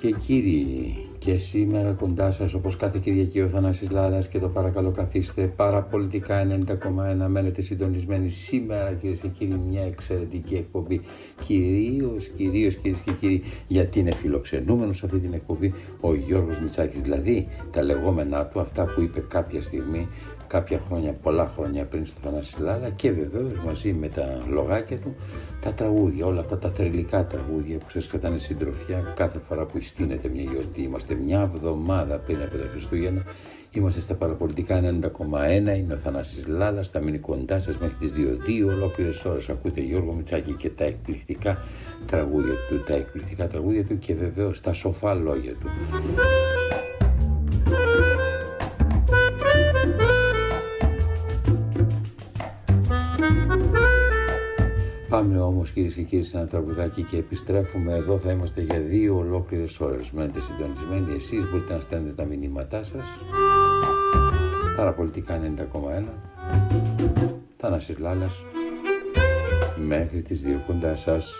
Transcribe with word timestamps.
Κυρίες 0.00 0.18
και 0.18 0.26
κύριοι, 0.26 1.10
και 1.18 1.36
σήμερα 1.36 1.92
κοντά 1.92 2.30
σας 2.30 2.54
όπως 2.54 2.76
κάθε 2.76 2.98
Κυριακή 3.02 3.40
ο 3.40 3.48
Θανάσης 3.48 3.90
Λάρας 3.90 4.28
και 4.28 4.38
το 4.38 4.48
παρακαλώ 4.48 4.90
καθίστε 4.90 5.52
παραπολιτικά 5.56 6.46
90,1 6.66 7.26
μένετε 7.28 7.62
συντονισμένοι 7.62 8.28
σήμερα 8.28 8.92
κυρίες 8.92 9.18
και 9.18 9.28
κύριοι 9.28 9.60
μια 9.70 9.82
εξαιρετική 9.82 10.54
εκπομπή. 10.54 11.00
Κυρίως, 11.44 12.28
κυρίως 12.36 12.76
κυρίες 12.76 13.00
και 13.00 13.12
κύριοι 13.12 13.42
γιατί 13.66 13.98
είναι 13.98 14.14
φιλοξενούμενος 14.14 14.96
σε 14.96 15.06
αυτή 15.06 15.18
την 15.18 15.32
εκπομπή 15.32 15.74
ο 16.00 16.14
Γιώργος 16.14 16.60
Μητσάκης. 16.60 17.00
Δηλαδή 17.00 17.48
τα 17.70 17.82
λεγόμενά 17.82 18.46
του 18.46 18.60
αυτά 18.60 18.84
που 18.84 19.00
είπε 19.00 19.20
κάποια 19.20 19.62
στιγμή 19.62 20.08
κάποια 20.50 20.80
χρόνια, 20.86 21.12
πολλά 21.12 21.52
χρόνια 21.56 21.84
πριν 21.84 22.06
στο 22.06 22.20
Θανάση 22.22 22.60
Λάλα 22.60 22.90
και 22.90 23.10
βεβαίως 23.12 23.52
μαζί 23.66 23.92
με 23.92 24.08
τα 24.08 24.42
λογάκια 24.48 24.98
του 24.98 25.14
τα 25.60 25.72
τραγούδια, 25.72 26.26
όλα 26.26 26.40
αυτά 26.40 26.58
τα 26.58 26.70
θρελικά 26.70 27.26
τραγούδια 27.26 27.78
που 27.78 27.90
σας 27.90 28.06
κρατάνε 28.06 28.38
συντροφιά 28.38 29.12
κάθε 29.16 29.38
φορά 29.38 29.64
που 29.64 29.80
στείνεται 29.80 30.28
μια 30.28 30.42
γιορτή. 30.42 30.82
Είμαστε 30.82 31.14
μια 31.14 31.50
εβδομάδα 31.54 32.16
πριν 32.16 32.42
από 32.42 32.56
τα 32.56 32.66
Χριστούγεννα, 32.70 33.22
είμαστε 33.70 34.00
στα 34.00 34.14
παραπολιτικά 34.14 34.80
90,1, 34.80 35.76
είναι 35.76 35.94
ο 35.94 35.96
Θανάσης 35.96 36.46
Λάλας, 36.46 36.90
θα 36.90 37.00
μείνει 37.00 37.18
κοντά 37.18 37.58
σας 37.58 37.78
μέχρι 37.78 37.96
τις 37.98 38.12
2-2 38.12 38.68
ολόκληρες 38.68 39.24
ώρες. 39.24 39.48
Ακούτε 39.48 39.80
Γιώργο 39.80 40.12
Μητσάκη 40.12 40.52
και 40.52 40.70
τα 40.70 40.84
εκπληκτικά 40.84 41.58
τραγούδια 42.06 42.54
του, 42.68 42.82
τα 42.86 42.94
εκπληκτικά 42.94 43.46
τραγούδια 43.46 43.84
του 43.84 43.98
και 43.98 44.14
βεβαίως 44.14 44.60
τα 44.60 44.72
σοφά 44.72 45.14
λόγια 45.14 45.52
του. 45.52 45.68
Πάμε 55.10 55.40
όμως 55.40 55.70
κυρίες 55.70 55.94
και 55.94 56.02
κύριοι 56.02 56.24
σε 56.24 56.36
ένα 56.36 56.46
τραγουδάκι 56.46 57.02
και 57.02 57.16
επιστρέφουμε 57.16 57.94
εδώ. 57.94 58.18
Θα 58.18 58.30
είμαστε 58.30 58.60
για 58.60 58.80
δύο 58.80 59.16
ολόκληρες 59.16 59.80
ώρες. 59.80 60.10
Μένετε 60.10 60.40
συντονισμένοι. 60.40 61.16
Εσείς 61.16 61.50
μπορείτε 61.50 61.74
να 61.74 61.80
στέλνετε 61.80 62.14
τα 62.14 62.24
μηνύματά 62.24 62.82
σας. 62.82 63.06
Παραπολιτικά 64.76 65.38
90,1. 65.38 66.08
Θανάσης 67.56 67.98
Λάλας. 67.98 68.44
Μέχρι 69.86 70.22
τις 70.22 70.42
δύο 70.42 70.62
κοντά 70.66 70.94
σας. 70.94 71.30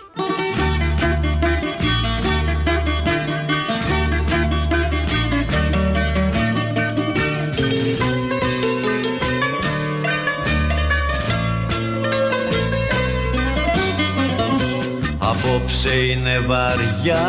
Απόψε 15.81 15.99
είναι 16.05 16.39
βαριά, 16.47 17.27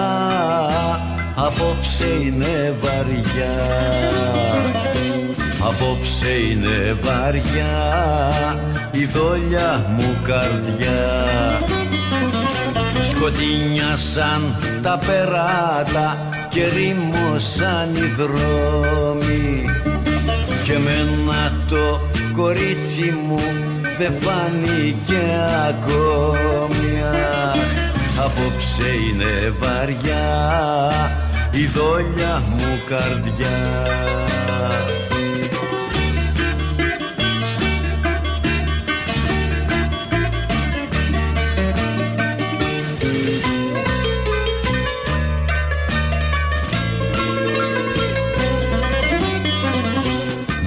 απόψε 1.34 2.04
είναι 2.24 2.74
βαριά. 2.80 3.54
Απόψε 5.58 6.30
είναι 6.50 6.96
βαριά 7.02 8.58
η 8.90 9.04
δόλια 9.04 9.94
μου 9.96 10.16
καρδιά. 10.24 11.00
Σκοτεινιάσαν 13.02 14.56
τα 14.82 14.98
περάτα 15.06 16.28
και 16.48 16.68
ρίμωσαν 16.68 17.94
οι 17.94 18.14
δρόμοι. 18.16 19.64
Και 20.64 20.78
μένα 20.78 21.52
το 21.68 22.00
κορίτσι 22.36 23.14
μου 23.26 23.40
δεν 23.98 24.12
φάνηκε 24.20 25.22
ακόμη 25.68 26.92
Απόψε 28.18 28.88
είναι 29.10 29.54
βαριά 29.58 30.22
η 31.52 31.66
δόλια 31.66 32.42
μου 32.50 32.78
καρδιά. 32.88 33.86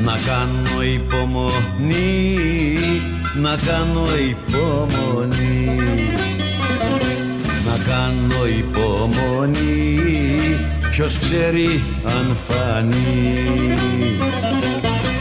Να 0.03 0.17
κάνω 0.25 0.81
υπομονή, 0.83 2.37
να 3.41 3.55
κάνω 3.65 4.05
υπομονή. 4.29 5.75
να 5.93 6.01
κάνω 6.05 6.24
υπομονή. 8.47 9.99
Ποιος 10.91 11.19
ξέρει 11.19 11.83
αν 12.05 12.37
φανεί. 12.47 13.75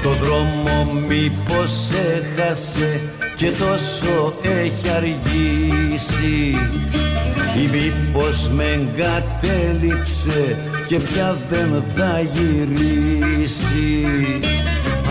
Το 0.03 0.11
δρόμο 0.11 0.93
μήπως 1.09 1.91
έχασε 2.15 3.01
και 3.37 3.51
τόσο 3.51 4.35
έχει 4.43 4.89
αργήσει. 4.97 6.57
Ή 7.57 7.69
μήπως 7.73 8.49
με 8.49 8.65
εγκατέλειψε 8.65 10.57
και 10.87 10.99
πια 10.99 11.39
δεν 11.51 11.83
θα 11.97 12.21
γυρίσει. 12.33 14.07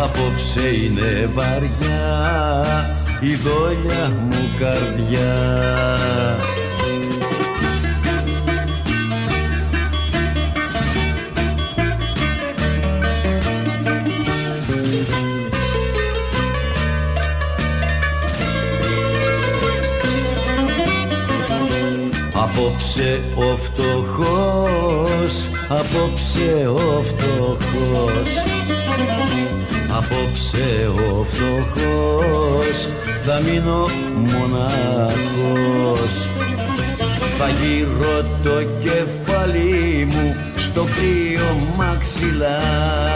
Απόψε 0.02 0.68
είναι 0.68 1.30
βαριά 1.34 2.94
η 3.20 3.36
δόλια 3.36 4.12
μου 4.30 4.50
καρδιά 4.60 5.34
Απόψε 22.74 23.24
ο 23.36 23.58
φτωχός, 23.58 25.34
απόψε 25.70 26.68
ο 26.68 27.04
φτωχός. 27.04 28.30
Απόψε 29.98 30.92
ο 31.10 31.24
φτωχός 31.24 32.78
θα 33.26 33.40
μείνω 33.40 33.90
μοναχός. 34.14 34.94
Θα 37.38 37.50
γύρω 37.50 38.26
το 38.44 38.64
κεφάλι 38.80 40.08
μου 40.12 40.36
στο 40.56 40.84
κρύο 40.84 41.58
μαξιλάρι 41.78 43.14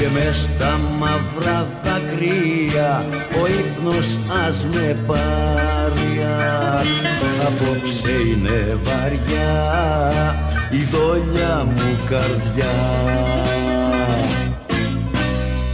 και 0.00 0.08
μες 0.08 0.36
στα 0.42 0.80
μαύρα 0.98 1.68
δακρύα 1.82 3.04
ο 3.42 3.46
ύπνος 3.60 4.18
ας 4.46 4.66
με 4.66 5.04
πάρει 5.06 6.10
Απόψε 7.46 8.12
είναι 8.12 8.78
βαριά 8.82 9.54
η 10.72 10.84
δόλια 10.90 11.64
μου 11.64 11.96
καρδιά 12.08 12.74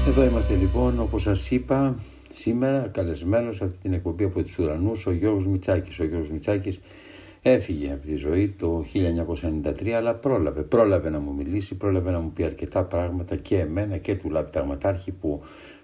Εδώ 0.08 0.24
είμαστε 0.24 0.54
λοιπόν 0.54 1.00
όπως 1.00 1.22
σας 1.22 1.50
είπα 1.50 1.94
σήμερα 2.32 2.90
καλεσμένος 2.92 3.56
σε 3.56 3.64
αυτή 3.64 3.78
την 3.82 3.92
εκπομπή 3.92 4.24
από 4.24 4.42
τους 4.42 4.58
ουρανούς 4.58 5.06
ο 5.06 5.12
Γιώργος 5.12 5.46
Μητσάκης. 5.46 5.98
Ο 6.00 6.04
Γιώργος 6.04 6.30
Μητσάκης 6.30 6.80
Έφυγε 7.48 7.92
από 7.92 8.06
τη 8.06 8.14
ζωή 8.14 8.54
το 8.58 8.84
1993, 9.62 9.88
αλλά 9.88 10.14
πρόλαβε. 10.14 10.62
Πρόλαβε 10.62 11.10
να 11.10 11.18
μου 11.18 11.34
μιλήσει, 11.34 11.74
πρόλαβε 11.74 12.10
να 12.10 12.18
μου 12.18 12.32
πει 12.32 12.44
αρκετά 12.44 12.84
πράγματα 12.84 13.36
και 13.36 13.58
εμένα 13.58 13.96
και 13.96 14.14
του 14.14 14.30
Λαπιταγματάρχη 14.30 15.10
που 15.10 15.42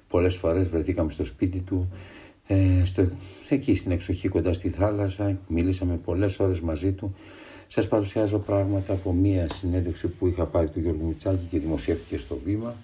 πολλές 0.08 0.36
φορές 0.36 0.68
βρεθήκαμε 0.68 1.12
στο 1.12 1.24
σπίτι 1.24 1.58
του, 1.58 1.92
ε, 2.46 2.82
στο, 2.84 3.08
εκεί 3.48 3.74
στην 3.74 3.90
εξοχή 3.92 4.28
κοντά 4.28 4.52
στη 4.52 4.68
θάλασσα, 4.68 5.38
μίλησαμε 5.48 5.96
πολλές 6.04 6.38
ώρες 6.38 6.60
μαζί 6.60 6.92
του. 6.92 7.14
Σας 7.68 7.88
παρουσιάζω 7.88 8.38
πράγματα 8.38 8.92
από 8.92 9.12
μία 9.12 9.48
συνέντευξη 9.54 10.08
που 10.08 10.26
είχα 10.26 10.44
πάρει 10.44 10.68
του 10.68 10.80
Γιώργου 10.80 11.06
Μητσάκη 11.06 11.46
και 11.50 11.58
δημοσιεύτηκε 11.58 12.18
στο 12.18 12.38
βήμα. 12.44 12.74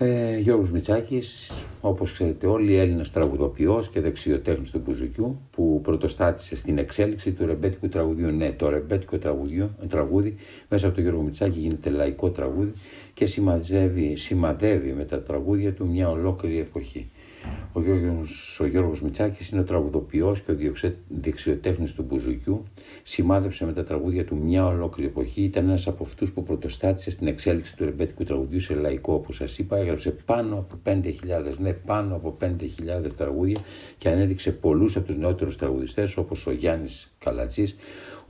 Ε, 0.00 0.38
Γιώργος 0.38 0.70
Μητσάκης, 0.70 1.52
όπως 1.80 2.12
ξέρετε 2.12 2.46
όλοι, 2.46 2.76
Έλληνας 2.76 3.12
τραγουδοποιός 3.12 3.88
και 3.88 4.00
δεξιοτέχνης 4.00 4.70
του 4.70 4.82
Μπουζουκιού 4.84 5.40
που 5.50 5.80
πρωτοστάτησε 5.82 6.56
στην 6.56 6.78
εξέλιξη 6.78 7.32
του 7.32 7.46
ρεμπέτικου 7.46 7.88
τραγουδιού. 7.88 8.30
Ναι, 8.30 8.52
το 8.52 8.68
ρεμπέτικο 8.68 9.18
τραγουδί, 9.18 9.70
τραγούδι 9.88 10.36
μέσα 10.68 10.86
από 10.86 10.94
τον 10.94 11.04
Γιώργο 11.04 11.22
Μητσάκη 11.22 11.58
γίνεται 11.58 11.90
λαϊκό 11.90 12.30
τραγούδι 12.30 12.72
και 13.14 13.26
σημαδεύει, 13.26 14.16
σημαδεύει 14.16 14.92
με 14.92 15.04
τα 15.04 15.22
τραγούδια 15.22 15.72
του 15.72 15.88
μια 15.88 16.10
ολόκληρη 16.10 16.58
εποχή. 16.58 17.10
Ο 17.72 17.82
Γιώργος, 17.82 18.60
ο 18.60 18.66
Γιώργος 18.66 19.02
Μητσάκης 19.02 19.48
είναι 19.48 19.60
ο 19.60 19.64
τραγουδοποιός 19.64 20.40
και 20.40 20.52
ο 20.52 20.72
δεξιοτέχνης 21.08 21.94
του 21.94 22.02
Μπουζουκιού. 22.02 22.64
Σημάδεψε 23.02 23.64
με 23.64 23.72
τα 23.72 23.84
τραγούδια 23.84 24.24
του 24.24 24.36
μια 24.36 24.66
ολόκληρη 24.66 25.08
εποχή. 25.08 25.42
Ήταν 25.42 25.64
ένας 25.64 25.86
από 25.86 26.04
αυτούς 26.04 26.32
που 26.32 26.42
πρωτοστάτησε 26.42 27.10
στην 27.10 27.26
εξέλιξη 27.26 27.76
του 27.76 27.84
ρεμπέτικου 27.84 28.24
τραγουδιού 28.24 28.60
σε 28.60 28.74
λαϊκό, 28.74 29.14
όπως 29.14 29.36
σας 29.36 29.58
είπα. 29.58 29.76
Έγραψε 29.76 30.10
πάνω 30.10 30.54
από 30.54 30.78
5.000, 30.84 31.58
ναι, 31.58 31.72
πάνω 31.72 32.14
από 32.14 32.36
5.000 32.40 33.14
τραγούδια 33.16 33.60
και 33.98 34.08
ανέδειξε 34.08 34.52
πολλούς 34.52 34.96
από 34.96 35.06
τους 35.06 35.16
νεότερους 35.16 35.56
τραγουδιστές, 35.56 36.16
όπως 36.16 36.46
ο 36.46 36.50
Γιάννης 36.50 37.12
Καλατζής, 37.18 37.76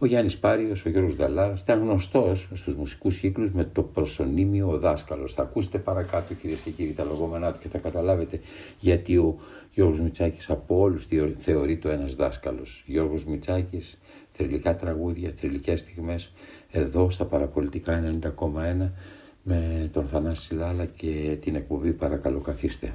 Ο 0.00 0.06
Γιάννης 0.06 0.39
Πάριος, 0.39 0.85
ο 0.85 0.89
Γιώργος 0.89 1.17
Δαλάρας 1.17 1.61
ήταν 1.61 1.81
γνωστός 1.81 2.49
στους 2.55 2.75
μουσικούς 2.75 3.19
κύκλους 3.19 3.50
με 3.53 3.65
το 3.65 3.83
προσωνύμιο 3.83 4.69
ο 4.69 4.79
δάσκαλος. 4.79 5.35
Θα 5.35 5.43
ακούσετε 5.43 5.79
παρακάτω 5.79 6.35
κυρίες 6.35 6.61
και 6.61 6.71
κύριοι 6.71 6.93
τα 6.93 7.05
λογόμενά 7.05 7.53
του 7.53 7.59
και 7.59 7.69
θα 7.69 7.79
καταλάβετε 7.79 8.41
γιατί 8.79 9.17
ο 9.17 9.39
Γιώργος 9.75 10.00
Μητσάκης 10.00 10.50
από 10.50 10.79
όλους 10.79 11.06
θεωρείται 11.39 11.93
ένας 11.93 12.15
δάσκαλος. 12.15 12.85
Γιώργος 12.87 13.25
Μητσάκης, 13.25 13.99
θρηλυκά 14.33 14.77
τραγούδια, 14.77 15.33
θρηλυκές 15.37 15.81
στιγμές, 15.81 16.33
εδώ 16.71 17.11
στα 17.11 17.25
παραπολιτικά 17.25 17.93
90,1 17.93 18.93
με 19.43 19.91
τον 19.93 20.06
Θανάση 20.06 20.43
Σιλάλα 20.43 20.85
και 20.85 21.37
την 21.41 21.55
εκπομπή 21.55 21.93
παρακαλώ 21.93 22.41
καθίστε. 22.41 22.95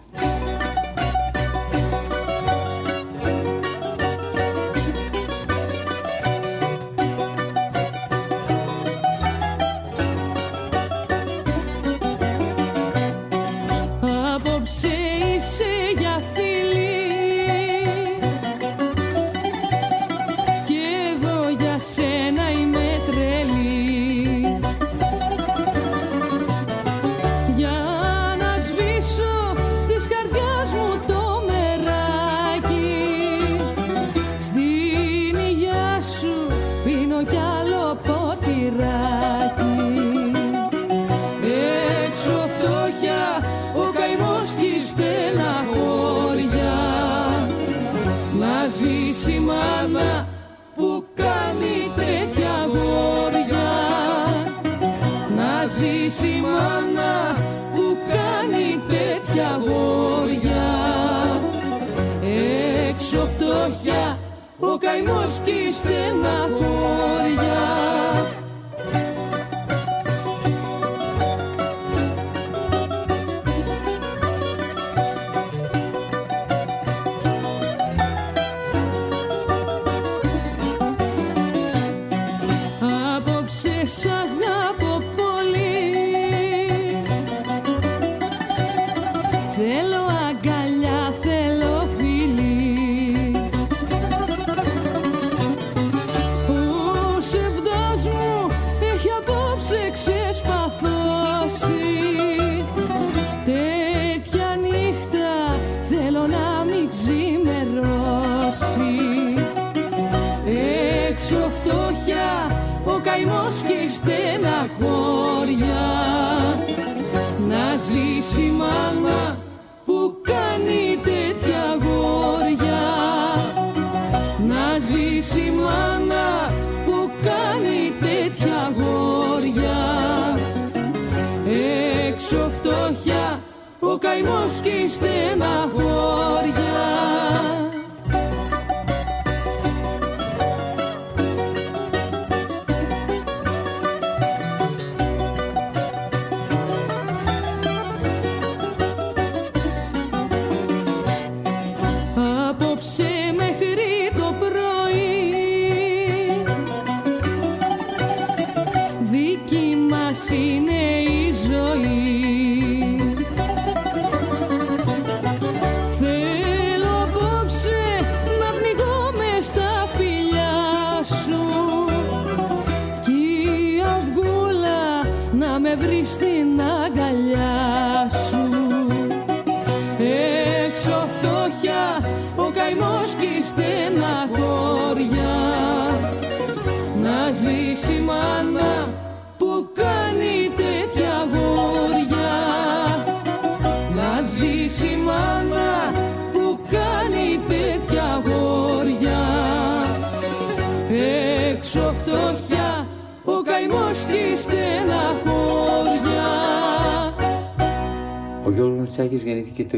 Γιώργος 208.53 208.79
Μητσάκης 208.79 209.23
γεννήθηκε 209.23 209.63
το 209.63 209.77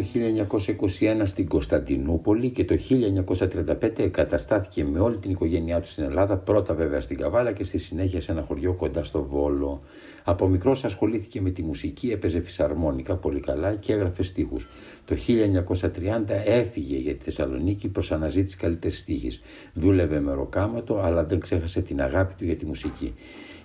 1921 1.19 1.21
στην 1.23 1.47
Κωνσταντινούπολη 1.47 2.49
και 2.49 2.65
το 2.65 2.75
1935 3.81 3.99
εγκαταστάθηκε 3.99 4.83
με 4.83 4.99
όλη 4.99 5.17
την 5.17 5.31
οικογένειά 5.31 5.81
του 5.81 5.87
στην 5.87 6.03
Ελλάδα, 6.03 6.37
πρώτα 6.37 6.73
βέβαια 6.73 7.01
στην 7.01 7.17
Καβάλα 7.17 7.51
και 7.51 7.63
στη 7.63 7.77
συνέχεια 7.77 8.21
σε 8.21 8.31
ένα 8.31 8.41
χωριό 8.41 8.73
κοντά 8.73 9.03
στο 9.03 9.23
Βόλο. 9.23 9.81
Από 10.23 10.47
μικρός 10.47 10.85
ασχολήθηκε 10.85 11.41
με 11.41 11.49
τη 11.49 11.63
μουσική, 11.63 12.09
έπαιζε 12.09 12.39
φυσαρμόνικα 12.39 13.15
πολύ 13.15 13.39
καλά 13.39 13.75
και 13.75 13.93
έγραφε 13.93 14.23
στίχους. 14.23 14.67
Το 15.05 15.15
1930 15.27 15.79
έφυγε 16.45 16.97
για 16.97 17.15
τη 17.15 17.23
Θεσσαλονίκη 17.23 17.87
προς 17.87 18.11
αναζήτηση 18.11 18.57
καλύτερης 18.57 18.99
στίχης. 18.99 19.41
Δούλευε 19.73 20.19
με 20.19 20.33
ροκάματο 20.33 20.99
αλλά 20.99 21.23
δεν 21.23 21.39
ξέχασε 21.39 21.81
την 21.81 22.01
αγάπη 22.01 22.33
του 22.37 22.45
για 22.45 22.55
τη 22.55 22.65
μουσική. 22.65 23.13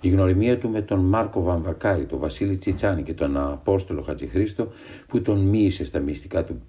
Η 0.03 0.09
γνωριμία 0.09 0.57
του 0.57 0.69
με 0.69 0.81
τον 0.81 0.99
Μάρκο 0.99 1.41
Βαμβακάρη, 1.41 2.05
τον 2.05 2.19
Βασίλη 2.19 2.57
Τσιτσάνη 2.57 3.03
και 3.03 3.13
τον 3.13 3.37
Απόστολο 3.37 4.01
Χατζηχρήστο 4.01 4.71
που 5.07 5.21
τον 5.21 5.39
μοίησε 5.39 5.85
στα 5.85 5.99
μυστικά 5.99 6.43
του 6.43 6.61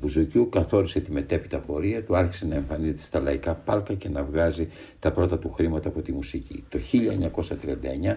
μπουζουκιού, 0.00 0.48
καθόρισε 0.48 1.00
τη 1.00 1.12
μετέπειτα 1.12 1.58
πορεία 1.58 2.02
του, 2.04 2.16
άρχισε 2.16 2.46
να 2.46 2.54
εμφανίζεται 2.54 3.02
στα 3.02 3.20
λαϊκά 3.20 3.54
πάλκα 3.54 3.94
και 3.94 4.08
να 4.08 4.22
βγάζει 4.22 4.68
τα 4.98 5.12
πρώτα 5.12 5.38
του 5.38 5.52
χρήματα 5.52 5.88
από 5.88 6.02
τη 6.02 6.12
μουσική. 6.12 6.64
Το 6.68 6.78
1939 8.12 8.16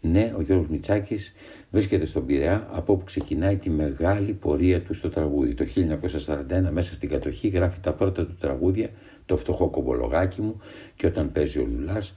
ναι, 0.00 0.34
ο 0.36 0.42
Γιώργος 0.42 0.68
Μητσάκης 0.68 1.34
βρίσκεται 1.70 2.06
στον 2.06 2.26
Πειραιά 2.26 2.68
από 2.72 2.92
όπου 2.92 3.04
ξεκινάει 3.04 3.56
τη 3.56 3.70
μεγάλη 3.70 4.32
πορεία 4.32 4.80
του 4.80 4.94
στο 4.94 5.08
τραγούδι. 5.08 5.54
Το 5.54 5.64
1941 5.76 6.70
μέσα 6.70 6.94
στην 6.94 7.08
κατοχή 7.08 7.48
γράφει 7.48 7.80
τα 7.80 7.92
πρώτα 7.92 8.26
του 8.26 8.36
τραγούδια, 8.40 8.90
το 9.26 9.36
φτωχό 9.36 9.68
κομπολογάκι 9.68 10.40
μου 10.40 10.60
και 10.96 11.06
όταν 11.06 11.32
παίζει 11.32 11.58
ο 11.58 11.66
Λουλάς 11.76 12.14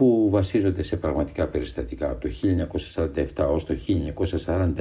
που 0.00 0.28
βασίζονται 0.30 0.82
σε 0.82 0.96
πραγματικά 0.96 1.46
περιστατικά. 1.46 2.10
Από 2.10 2.20
το 2.20 2.28
1947 3.36 3.48
ως 3.50 3.64
το 3.64 3.74
1949 4.46 4.76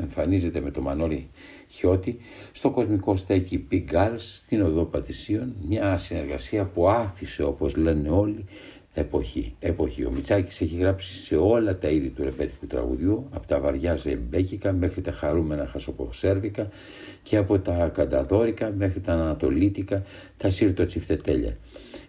εμφανίζεται 0.00 0.60
με 0.60 0.70
το 0.70 0.80
Μανώλη 0.80 1.28
Χιώτη 1.68 2.16
στο 2.52 2.70
κοσμικό 2.70 3.16
στέκι 3.16 3.58
Πιγκάλς 3.58 4.36
στην 4.36 4.62
Οδό 4.62 4.84
Πατησίων 4.84 5.54
μια 5.68 5.98
συνεργασία 5.98 6.64
που 6.64 6.88
άφησε 6.88 7.42
όπως 7.42 7.76
λένε 7.76 8.08
όλοι 8.08 8.44
εποχή. 8.94 9.54
εποχή. 9.60 10.04
Ο 10.04 10.10
Μιτσάκης 10.10 10.60
έχει 10.60 10.76
γράψει 10.76 11.14
σε 11.14 11.36
όλα 11.36 11.78
τα 11.78 11.88
είδη 11.88 12.08
του 12.08 12.24
ρεπέτικου 12.24 12.66
τραγουδιού 12.66 13.28
από 13.30 13.46
τα 13.46 13.60
βαριά 13.60 13.96
ζεμπέκικα 13.96 14.72
μέχρι 14.72 15.00
τα 15.00 15.12
χαρούμενα 15.12 15.66
χασοποσέρβικα 15.66 16.68
και 17.22 17.36
από 17.36 17.58
τα 17.58 17.90
κανταδόρικα 17.94 18.72
μέχρι 18.76 19.00
τα 19.00 19.12
ανατολίτικα 19.12 20.02
τα 20.36 20.50
σύρτο 20.50 20.86
τσιφτετέλια. 20.86 21.56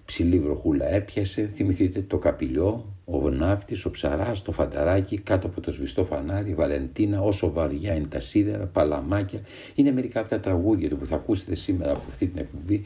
Ψηλή 0.06 0.40
βροχούλα 0.40 0.86
έπιασε, 0.86 1.48
θυμηθείτε 1.48 2.02
το 2.02 2.18
καπηλιό, 2.18 2.86
ο 3.06 3.18
γνάφτης, 3.18 3.86
ο 3.86 3.92
ψαράς, 3.92 4.42
το 4.42 4.52
φανταράκι, 4.52 5.18
κάτω 5.20 5.48
από 5.48 5.62
το 5.62 5.72
σβηστό 5.72 6.06
φανάρι, 6.06 6.54
Βαλεντίνα, 6.54 7.22
όσο 7.22 7.52
βαριά 7.52 7.96
είναι 7.96 8.08
τα 8.08 8.20
σίδερα, 8.20 8.66
παλαμάκια. 8.66 9.42
Είναι 9.76 9.92
μερικά 9.92 10.20
από 10.20 10.30
τα 10.30 10.40
τραγούδια 10.40 10.90
του 10.90 10.98
που 10.98 11.06
θα 11.06 11.16
ακούσετε 11.16 11.56
σήμερα 11.56 11.92
από 11.92 12.04
αυτή 12.10 12.28
την 12.28 12.40
εκπομπή. 12.40 12.86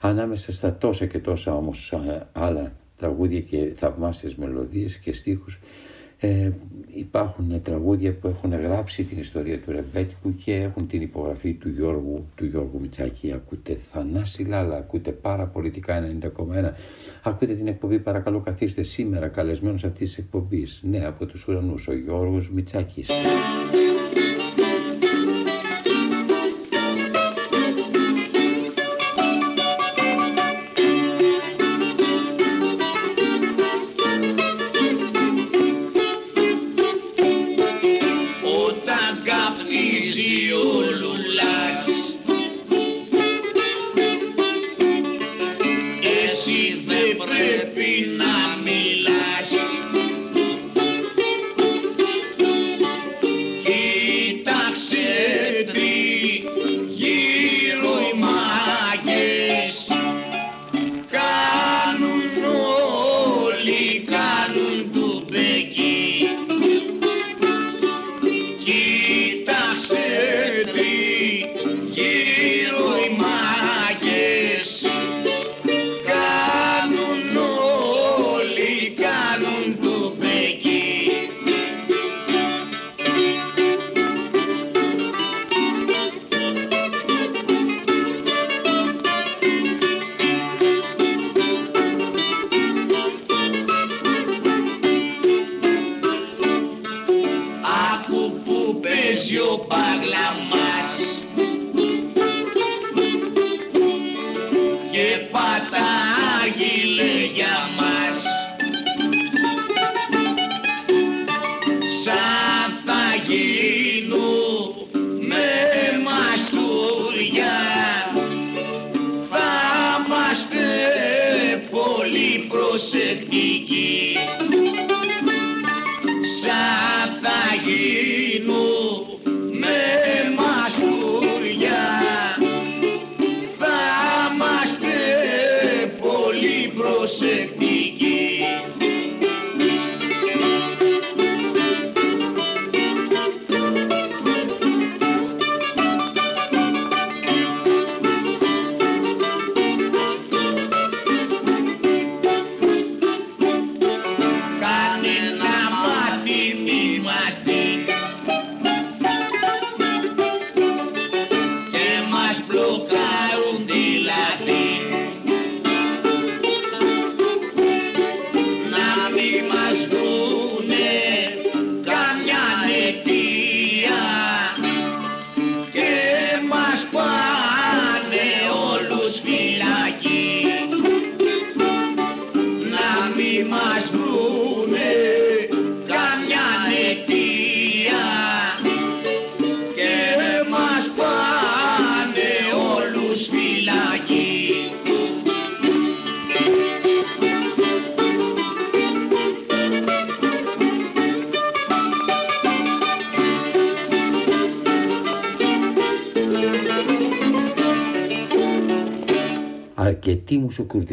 Ανάμεσα 0.00 0.52
στα 0.52 0.76
τόσα 0.76 1.06
και 1.06 1.18
τόσα 1.18 1.54
όμως 1.54 1.94
άλλα 2.32 2.72
τραγούδια 2.96 3.40
και 3.40 3.72
θαυμάσιες 3.74 4.34
μελωδίες 4.34 4.98
και 4.98 5.12
στίχους 5.12 5.58
ε, 6.18 6.50
υπάρχουν 6.94 7.62
τραγούδια 7.62 8.14
που 8.14 8.28
έχουν 8.28 8.54
γράψει 8.54 9.04
την 9.04 9.18
ιστορία 9.18 9.60
του 9.60 9.72
Ρεμπέτικου 9.72 10.34
και 10.34 10.54
έχουν 10.54 10.86
την 10.86 11.02
υπογραφή 11.02 11.52
του 11.52 11.68
Γιώργου, 11.68 12.26
του 12.34 12.44
Γιώργου 12.44 12.80
Μητσάκη. 12.80 13.32
Ακούτε 13.32 13.78
Θανάση 13.92 14.42
Λάλα, 14.44 14.76
ακούτε 14.76 15.10
πάρα 15.10 15.46
πολιτικά 15.46 16.18
90,1. 16.22 16.72
Ακούτε 17.22 17.54
την 17.54 17.66
εκπομπή 17.66 17.98
παρακαλώ 17.98 18.40
καθίστε 18.40 18.82
σήμερα 18.82 19.28
καλεσμένος 19.28 19.84
αυτής 19.84 20.08
της 20.08 20.18
εκπομπής. 20.18 20.80
Ναι, 20.84 21.06
από 21.06 21.26
τους 21.26 21.48
ουρανούς, 21.48 21.88
ο 21.88 21.94
Γιώργος 21.94 22.50
Μητσάκης. 22.50 23.08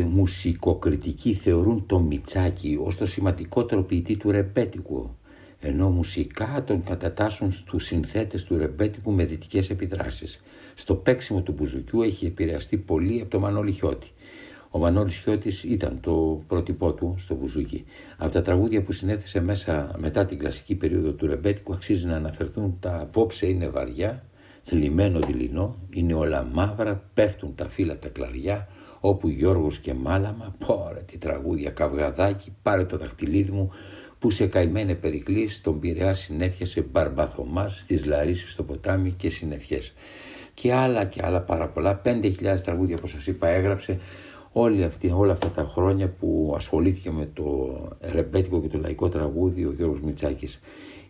Μουσικοκριτικοί 0.10 1.34
θεωρούν 1.34 1.86
το 1.86 2.00
Μιτσάκι 2.00 2.80
ως 2.84 2.98
το 2.98 3.06
σημαντικότερο 3.06 3.84
ποιητή 3.84 4.18
του 4.18 4.32
ρεμπέτικου, 4.32 5.10
ενώ 5.60 5.90
μουσικά 5.90 6.64
τον 6.68 6.84
κατατάσσουν 6.84 7.52
στους 7.52 7.86
συνθέτες 7.86 8.44
του 8.44 8.58
ρεμπέτικου 8.58 9.12
με 9.12 9.26
δυτικές 9.26 9.70
επιδράσεις. 9.70 10.44
Στο 10.74 10.96
παίξιμο 10.96 11.42
του 11.42 11.52
μπουζουκιού 11.52 12.02
έχει 12.02 12.26
επηρεαστεί 12.26 12.78
πολύ 12.78 13.22
από 13.22 13.30
τον 13.30 13.42
Μανώλη 13.42 13.72
Χιώτη. 13.72 14.08
Ο 14.76 14.80
Μανώλης 14.80 15.18
Χιώτης 15.18 15.64
ήταν 15.64 16.00
το 16.02 16.44
πρότυπό 16.48 16.94
του 16.94 17.16
στο 17.18 17.36
μπουζούκι. 17.36 17.86
Από 18.18 18.32
τα 18.32 18.42
τραγούδια 18.42 18.84
που 18.84 18.92
συνέθεσε 18.92 19.42
μέσα 19.42 19.96
μετά 19.98 20.26
την 20.26 20.38
κλασική 20.38 20.76
περίοδο 20.76 21.12
του 21.12 21.28
ρεμπέτικου 21.28 21.74
αξίζει 21.74 22.08
να 22.08 22.16
αναφερθούν 22.16 22.78
τα 22.80 23.00
«Απόψε 23.00 23.48
είναι 23.48 23.68
βαριά», 23.68 24.24
«Θλιμμένο 24.64 25.20
δειλινό», 25.20 25.76
«Είναι 25.90 26.14
όλα 26.14 26.44
μαύρα», 26.54 27.04
«Πέφτουν 27.14 27.56
τα 27.56 27.70
φύλλα 27.70 28.00
τα 28.00 28.08
κλαριά», 28.08 28.68
όπου 29.06 29.28
Γιώργος 29.28 29.78
και 29.80 29.94
Μάλαμα, 29.94 30.56
πόρα 30.66 31.02
τι 31.06 31.18
τραγούδια, 31.18 31.70
καυγαδάκι, 31.70 32.56
πάρε 32.62 32.86
το 32.86 32.98
δαχτυλίδι 32.98 33.52
μου, 33.52 33.72
που 34.20 34.30
σε 34.32 34.48
καημένε 34.48 34.96
περικλής 34.96 35.62
τον 35.62 35.80
Πειραιά 35.80 36.14
συνέφιασε 36.14 36.82
μπαρμπαθωμάς 36.82 37.80
στις 37.80 38.06
Λαρίσεις 38.06 38.52
στο 38.52 38.64
ποτάμι 38.64 39.12
και 39.12 39.30
συνεφιές. 39.30 39.94
Και 40.54 40.74
άλλα 40.74 41.06
και 41.06 41.22
άλλα 41.24 41.42
πάρα 41.42 41.68
πολλά, 41.68 42.02
5.000 42.06 42.62
τραγούδια 42.64 42.96
όπως 42.96 43.10
σας 43.12 43.28
είπα 43.28 43.48
έγραψε 43.48 44.00
Όλη 44.56 44.84
αυτή, 44.84 45.12
όλα 45.12 45.32
αυτά 45.32 45.48
τα 45.48 45.72
χρόνια 45.74 46.10
που 46.10 46.54
ασχολήθηκε 46.56 47.12
με 47.12 47.30
το 47.34 47.78
ρεμπέτικο 48.02 48.62
και 48.62 48.68
το 48.68 48.78
λαϊκό 48.78 49.10
τραγούδι 49.10 49.66
ο 49.66 49.72
Γιώργος 49.72 50.02
Μητσάκης. 50.02 50.60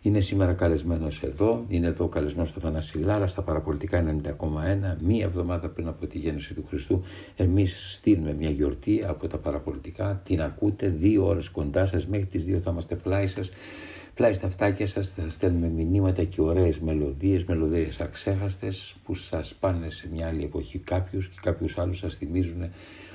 Είναι 0.06 0.20
σήμερα 0.20 0.52
καλεσμένος 0.52 1.22
εδώ, 1.22 1.64
είναι 1.68 1.86
εδώ 1.86 2.08
καλεσμένος 2.08 2.48
στο 2.48 2.60
Θανασιλάρα 2.60 3.26
στα 3.26 3.42
παραπολιτικά 3.42 4.20
90,1. 4.22 4.96
Μία 5.00 5.24
εβδομάδα 5.24 5.68
πριν 5.68 5.88
από 5.88 6.06
τη 6.06 6.18
γέννηση 6.18 6.54
του 6.54 6.64
Χριστού, 6.68 7.02
εμείς 7.36 7.94
στείλουμε 7.94 8.34
μια 8.34 8.50
γιορτή 8.50 9.04
από 9.06 9.28
τα 9.28 9.38
παραπολιτικά. 9.38 10.20
Την 10.24 10.42
ακούτε 10.42 10.88
δύο 10.88 11.26
ώρες 11.26 11.48
κοντά 11.48 11.86
σας, 11.86 12.06
μέχρι 12.06 12.26
τις 12.26 12.44
δύο 12.44 12.58
θα 12.58 12.70
είμαστε 12.70 12.94
πλάι 12.94 13.26
σας. 13.26 13.50
Πλάι 14.14 14.32
στα 14.32 14.46
αυτάκια 14.46 14.86
σας 14.86 15.10
θα 15.10 15.28
στέλνουμε 15.28 15.66
μηνύματα 15.68 16.24
και 16.24 16.40
ωραίες 16.40 16.78
μελωδίες, 16.78 17.44
μελωδίες 17.44 18.00
αξέχαστες 18.00 18.96
που 19.04 19.14
σας 19.14 19.54
πάνε 19.60 19.90
σε 19.90 20.08
μια 20.12 20.26
άλλη 20.26 20.44
εποχή 20.44 20.78
κάποιους 20.78 21.28
και 21.28 21.38
κάποιους 21.42 21.78
άλλους 21.78 21.98
σας 21.98 22.14
θυμίζουν 22.16 22.62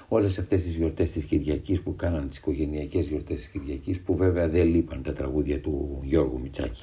όλες 0.09 0.39
αυτές 0.39 0.63
τις 0.63 0.75
γιορτές 0.75 1.11
της 1.11 1.25
Κυριακής 1.25 1.81
που 1.81 1.95
κάναν 1.95 2.29
τις 2.29 2.37
οικογενειακές 2.37 3.07
γιορτές 3.07 3.35
της 3.35 3.47
Κυριακής 3.47 3.99
που 4.01 4.15
βέβαια 4.15 4.47
δεν 4.47 4.67
λείπαν 4.67 5.03
τα 5.03 5.13
τραγούδια 5.13 5.59
του 5.59 5.99
Γιώργου 6.03 6.39
Μητσάκη. 6.39 6.81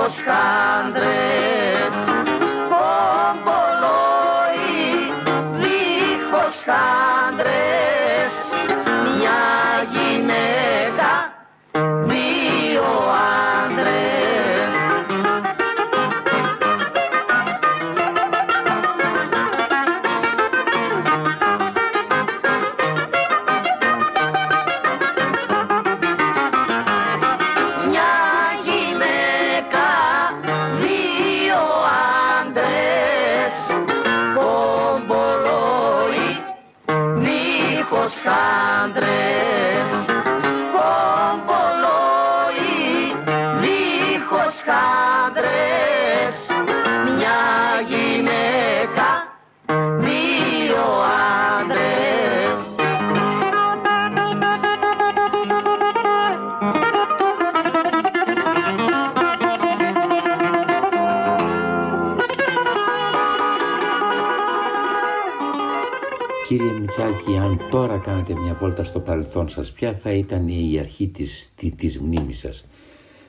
poskandry. 0.00 1.49
Τώρα 67.70 67.98
κάνετε 67.98 68.34
μια 68.34 68.54
βόλτα 68.54 68.84
στο 68.84 69.00
παρελθόν 69.00 69.48
σας, 69.48 69.72
ποια 69.72 69.94
θα 69.94 70.12
ήταν 70.12 70.48
η 70.48 70.78
αρχή 70.78 71.08
της, 71.08 71.52
της, 71.56 71.74
της 71.76 72.00
μνήμης 72.00 72.38
σας; 72.38 72.66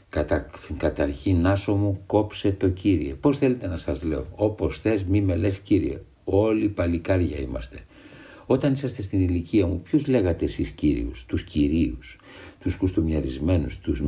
Κατα, 0.09 0.49
καταρχήν 0.77 1.47
Άσο 1.47 1.73
μου 1.73 2.01
κόψε 2.05 2.51
το 2.51 2.69
Κύριε. 2.69 3.13
Πώς 3.13 3.37
θέλετε 3.37 3.67
να 3.67 3.77
σας 3.77 4.03
λέω, 4.03 4.25
όπως 4.35 4.79
θες 4.79 5.03
μη 5.03 5.21
με 5.21 5.35
λες 5.35 5.59
Κύριε. 5.59 6.01
Όλοι 6.23 6.69
παλικάρια 6.69 7.39
είμαστε. 7.39 7.79
Όταν 8.45 8.73
είσαστε 8.73 9.01
στην 9.01 9.21
ηλικία 9.21 9.67
μου, 9.67 9.81
ποιους 9.81 10.07
λέγατε 10.07 10.45
εσείς 10.45 10.69
Κύριους, 10.69 11.25
τους 11.25 11.43
Κυρίους, 11.43 12.17
τους 12.59 12.75
κουστομιαρισμένους, 12.75 13.79
τους 13.79 14.01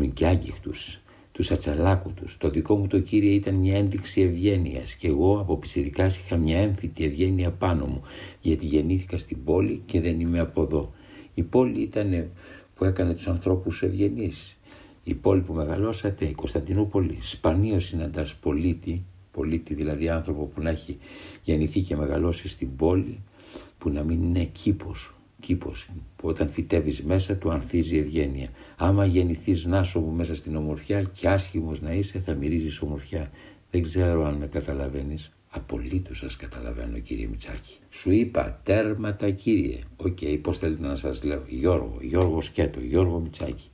μικιάγκυχτους, 1.33 1.47
τους 1.47 1.51
ατσαλάκουτους. 1.51 2.37
Το 2.37 2.49
δικό 2.49 2.75
μου 2.75 2.87
το 2.87 2.99
Κύριε 2.99 3.33
ήταν 3.33 3.55
μια 3.55 3.77
ένδειξη 3.77 4.21
ευγένειας 4.21 4.95
και 4.95 5.07
εγώ 5.07 5.39
από 5.39 5.57
πισιρικάς 5.57 6.17
είχα 6.17 6.37
μια 6.37 6.59
έμφυτη 6.59 7.03
ευγένεια 7.03 7.51
πάνω 7.51 7.85
μου 7.85 8.01
γιατί 8.41 8.65
γεννήθηκα 8.65 9.17
στην 9.17 9.43
πόλη 9.43 9.81
και 9.85 10.01
δεν 10.01 10.19
είμαι 10.19 10.39
από 10.39 10.61
εδώ. 10.61 10.93
Η 11.33 11.43
πόλη 11.43 11.81
ήταν 11.81 12.29
που 12.75 12.85
έκανε 12.85 13.13
τους 13.13 13.27
ανθρώπους 13.27 13.81
ευγενείς. 13.81 14.57
Η 15.03 15.13
πόλη 15.13 15.41
που 15.41 15.53
μεγαλώσατε, 15.53 16.25
η 16.25 16.33
Κωνσταντινούπολη, 16.33 17.17
σπανίως 17.21 17.85
συναντάς 17.85 18.35
πολίτη, 18.35 19.03
πολίτη 19.31 19.73
δηλαδή 19.73 20.09
άνθρωπο 20.09 20.45
που 20.45 20.61
να 20.61 20.69
έχει 20.69 20.97
γεννηθεί 21.43 21.81
και 21.81 21.95
μεγαλώσει 21.95 22.47
στην 22.47 22.75
πόλη, 22.75 23.19
που 23.77 23.89
να 23.89 24.03
μην 24.03 24.23
είναι 24.23 24.43
κήπος, 24.43 25.13
κήπος 25.43 25.89
που 26.15 26.27
όταν 26.27 26.49
φυτεύεις 26.49 27.01
μέσα 27.01 27.35
του 27.35 27.51
ανθίζει 27.51 27.97
ευγένεια. 27.97 28.49
Άμα 28.77 29.05
γεννηθείς 29.05 29.65
νάσο 29.65 29.99
μέσα 29.99 30.35
στην 30.35 30.55
ομορφιά 30.55 31.03
και 31.03 31.27
άσχημος 31.27 31.81
να 31.81 31.93
είσαι 31.93 32.19
θα 32.19 32.33
μυρίζεις 32.33 32.81
ομορφιά. 32.81 33.31
Δεν 33.71 33.81
ξέρω 33.81 34.25
αν 34.25 34.35
με 34.35 34.47
καταλαβαίνεις. 34.47 35.31
Απολύτως 35.49 36.17
σας 36.17 36.35
καταλαβαίνω 36.35 36.99
κύριε 36.99 37.27
Μητσάκη. 37.27 37.77
Σου 37.89 38.11
είπα 38.11 38.61
τέρματα 38.63 39.31
κύριε. 39.31 39.79
OK, 39.97 40.17
okay, 40.21 40.39
πώς 40.41 40.57
θέλετε 40.57 40.87
να 40.87 40.95
σας 40.95 41.23
λέω. 41.23 41.43
Γιώργο, 41.47 41.97
Γιώργο 42.01 42.41
Σκέτο, 42.41 42.79
Γιώργο 42.79 43.19
Μητσάκη. 43.19 43.69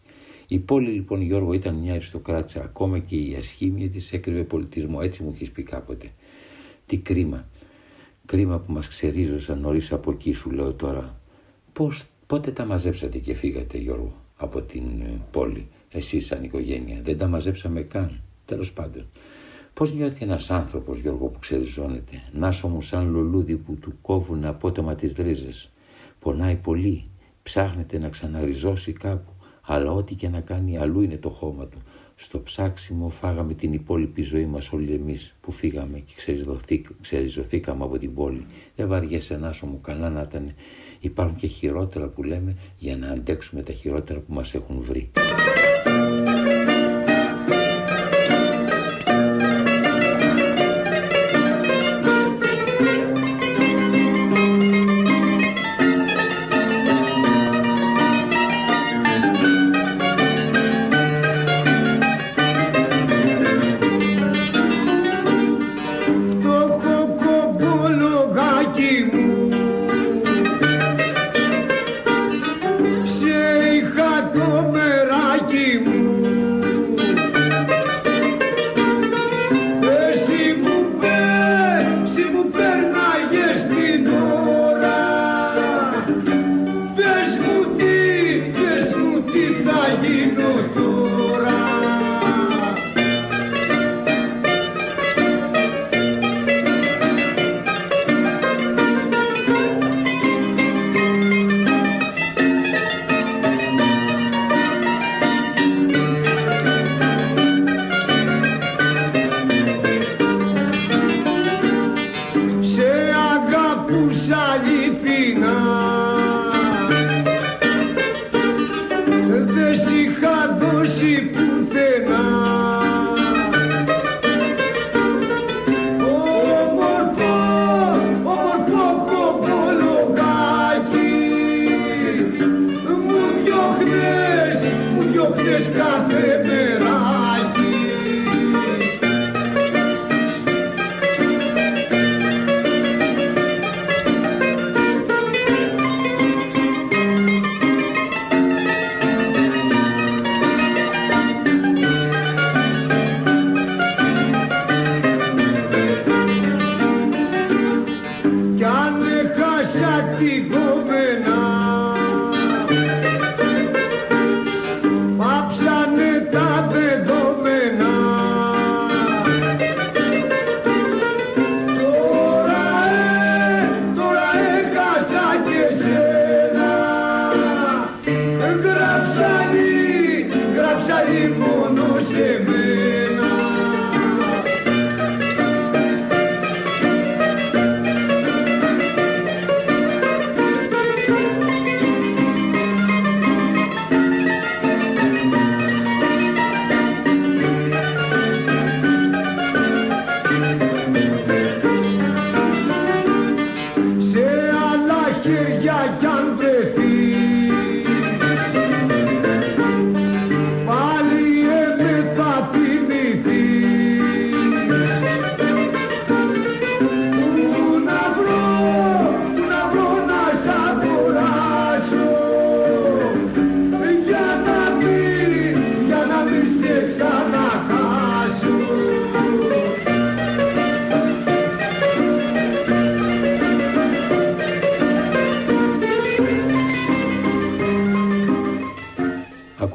Η 0.47 0.59
πόλη 0.59 0.89
λοιπόν 0.89 1.21
Γιώργο 1.21 1.53
ήταν 1.53 1.75
μια 1.75 1.93
αριστοκράτισσα. 1.93 2.63
Ακόμα 2.63 2.99
και 2.99 3.15
η 3.15 3.35
ασχήμια 3.35 3.89
της 3.89 4.13
έκρυβε 4.13 4.43
πολιτισμό. 4.43 4.99
Έτσι 5.01 5.23
μου 5.23 5.31
έχεις 5.33 5.51
πει 5.51 5.63
κάποτε. 5.63 6.11
Τι 6.85 6.97
κρίμα. 6.97 7.47
Κρίμα 8.25 8.59
που 8.59 8.71
μας 8.71 8.87
ξερίζωσαν 8.87 9.59
νωρίς 9.59 9.91
από 9.91 10.11
εκεί 10.11 10.33
σου 10.33 10.51
λέω 10.51 10.73
τώρα. 10.73 11.18
Πώς, 11.73 12.05
πότε 12.27 12.51
τα 12.51 12.65
μαζέψατε 12.65 13.17
και 13.17 13.33
φύγατε 13.33 13.77
Γιώργο 13.77 14.13
από 14.37 14.61
την 14.61 15.01
ε, 15.01 15.21
πόλη. 15.31 15.67
Εσείς 15.91 16.25
σαν 16.25 16.43
οικογένεια; 16.43 17.01
Δεν 17.03 17.17
τα 17.17 17.27
μαζέψαμε 17.27 17.81
καν. 17.81 18.21
Τέλος 18.45 18.73
πάντων. 18.73 19.05
Πώς 19.73 19.93
νιώθει 19.93 20.23
ένας 20.23 20.51
άνθρωπος, 20.51 20.99
Γιώργο, 20.99 21.27
που 21.27 21.39
ξεριζώνεται, 21.39 22.23
νάσο 22.31 22.67
μου 22.67 22.81
σαν 22.81 23.09
λουλούδι 23.09 23.55
που 23.55 23.75
του 23.75 23.93
κόβουν 24.01 24.45
απότομα 24.45 24.95
τις 24.95 25.13
ρίζες. 25.13 25.69
Πονάει 26.19 26.55
πολύ, 26.55 27.05
ψάχνεται 27.43 27.97
να 27.97 28.09
ξαναριζώσει 28.09 28.93
κάπου, 28.93 29.31
αλλά 29.61 29.91
ό,τι 29.91 30.15
και 30.15 30.29
να 30.29 30.41
κάνει 30.41 30.77
αλλού 30.77 31.01
είναι 31.01 31.17
το 31.17 31.29
χώμα 31.29 31.65
του. 31.65 31.77
Στο 32.15 32.41
ψάξιμο 32.41 33.09
φάγαμε 33.09 33.53
την 33.53 33.73
υπόλοιπη 33.73 34.21
ζωή 34.21 34.45
μας 34.45 34.71
όλοι 34.71 34.93
εμείς 34.93 35.35
που 35.41 35.51
φύγαμε 35.51 35.99
και 35.99 36.13
ξεριζωθήκαμε 37.01 37.83
από 37.83 37.97
την 37.97 38.13
πόλη. 38.13 38.45
Δεν 38.75 38.87
βαριέσαι 38.87 39.37
Νάσο 39.37 39.65
μου, 39.65 39.81
καλά 39.81 40.09
να 40.09 40.21
ήταν. 40.21 40.53
Υπάρχουν 40.99 41.35
και 41.35 41.47
χειρότερα 41.47 42.07
που 42.07 42.23
λέμε 42.23 42.55
για 42.77 42.97
να 42.97 43.07
αντέξουμε 43.11 43.61
τα 43.61 43.73
χειρότερα 43.73 44.19
που 44.19 44.33
μας 44.33 44.53
έχουν 44.53 44.81
βρει. 44.81 45.11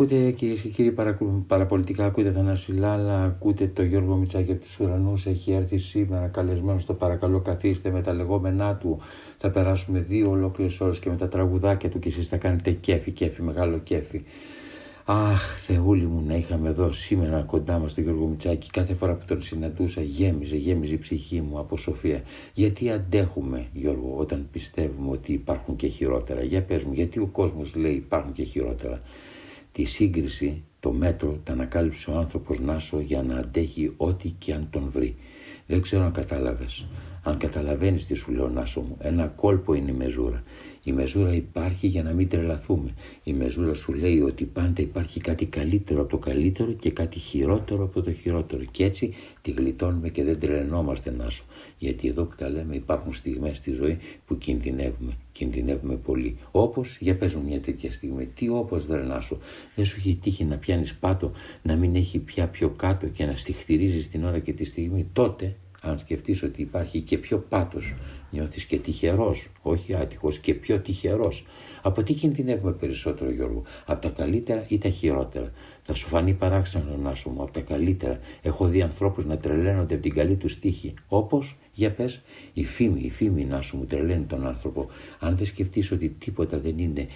Ακούτε 0.04 0.30
κυρίες 0.30 0.60
και 0.60 0.68
κύριοι 0.68 0.94
παραπολιτικά, 1.46 2.04
ακούτε 2.06 2.32
Θανάση 2.32 2.72
Λάλα, 2.72 3.24
ακούτε 3.24 3.66
το 3.74 3.82
Γιώργο 3.82 4.16
Μητσάκη 4.16 4.52
από 4.52 4.60
τους 4.60 4.78
ουρανούς. 4.80 5.26
Έχει 5.26 5.52
έρθει 5.52 5.78
σήμερα 5.78 6.26
καλεσμένος 6.26 6.82
στο 6.82 6.94
παρακαλώ 6.94 7.40
καθίστε 7.40 7.90
με 7.90 8.02
τα 8.02 8.12
λεγόμενά 8.12 8.74
του. 8.74 8.98
Θα 9.38 9.50
περάσουμε 9.50 9.98
δύο 9.98 10.30
ολόκληρες 10.30 10.80
ώρες 10.80 10.98
και 10.98 11.10
με 11.10 11.16
τα 11.16 11.28
τραγουδάκια 11.28 11.88
του 11.88 11.98
και 11.98 12.08
εσείς 12.08 12.28
θα 12.28 12.36
κάνετε 12.36 12.70
κέφι, 12.70 13.10
κέφι, 13.10 13.42
μεγάλο 13.42 13.78
κέφι. 13.78 14.22
Αχ, 15.04 15.60
Θεούλη 15.66 16.06
μου, 16.06 16.24
να 16.26 16.34
είχαμε 16.34 16.68
εδώ 16.68 16.92
σήμερα 16.92 17.40
κοντά 17.40 17.78
μας 17.78 17.94
τον 17.94 18.04
Γιώργο 18.04 18.26
Μητσάκη. 18.26 18.70
Κάθε 18.70 18.94
φορά 18.94 19.14
που 19.14 19.24
τον 19.26 19.42
συναντούσα, 19.42 20.00
γέμιζε, 20.02 20.56
γέμιζε 20.56 20.94
η 20.94 20.98
ψυχή 20.98 21.40
μου 21.40 21.58
από 21.58 21.76
σοφία. 21.76 22.22
Γιατί 22.54 22.90
αντέχουμε, 22.90 23.66
Γιώργο, 23.72 24.14
όταν 24.16 24.48
πιστεύουμε 24.52 25.10
ότι 25.10 25.32
υπάρχουν 25.32 25.76
και 25.76 25.86
χειρότερα; 25.86 26.42
Για 26.42 26.62
πες 26.62 26.82
μου, 26.82 26.92
γιατί 26.92 27.18
ο 27.18 27.26
κόσμος 27.32 27.74
λέει 27.74 27.92
υπάρχουν 27.92 28.32
και 28.32 28.42
χειρότερα; 28.42 29.00
Τη 29.74 29.84
σύγκριση, 29.84 30.62
το 30.80 30.92
μέτρο, 30.92 31.40
τα 31.44 31.52
ανακάλυψε 31.52 32.10
ο 32.10 32.16
άνθρωπος 32.16 32.60
Νάσο 32.60 33.00
για 33.00 33.22
να 33.22 33.36
αντέχει 33.36 33.94
ό,τι 33.96 34.28
και 34.28 34.54
αν 34.54 34.68
τον 34.70 34.90
βρει. 34.90 35.16
Δεν 35.66 35.80
ξέρω 35.80 36.04
αν 36.04 36.12
κατάλαβες. 36.12 36.86
Αν 37.22 37.38
καταλαβαίνεις 37.38 38.06
τι 38.06 38.14
σου 38.14 38.32
λέω, 38.32 38.48
Νάσο 38.48 38.80
μου, 38.80 38.96
ένα 39.00 39.26
κόλπο 39.26 39.74
είναι 39.74 39.90
η 39.90 39.94
μεζούρα. 39.94 40.42
Η 40.82 40.92
μεζούρα 40.92 41.34
υπάρχει 41.34 41.86
για 41.86 42.02
να 42.02 42.12
μην 42.12 42.28
τρελαθούμε. 42.28 42.90
Η 43.24 43.32
μεζούρα 43.32 43.74
σου 43.74 43.92
λέει 43.92 44.20
ότι 44.20 44.44
πάντα 44.44 44.82
υπάρχει 44.82 45.20
κάτι 45.20 45.46
καλύτερο 45.46 46.00
από 46.00 46.10
το 46.10 46.18
καλύτερο 46.18 46.72
και 46.72 46.90
κάτι 46.90 47.18
χειρότερο 47.18 47.84
από 47.84 48.02
το 48.02 48.12
χειρότερο. 48.12 48.62
Και 48.70 48.84
έτσι 48.84 49.14
τη 49.42 49.50
γλιτώνουμε 49.50 50.08
και 50.08 50.24
δεν 50.24 50.38
τρελαινόμαστε 50.40 51.10
να 51.10 51.28
σου. 51.30 51.44
Γιατί 51.84 52.08
εδώ 52.08 52.24
που 52.24 52.34
τα 52.36 52.48
λέμε 52.48 52.74
υπάρχουν 52.74 53.14
στιγμές 53.14 53.56
στη 53.56 53.70
ζωή 53.70 53.98
που 54.26 54.38
κινδυνεύουμε. 54.38 55.12
Κινδυνεύουμε 55.32 55.96
πολύ. 55.96 56.36
Όπως 56.50 56.96
για 57.00 57.16
πες 57.16 57.34
μια 57.34 57.60
τέτοια 57.60 57.92
στιγμή. 57.92 58.26
Τι 58.26 58.48
όπως 58.48 58.86
δεν 58.86 59.20
σου. 59.20 59.38
Δεν 59.74 59.84
σου 59.84 59.96
έχει 59.98 60.18
τύχει 60.22 60.44
να 60.44 60.56
πιάνεις 60.56 60.94
πάτο, 60.94 61.32
να 61.62 61.76
μην 61.76 61.94
έχει 61.94 62.18
πια 62.18 62.48
πιο 62.48 62.68
κάτω 62.68 63.06
και 63.06 63.24
να 63.24 63.36
στιχτηρίζει 63.36 64.08
την 64.08 64.24
ώρα 64.24 64.38
και 64.38 64.52
τη 64.52 64.64
στιγμή. 64.64 65.06
Τότε 65.12 65.56
αν 65.80 65.98
σκεφτείς 65.98 66.42
ότι 66.42 66.62
υπάρχει 66.62 67.00
και 67.00 67.18
πιο 67.18 67.38
πάτος 67.38 67.94
νιώθεις 68.30 68.64
και 68.64 68.78
τυχερός, 68.78 69.48
όχι 69.62 69.94
άτυχος 69.94 70.38
και 70.38 70.54
πιο 70.54 70.78
τυχερός. 70.78 71.44
Από 71.82 72.02
τι 72.02 72.14
κινδυνεύουμε 72.14 72.72
περισσότερο 72.72 73.30
Γιώργο, 73.30 73.62
από 73.86 74.00
τα 74.00 74.08
καλύτερα 74.08 74.64
ή 74.68 74.78
τα 74.78 74.88
χειρότερα; 74.88 75.52
Θα 75.86 75.94
σου 75.94 76.06
φανεί 76.06 76.32
παράξενο 76.32 76.96
να 77.02 77.14
σου 77.14 77.30
μου, 77.30 77.42
από 77.42 77.52
τα 77.52 77.60
καλύτερα. 77.60 78.18
Έχω 78.42 78.66
δει 78.66 78.82
ανθρώπους 78.82 79.24
να 79.24 79.36
τρελαίνονται 79.36 79.94
από 79.94 80.02
την 80.02 80.14
καλή 80.14 80.36
τους 80.36 80.58
τύχη. 80.58 80.94
Όπως, 81.08 81.56
για 81.72 81.90
πες, 81.90 82.22
η 82.52 82.64
φήμη, 82.64 83.00
η 83.00 83.10
φήμη 83.10 83.44
να 83.44 83.60
σου 83.60 83.76
μου 83.76 83.84
τρελαίνει 83.84 84.24
τον 84.24 84.46
άνθρωπο. 84.46 84.88
Αν 85.18 85.36
δεν 85.36 85.46
σκεφτείς 85.46 85.90
ότι 85.90 86.08
τίποτα 86.08 86.58
δεν 86.58 86.78
είναι 86.78 87.06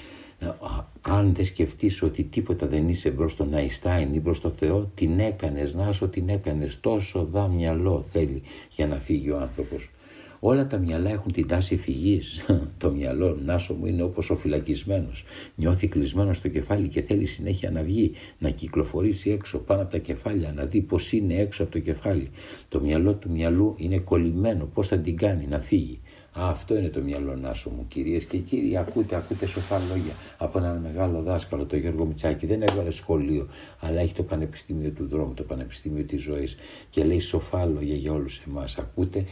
αν 1.00 1.34
δεν 1.34 1.44
σκεφτείς 1.44 2.02
ότι 2.02 2.22
τίποτα 2.22 2.66
δεν 2.66 2.88
είσαι 2.88 3.10
μπρος 3.10 3.32
στον 3.32 3.54
Αϊστάιν 3.54 4.14
ή 4.14 4.20
μπρος 4.20 4.36
στο 4.36 4.50
Θεό, 4.50 4.90
την 4.94 5.20
έκανες, 5.20 5.74
να 5.74 5.92
σου 5.92 6.08
την 6.08 6.28
έκανες, 6.28 6.80
τόσο 6.80 7.24
δα 7.24 7.48
μυαλό 7.48 8.04
θέλει 8.12 8.42
για 8.70 8.86
να 8.86 8.96
φύγει 8.96 9.30
ο 9.30 9.38
άνθρωπος. 9.40 9.90
Όλα 10.40 10.66
τα 10.66 10.78
μυαλά 10.78 11.10
έχουν 11.10 11.32
την 11.32 11.46
τάση 11.46 11.76
φυγής. 11.76 12.44
το 12.78 12.90
μυαλό, 12.90 13.38
Νάσο 13.44 13.74
μου, 13.74 13.86
είναι 13.86 14.02
όπως 14.02 14.30
ο 14.30 14.36
φυλακισμένος. 14.36 15.24
Νιώθει 15.54 15.88
κλεισμένο 15.88 16.32
στο 16.32 16.48
κεφάλι 16.48 16.88
και 16.88 17.02
θέλει 17.02 17.26
συνέχεια 17.26 17.70
να 17.70 17.82
βγει, 17.82 18.12
να 18.38 18.50
κυκλοφορήσει 18.50 19.30
έξω 19.30 19.58
πάνω 19.58 19.82
από 19.82 19.90
τα 19.90 19.98
κεφάλια, 19.98 20.52
να 20.52 20.64
δει 20.64 20.80
πώς 20.80 21.12
είναι 21.12 21.34
έξω 21.34 21.62
από 21.62 21.72
το 21.72 21.78
κεφάλι. 21.78 22.30
Το 22.68 22.80
μυαλό 22.80 23.14
του 23.14 23.30
μυαλού 23.30 23.74
είναι 23.78 23.98
κολλημένο. 23.98 24.64
Πώς 24.74 24.88
θα 24.88 24.98
την 24.98 25.16
κάνει 25.16 25.46
να 25.46 25.58
φύγει. 25.58 26.00
αυτό 26.32 26.76
είναι 26.76 26.88
το 26.88 27.00
μυαλό 27.00 27.36
Νάσο 27.36 27.70
μου, 27.70 27.84
κυρίες 27.88 28.24
και 28.24 28.36
κύριοι. 28.36 28.76
Ακούτε, 28.76 29.16
ακούτε 29.16 29.46
σοφά 29.46 29.78
λόγια 29.88 30.12
από 30.38 30.58
έναν 30.58 30.76
μεγάλο 30.76 31.22
δάσκαλο, 31.22 31.64
τον 31.64 31.78
Γιώργο 31.78 32.04
Μιτσάκη. 32.04 32.46
Δεν 32.46 32.62
έβαλε 32.62 32.90
σχολείο, 32.90 33.48
αλλά 33.80 34.00
έχει 34.00 34.14
το 34.14 34.22
Πανεπιστήμιο 34.22 34.90
του 34.90 35.06
Δρόμου, 35.06 35.34
το 35.34 35.42
Πανεπιστήμιο 35.42 36.04
της 36.04 36.22
Ζωής 36.22 36.56
και 36.90 37.04
λέει 37.04 37.20
σοφά 37.20 37.64
λόγια 37.64 37.94
για 37.94 38.12
όλους 38.12 38.42
εμάς. 38.48 38.78
Ακούτε 38.78 39.24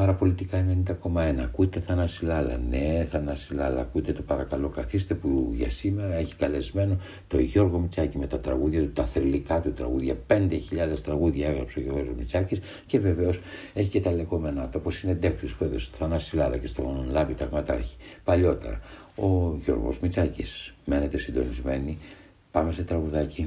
Παραπολιτικά 0.00 0.64
90,1. 0.86 1.16
Ακούτε 1.42 1.80
Θανάση 1.80 2.24
Λάλα. 2.24 2.60
Ναι, 2.68 3.06
Θανάση 3.10 3.54
Λάλα. 3.54 3.80
Ακούτε 3.80 4.12
το 4.12 4.22
παρακαλώ 4.22 4.68
καθίστε 4.68 5.14
που 5.14 5.52
για 5.54 5.70
σήμερα 5.70 6.14
έχει 6.14 6.34
καλεσμένο 6.34 6.96
το 7.28 7.38
Γιώργο 7.38 7.78
Μητσάκη 7.78 8.18
με 8.18 8.26
τα 8.26 8.38
τραγούδια 8.38 8.80
του, 8.80 8.92
τα 8.92 9.04
θρηλυκά 9.04 9.60
του 9.60 9.72
τραγούδια. 9.72 10.16
5.000 10.26 10.98
τραγούδια 11.04 11.48
έγραψε 11.48 11.78
ο 11.78 11.82
Γιώργος 11.82 12.14
Μητσάκης 12.18 12.60
και 12.86 12.98
βεβαίως 12.98 13.40
έχει 13.74 13.88
και 13.88 14.00
τα 14.00 14.12
λεγόμενά 14.12 14.62
του 14.62 14.78
όπως 14.80 14.96
συνεντεύξει 14.96 15.56
που 15.56 15.64
έδωσε 15.64 15.84
στο 15.84 15.96
Θανάση 15.96 16.36
Λάλα 16.36 16.56
και 16.56 16.66
στον 16.66 17.06
Λάμπη 17.10 17.34
Ταγματάρχη 17.34 17.96
παλιότερα. 18.24 18.80
Ο 19.16 19.56
Γιώργος 19.64 20.00
Μητσάκης. 20.00 20.74
Μένετε 20.84 21.18
συντονισμένοι. 21.18 21.98
Πάμε 22.50 22.72
σε 22.72 22.82
τραγουδάκι. 22.82 23.46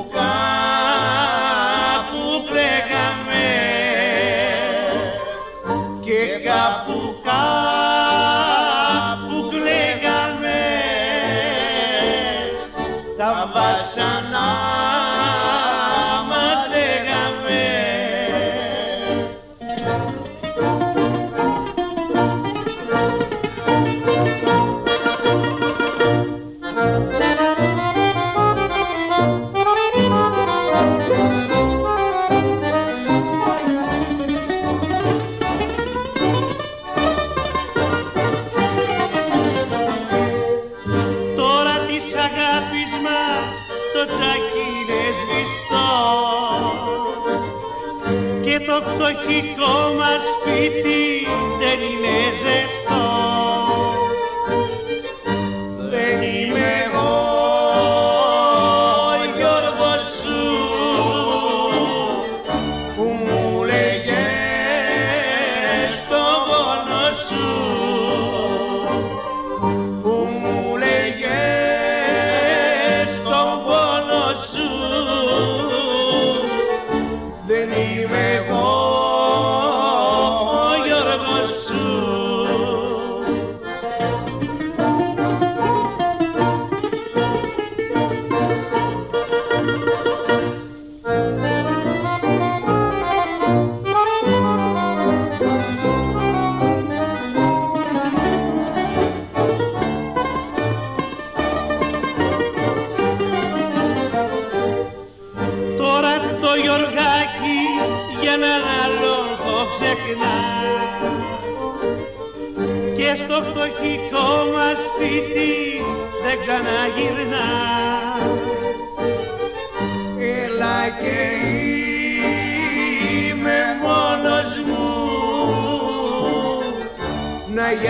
oh 49.43 49.80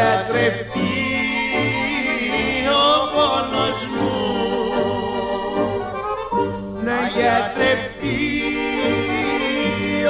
να 0.01 0.07
γιατρευτεί 0.07 0.91
ο 2.67 2.89
πόνος 3.13 3.79
μου. 3.93 4.11
Να 6.85 6.99
γιατρευτεί 7.15 8.19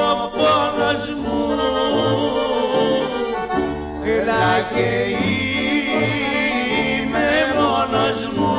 ο 0.09 0.13
πόνος 0.37 1.03
μου. 1.21 1.39
Έλα 4.05 4.47
και 4.73 4.89
είμαι 6.97 7.29
μόνος 7.55 8.19
μου. 8.37 8.51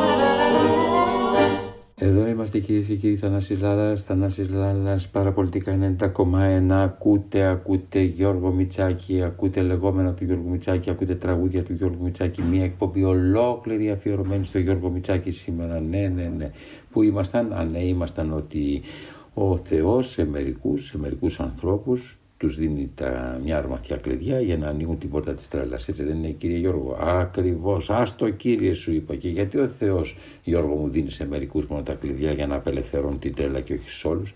Εδώ 1.95 2.27
είμαστε 2.27 2.59
κυρίες 2.59 2.87
και 2.87 2.95
κύριοι 2.95 3.16
Θανάσης 3.16 3.61
Λάλας, 3.61 4.03
Θανάσης 4.03 4.51
Λάλας, 4.51 5.09
παραπολιτικά 5.09 5.73
90,1, 5.73 6.91
ακούτε, 7.12 7.46
ακούτε 7.46 8.01
Γιώργο 8.01 8.51
Μιτσάκη, 8.51 9.22
ακούτε 9.22 9.62
λεγόμενα 9.62 10.14
του 10.14 10.25
Γιώργου 10.25 10.48
Μιτσάκη, 10.48 10.90
ακούτε 10.90 11.14
τραγούδια 11.14 11.62
του 11.62 11.72
Γιώργου 11.72 12.03
Μιτσάκη, 12.03 12.42
μια 12.42 12.64
εκπομπή 12.64 13.03
ολόκληρη 13.03 13.90
αφιερωμένη 13.90 14.44
στο 14.44 14.59
Γιώργο 14.59 14.88
Μιτσάκη 14.88 15.31
σήμερα, 15.31 15.81
ναι, 15.81 16.09
ναι, 16.09 16.33
ναι. 16.37 16.51
Που 16.90 17.03
ήμασταν, 17.03 17.53
α 17.53 17.64
ναι, 17.64 17.79
ήμασταν 17.79 18.33
ότι 18.33 18.83
ο 19.35 19.57
Θεός 19.57 20.11
σε 20.11 20.25
μερικούς, 20.25 20.87
σε 20.87 20.98
μερικούς 20.98 21.40
ανθρώπους 21.40 22.18
τους 22.37 22.57
δίνει 22.57 22.90
τα, 22.94 23.40
μια 23.44 23.59
αρμαθιά 23.59 23.96
κλειδιά 23.96 24.40
για 24.40 24.57
να 24.57 24.68
ανοίγουν 24.68 24.98
την 24.98 25.11
πόρτα 25.11 25.35
της 25.35 25.48
τρέλας. 25.48 25.88
Έτσι 25.88 26.03
δεν 26.03 26.16
είναι 26.16 26.29
κύριε 26.29 26.59
Γιώργο; 26.59 26.96
Ακριβώς. 27.01 27.90
Άστο 27.90 28.31
κύριε 28.31 28.72
σου 28.72 28.92
είπα. 28.92 29.14
Και 29.14 29.29
γιατί 29.29 29.59
ο 29.59 29.68
Θεός 29.68 30.16
Γιώργο 30.42 30.75
μου 30.75 30.88
δίνει 30.88 31.11
σε 31.11 31.27
μερικούς 31.27 31.66
μόνο 31.66 31.83
τα 31.83 31.94
κλειδιά 31.94 32.33
για 32.33 32.46
να 32.46 32.55
απελευθερώνουν 32.55 33.18
την 33.18 33.35
τρέλα 33.35 33.61
και 33.61 33.75
όχι 33.75 33.90
σε 33.90 34.09
όλους; 34.09 34.35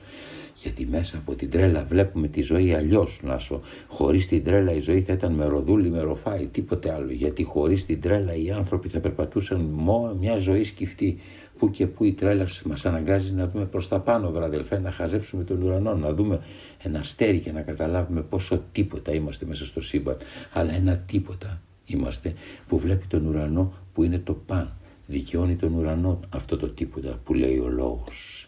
Γιατί 0.63 0.87
μέσα 0.87 1.17
από 1.17 1.35
την 1.35 1.51
τρέλα 1.51 1.85
βλέπουμε 1.85 2.29
τη 2.29 2.43
ζωή 2.43 2.75
αλλιώς. 2.75 3.21
Να 3.23 3.39
σου, 3.39 3.61
χωρίς 3.89 4.29
την 4.29 4.45
τρέλα 4.45 4.73
η 4.73 4.81
ζωή 4.81 5.03
θα 5.03 5.13
ήταν 5.13 5.33
με 5.33 5.45
ροδούλη, 5.45 5.91
με 5.91 6.01
ροφάι, 6.01 6.47
τίποτε 6.47 6.93
άλλο. 6.93 7.13
Γιατί 7.13 7.43
χωρίς 7.43 7.87
την 7.87 8.01
τρέλα 8.01 8.35
οι 8.35 8.51
άνθρωποι 8.51 8.89
θα 8.89 9.01
περπατούσαν 9.01 9.61
μόνο 9.61 10.15
μια 10.15 10.39
ζωή 10.39 10.65
σκυφτή. 10.65 11.19
Πού 11.59 11.71
και 11.71 11.87
πού 11.87 12.05
η 12.05 12.13
τρέλα 12.13 12.49
μας 12.65 12.87
αναγκάζει 12.87 13.33
να 13.33 13.49
δούμε 13.49 13.65
προς 13.65 13.89
τα 13.89 14.01
πάνω, 14.01 14.31
βραδελφέ, 14.31 14.79
να 14.79 14.91
χαζέψουμε 14.91 15.45
τον 15.45 15.63
ουρανό, 15.63 15.95
να 15.95 16.13
δούμε 16.13 16.41
ένα 16.83 16.99
αστέρι 16.99 17.39
και 17.39 17.53
να 17.53 17.61
καταλάβουμε 17.61 18.21
πόσο 18.21 18.63
τίποτα 18.73 19.15
είμαστε 19.15 19.47
μέσα 19.47 19.67
στο 19.67 19.81
σύμπαν. 19.81 20.17
Αλλά 20.53 20.75
ένα 20.75 20.97
τίποτα 20.97 21.61
είμαστε 21.87 22.35
που 22.69 22.79
βλέπει 22.79 23.07
τον 23.07 23.27
ουρανό 23.27 23.73
που 23.95 24.03
είναι 24.03 24.19
το 24.19 24.33
παν. 24.47 24.73
Δικαιώνει 25.07 25.57
τον 25.57 25.75
ουρανό 25.75 26.21
αυτό 26.29 26.57
το 26.57 26.69
τίποτα 26.69 27.21
που 27.25 27.35
λέει 27.35 27.59
ο 27.59 27.69
λόγος. 27.69 28.46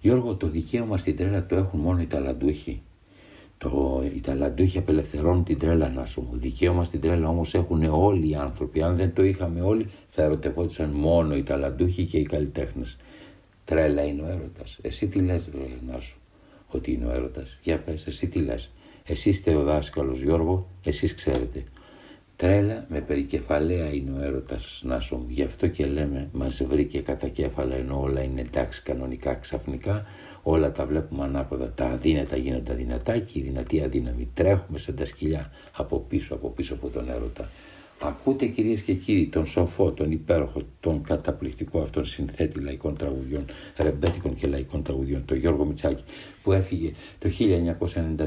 Γιώργο, 0.00 0.34
το 0.34 0.46
δικαίωμα 0.46 0.98
στην 0.98 1.16
τρέλα 1.16 1.46
το 1.46 1.56
έχουν 1.56 1.80
μόνο 1.80 2.00
οι 2.00 2.06
ταλαντούχοι. 2.06 2.82
Το, 3.58 4.02
οι 4.14 4.20
ταλαντούχοι 4.20 4.78
απελευθερώνουν 4.78 5.44
την 5.44 5.58
τρέλα 5.58 5.88
να 5.88 6.04
σου. 6.04 6.28
Δικαίωμα 6.32 6.84
στην 6.84 7.00
τρέλα 7.00 7.28
όμως 7.28 7.54
έχουν 7.54 7.84
όλοι 7.84 8.28
οι 8.28 8.34
άνθρωποι. 8.34 8.82
Αν 8.82 8.96
δεν 8.96 9.12
το 9.12 9.24
είχαμε 9.24 9.60
όλοι 9.60 9.90
θα 10.10 10.22
ερωτευόντουσαν 10.22 10.90
μόνο 10.90 11.36
οι 11.36 11.42
ταλαντούχοι 11.42 12.04
και 12.04 12.18
οι 12.18 12.24
καλλιτέχνες. 12.26 12.96
Τρέλα 13.64 14.02
είναι 14.02 14.22
ο 14.22 14.26
έρωτας. 14.26 14.78
Εσύ 14.82 15.08
τι 15.08 15.18
λες 15.20 15.48
δηλαδή 15.50 15.80
να 15.86 16.00
σου 16.00 16.18
ότι 16.68 16.92
είναι 16.92 17.06
ο 17.06 17.10
έρωτας; 17.10 17.58
Για 17.62 17.78
πες, 17.78 18.06
εσύ 18.06 18.26
τι 18.28 18.38
λες; 18.38 18.70
Εσύ 19.04 19.28
είστε 19.28 19.54
ο 19.54 19.62
δάσκαλος 19.62 20.20
Γιώργο, 20.20 20.68
εσείς 20.84 21.14
ξέρετε. 21.14 21.64
Τρέλα 22.38 22.84
με 22.88 23.00
περικεφαλαία 23.00 23.94
είναι 23.94 24.18
ο 24.18 24.22
έρωτας 24.22 24.80
να 24.84 25.00
σου. 25.00 25.26
Γι' 25.28 25.42
αυτό 25.42 25.66
και 25.66 25.86
λέμε 25.86 26.28
μας 26.32 26.62
βρήκε 26.62 27.00
κατά 27.00 27.28
κέφαλα 27.28 27.74
ενώ 27.74 28.00
όλα 28.00 28.22
είναι 28.22 28.40
εντάξει 28.40 28.82
κανονικά 28.82 29.34
ξαφνικά. 29.34 30.06
Όλα 30.42 30.72
τα 30.72 30.86
βλέπουμε 30.86 31.24
ανάποδα. 31.24 31.72
Τα 31.72 31.84
αδύνατα 31.84 32.36
γίνονται 32.36 32.74
δυνατά 32.74 33.18
και 33.18 33.38
οι 33.38 33.42
δυνατοί 33.42 33.82
αδύναμοι. 33.82 34.28
Τρέχουμε 34.34 34.78
σαν 34.78 34.96
τα 34.96 35.04
σκυλιά 35.04 35.50
από 35.76 35.98
πίσω, 35.98 36.34
από 36.34 36.48
πίσω 36.48 36.74
από 36.74 36.88
τον 36.88 37.10
έρωτα. 37.10 37.48
Ακούτε 38.00 38.46
κυρίες 38.46 38.82
και 38.82 38.94
κύριοι 38.94 39.28
τον 39.28 39.46
σοφό, 39.46 39.92
τον 39.92 40.10
υπέροχο, 40.10 40.62
τον 40.80 41.02
καταπληκτικό 41.02 41.80
αυτόν 41.80 42.04
συνθέτη 42.04 42.60
λαϊκών 42.60 42.96
τραγουδιών, 42.96 43.44
ρεμπέτικων 43.76 44.34
και 44.34 44.46
λαϊκών 44.46 44.82
τραγουδιών, 44.82 45.24
τον 45.24 45.36
Γιώργο 45.36 45.64
Μιτσάκη, 45.64 46.04
που 46.42 46.52
έφυγε 46.52 46.92
το 47.18 47.28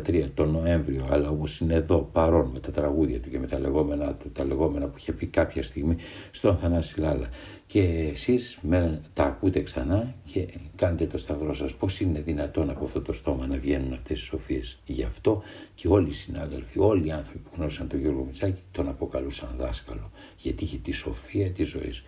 1993, 0.08 0.26
τον 0.34 0.52
Νοέμβριο, 0.52 1.08
αλλά 1.10 1.30
όμως 1.30 1.60
είναι 1.60 1.74
εδώ 1.74 2.10
παρόν 2.12 2.50
με 2.54 2.60
τα 2.60 2.72
τραγούδια 2.72 3.20
του 3.20 3.30
και 3.30 3.40
με 3.40 3.48
τα 3.48 3.60
λεγόμενά 3.60 4.14
του, 4.14 4.32
τα 4.32 4.44
λεγόμενα 4.44 4.86
που 4.86 4.96
είχε 4.98 5.12
πει 5.12 5.26
κάποια 5.26 5.64
στιγμή 5.64 5.96
στον 6.32 6.58
Θανάση 6.58 7.00
Λάλα. 7.00 7.30
Και 7.72 7.82
εσείς 8.12 8.58
με, 8.62 9.02
τα 9.14 9.24
ακούτε 9.24 9.62
ξανά 9.62 10.16
και 10.26 10.48
κάνετε 10.76 11.06
το 11.06 11.18
σταυρό 11.18 11.54
σας. 11.54 11.74
Πώς 11.74 12.00
είναι 12.00 12.22
δυνατόν 12.22 12.70
από 12.70 12.86
αυτό 12.86 13.02
το 13.02 13.14
στόμα 13.14 13.48
να 13.48 13.58
βγαίνουν 13.58 13.94
αυτές 13.94 14.22
οι 14.22 14.24
σοφίες; 14.24 14.80
Γι' 14.86 15.04
αυτό 15.04 15.42
και 15.76 15.88
όλοι 15.88 16.10
οι 16.10 16.14
συνάδελφοι, 16.14 16.80
όλοι 16.80 17.08
οι 17.08 17.12
άνθρωποι 17.12 17.38
που 17.40 17.50
γνώρισαν 17.56 17.88
τον 17.88 18.00
Γιώργο 18.00 18.24
Μιτσάκη 18.24 18.62
τον 18.72 18.88
αποκαλούσαν 18.88 19.56
δάσκαλο. 19.58 20.12
Γιατί 20.38 20.64
είχε 20.64 20.78
τη 20.78 20.92
σοφία 20.92 21.52
της 21.52 21.70
ζωής. 21.70 22.04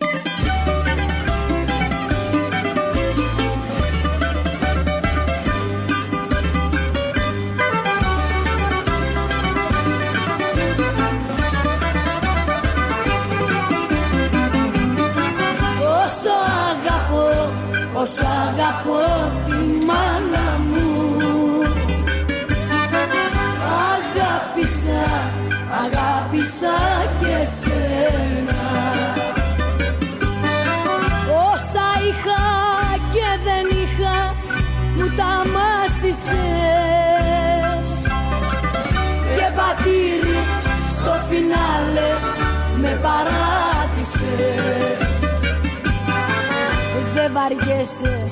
Βαριέσαι, 47.44 48.32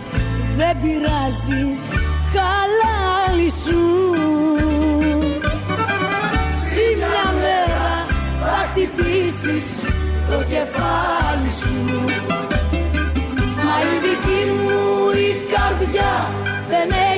δεν 0.57 0.78
πειράζει, 0.82 1.64
χαλάλι 2.34 3.49
σου. 3.49 3.84
Στη 6.59 6.86
μια 6.97 7.28
μέρα 7.41 8.05
θα 8.41 8.68
χτυπήσεις 8.70 9.76
το 10.30 10.43
κεφάλι 10.53 11.51
σου. 11.62 11.76
Μα 13.66 13.76
η 13.91 13.95
δική 14.05 14.43
μου 14.51 15.09
η 15.28 15.32
καρδιά 15.53 16.14
δεν 16.70 16.89
έχει 16.89 17.11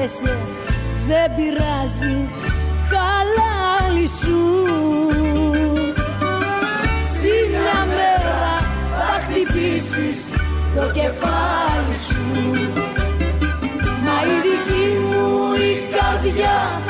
δεν 0.00 1.34
πειράζει 1.36 2.28
χαλάλι 2.90 4.06
σου. 4.06 4.66
Σήμερα 7.20 7.86
μέρα 7.86 8.58
θα 8.98 9.20
χτυπήσεις 9.22 10.24
το 10.74 10.90
κεφάλι 10.90 11.94
σου. 12.06 12.50
Μα 14.04 14.16
η 14.24 14.36
δική 14.46 14.98
μου 15.10 15.54
η 15.54 15.96
καρδιά 15.96 16.80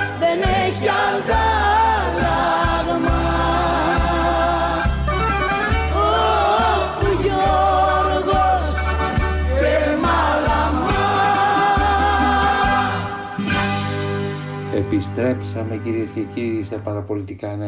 Επιστρέψαμε 15.31 15.77
κυρίες 15.77 16.11
και 16.11 16.21
κύριοι 16.35 16.65
στα 16.65 16.79
παραπολιτικά 16.79 17.59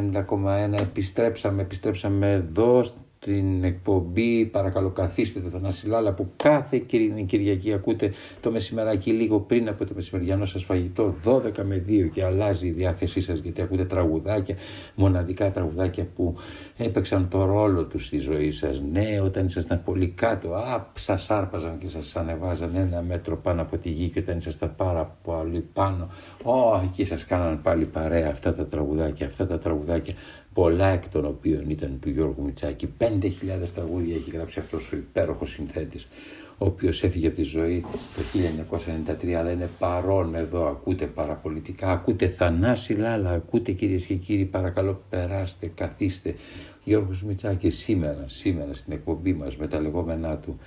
90,1. 0.73 0.81
Επιστρέψαμε, 0.81 1.63
επιστρέψαμε 1.63 2.33
εδώ 2.33 2.85
στην 3.23 3.65
εκπομπή. 3.65 4.47
Παρακαλώ, 4.47 4.91
καθίστε 4.91 5.41
το 5.41 5.49
Θανάση 5.49 5.87
Λάλα 5.87 6.13
που 6.13 6.31
κάθε 6.37 6.79
Κυριακή 7.27 7.73
ακούτε 7.73 8.13
το 8.41 8.51
μεσημεράκι 8.51 9.11
λίγο 9.11 9.41
πριν 9.41 9.69
από 9.69 9.85
το 9.85 9.93
μεσημεριανό 9.95 10.47
σας 10.47 10.65
φαγητό, 10.65 11.15
12 11.25 11.63
με 11.63 11.85
2 11.89 12.09
και 12.13 12.25
αλλάζει 12.25 12.67
η 12.67 12.71
διάθεσή 12.71 13.21
σας 13.21 13.39
γιατί 13.39 13.63
ακούτε 13.63 13.85
τραγουδάκια, 13.85 14.57
μοναδικά 14.95 15.51
τραγουδάκια 15.51 16.07
που 16.15 16.37
έπαιξαν 16.77 17.29
το 17.29 17.45
ρόλο 17.45 17.85
τους 17.85 18.07
στη 18.07 18.19
ζωή 18.19 18.51
σας. 18.51 18.83
Ναι, 18.93 19.21
όταν 19.21 19.47
ήσασταν 19.47 19.83
πολύ 19.85 20.09
κάτω, 20.09 20.55
α, 20.55 20.87
σας 20.95 21.31
άρπαζαν 21.31 21.79
και 21.79 21.87
σας 21.87 22.17
ανεβάζαν 22.17 22.77
ένα 22.77 23.03
μέτρο 23.03 23.37
πάνω 23.37 23.63
από 23.63 23.77
τη 23.77 23.91
γη 23.91 24.09
και 24.09 24.19
όταν 24.19 24.39
ήσασταν 24.39 24.75
πάρα 24.77 25.17
πολύ 25.23 25.61
πάνω, 25.73 26.09
Ω, 26.43 26.81
εκεί 26.85 27.05
σας 27.05 27.25
κάναν 27.25 27.63
πάλι 27.63 27.85
παρέα 27.85 28.29
αυτά 28.31 28.55
τα 28.55 28.67
τραγουδάκια, 28.67 29.27
αυτά 29.27 29.47
τα 29.47 29.59
τραγουδάκια 29.59 30.15
πολλά 30.53 30.87
εκ 30.89 31.09
των 31.09 31.25
οποίων 31.25 31.71
ήταν 31.71 31.99
του 32.01 32.11
Γιώργου 32.11 32.43
Μητσάκη. 32.45 32.95
5.000 32.99 33.09
τραγούδια 33.75 34.15
έχει 34.15 34.31
γράψει 34.31 34.59
αυτός 34.59 34.93
ο 34.93 34.97
υπέροχος 34.97 35.51
συνθέτης, 35.51 36.07
ο 36.59 36.65
οποίος 36.67 37.03
έφυγε 37.03 37.27
από 37.27 37.37
τη 37.37 37.43
ζωή 37.43 37.85
το 38.17 38.23
1993, 39.23 39.33
αλλά 39.33 39.51
είναι 39.51 39.69
παρόν 39.79 40.35
εδώ, 40.35 40.67
ακούτε 40.67 41.07
παραπολιτικά, 41.07 41.91
ακούτε 41.91 42.29
Θανάση 42.29 42.93
Λάλα, 42.93 43.31
ακούτε 43.31 43.73
κυρίες 43.73 44.07
και 44.07 44.15
κύριοι, 44.15 44.45
παρακαλώ 44.45 45.03
περάστε, 45.11 45.71
καθίστε. 45.75 46.35
Γιώργος 46.85 47.23
Μητσάκη 47.23 47.71
σήμερα, 47.71 48.25
σήμερα 48.27 48.75
στην 48.75 48.93
εκπομπή 48.93 49.33
μας 49.33 49.57
με 49.57 49.69
τα 49.69 49.81
λεγόμενά 49.81 50.37
του. 50.37 50.59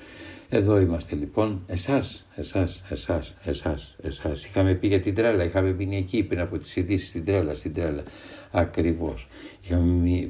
Εδώ 0.50 0.80
είμαστε 0.80 1.16
λοιπόν, 1.16 1.64
εσάς, 1.68 2.26
εσάς, 2.36 2.84
εσάς, 2.90 3.36
εσάς, 3.44 3.96
εσάς. 4.02 4.46
Είχαμε 4.46 4.74
πει 4.74 4.88
για 4.88 5.02
την 5.02 5.16
τρέλα, 5.16 5.44
είχαμε 5.44 5.72
μείνει 5.72 5.98
εκεί 5.98 6.24
πριν 6.24 6.40
από 6.40 6.58
τις 6.58 6.76
ειδήσεις 6.76 7.10
στην 7.10 7.26
τρέλα, 7.26 7.54
στην 7.54 7.74
τρέλα. 7.74 8.04
Ακριβώς. 8.52 9.28
Είχαμε 9.66 10.30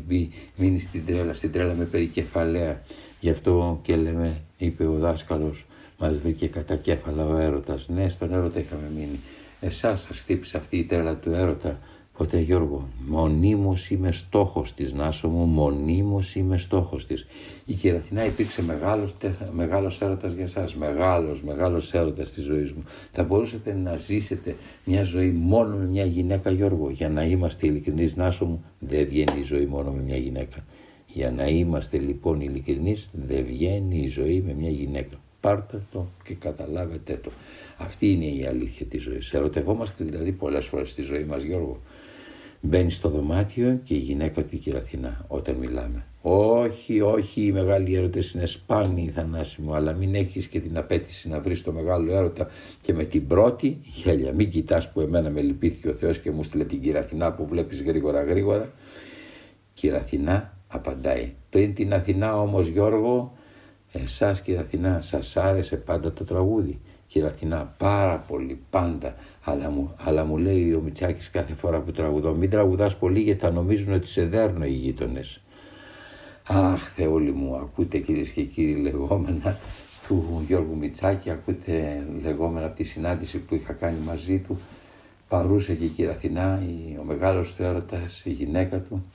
μείνει 0.55 0.79
στην 0.79 1.05
τρέλα, 1.05 1.33
στην 1.33 1.51
τρέλα 1.51 1.73
με 1.73 1.85
περικεφαλαία. 1.85 2.81
Γι' 3.19 3.29
αυτό 3.29 3.79
και 3.83 3.95
λέμε, 3.95 4.41
είπε 4.57 4.85
ο 4.85 4.93
δάσκαλος, 4.93 5.65
μας 5.99 6.17
βρήκε 6.17 6.47
κατά 6.47 6.75
κέφαλα 6.75 7.25
ο 7.25 7.35
έρωτας. 7.37 7.87
Ναι, 7.89 8.09
στον 8.09 8.33
έρωτα 8.33 8.59
είχαμε 8.59 8.91
μείνει. 8.95 9.19
Εσάς 9.59 10.01
σας 10.01 10.19
χτύπησε 10.19 10.57
αυτή 10.57 10.77
η 10.77 10.83
τρέλα 10.83 11.15
του 11.15 11.31
έρωτα. 11.31 11.79
Ποτέ 12.17 12.39
Γιώργο, 12.39 12.87
μονίμως 13.07 13.89
είμαι 13.89 14.11
στόχος 14.11 14.73
της 14.73 14.93
Νάσο 14.93 15.27
μου, 15.27 15.45
μονίμως 15.45 16.35
είμαι 16.35 16.57
στόχος 16.57 17.05
της. 17.05 17.27
Η 17.65 17.73
Κεραθινά 17.73 18.25
υπήρξε 18.25 18.63
μεγάλος, 18.63 19.15
μεγάλος 19.53 20.01
έρωτας 20.01 20.33
για 20.33 20.47
σας, 20.47 20.75
μεγάλος, 20.75 21.43
μεγάλος 21.43 21.93
έρωτας 21.93 22.31
της 22.31 22.43
ζωής 22.43 22.71
μου. 22.73 22.83
Θα 23.11 23.23
μπορούσατε 23.23 23.73
να 23.73 23.97
ζήσετε 23.97 24.55
μια 24.85 25.03
ζωή 25.03 25.31
μόνο 25.31 25.75
με 25.75 25.85
μια 25.85 26.05
γυναίκα 26.05 26.51
Γιώργο; 26.51 26.89
Για 26.89 27.09
να 27.09 27.23
είμαστε 27.23 27.67
ειλικρινείς 27.67 28.15
Νάσο 28.15 28.45
μου, 28.45 28.63
δεν 28.79 29.07
βγαίνει 29.07 29.39
η 29.39 29.43
ζωή 29.43 29.65
μόνο 29.65 29.91
με 29.91 30.01
μια 30.01 30.17
γυναίκα. 30.17 30.65
Για 31.07 31.31
να 31.31 31.47
είμαστε 31.47 31.97
λοιπόν 31.97 32.41
ειλικρινείς, 32.41 33.09
δεν 33.11 33.45
βγαίνει 33.45 33.99
η 33.99 34.07
ζωή 34.07 34.43
με 34.45 34.53
μια 34.53 34.69
γυναίκα. 34.69 35.15
Πάρτε 35.41 35.81
το 35.91 36.07
και 36.23 36.33
καταλάβετε 36.33 37.19
το. 37.23 37.31
Αυτή 37.77 38.11
είναι 38.11 38.25
η 38.25 38.45
αλήθεια 38.45 38.85
της 38.85 39.01
ζωής. 39.03 39.33
Ερωτευόμαστε 39.33 40.03
δηλαδή 40.03 40.31
πολλές 40.31 40.65
φορές 40.65 40.89
στη 40.89 41.01
ζωή 41.01 41.23
μας 41.23 41.43
Γιώργο. 41.43 41.79
Μπαίνει 42.67 42.91
στο 42.91 43.09
δωμάτιο 43.09 43.79
και 43.83 43.93
η 43.93 43.97
γυναίκα 43.97 44.43
του 44.43 44.59
η 44.63 44.73
Αθηνά 44.75 45.25
όταν 45.27 45.55
μιλάμε. 45.55 46.05
Όχι, 46.21 47.01
όχι, 47.01 47.41
οι 47.41 47.51
μεγάλοι 47.51 47.95
έρωτες 47.95 48.31
είναι 48.31 48.45
σπάνιοι 48.45 49.09
θανάσιμο, 49.09 49.73
αλλά 49.73 49.93
μην 49.93 50.15
έχεις 50.15 50.47
και 50.47 50.59
την 50.59 50.77
απέτηση 50.77 51.29
να 51.29 51.39
βρεις 51.39 51.63
το 51.63 51.71
μεγάλο 51.71 52.13
έρωτα 52.13 52.49
και 52.81 52.93
με 52.93 53.03
την 53.03 53.27
πρώτη 53.27 53.77
γέλια. 53.83 54.33
Μην 54.33 54.49
κοιτάς 54.49 54.91
που 54.91 55.01
εμένα 55.01 55.29
με 55.29 55.41
λυπήθηκε 55.41 55.89
ο 55.89 55.93
Θεός 55.93 56.19
και 56.19 56.31
μου 56.31 56.43
στείλε 56.43 56.63
την 56.65 56.81
Κυριαθινά 56.81 57.33
που 57.33 57.47
βλέπεις 57.47 57.81
γρήγορα 57.81 58.23
γρήγορα. 58.23 58.69
Κυριαθινά 59.73 60.57
απαντάει. 60.67 61.33
Πριν 61.49 61.73
την 61.73 61.93
Αθηνά 61.93 62.41
όμως 62.41 62.67
Γιώργο, 62.67 63.37
εσάς 63.91 64.41
Κυριαθινά 64.41 65.01
σας 65.01 65.37
άρεσε 65.37 65.75
πάντα 65.75 66.13
το 66.13 66.23
τραγούδι. 66.23 66.79
Κυριαθινά 67.07 67.73
πάρα 67.77 68.17
πολύ 68.27 68.59
πάντα. 68.69 69.15
Αλλά 69.43 69.69
μου, 69.69 69.95
αλλά 70.03 70.25
μου 70.25 70.37
λέει 70.37 70.73
ο 70.73 70.81
Μιτσάκης 70.81 71.29
κάθε 71.29 71.53
φορά 71.53 71.79
που 71.79 71.91
τραγουδώ 71.91 72.33
μην 72.33 72.49
τραγουδάς 72.49 72.95
πολύ 72.95 73.19
γιατί 73.19 73.39
θα 73.39 73.51
νομίζουν 73.51 73.93
ότι 73.93 74.07
σε 74.07 74.25
δέρνω 74.25 74.65
οι 74.65 74.71
γείτονες. 74.71 75.41
Αχ 76.47 76.93
Θεόλη 76.95 77.31
μου 77.31 77.55
ακούτε 77.55 77.97
κυρίες 77.99 78.29
και 78.29 78.43
κύριοι 78.43 78.75
λεγόμενα 78.75 79.57
του 80.07 80.43
Γιώργου 80.47 80.77
Μιτσάκη 80.77 81.29
ακούτε 81.29 82.05
λεγόμενα 82.21 82.65
από 82.65 82.75
τη 82.75 82.83
συνάντηση 82.83 83.37
που 83.37 83.55
είχα 83.55 83.73
κάνει 83.73 83.99
μαζί 84.05 84.39
του. 84.39 84.59
Παρούσε 85.27 85.73
και 85.73 85.85
η 85.85 85.87
κυρία 85.87 86.11
Αθηνά 86.11 86.63
ο 87.01 87.03
μεγάλος 87.03 87.55
του 87.55 87.63
έρωτας 87.63 88.25
η 88.25 88.31
γυναίκα 88.31 88.79
του. 88.79 89.05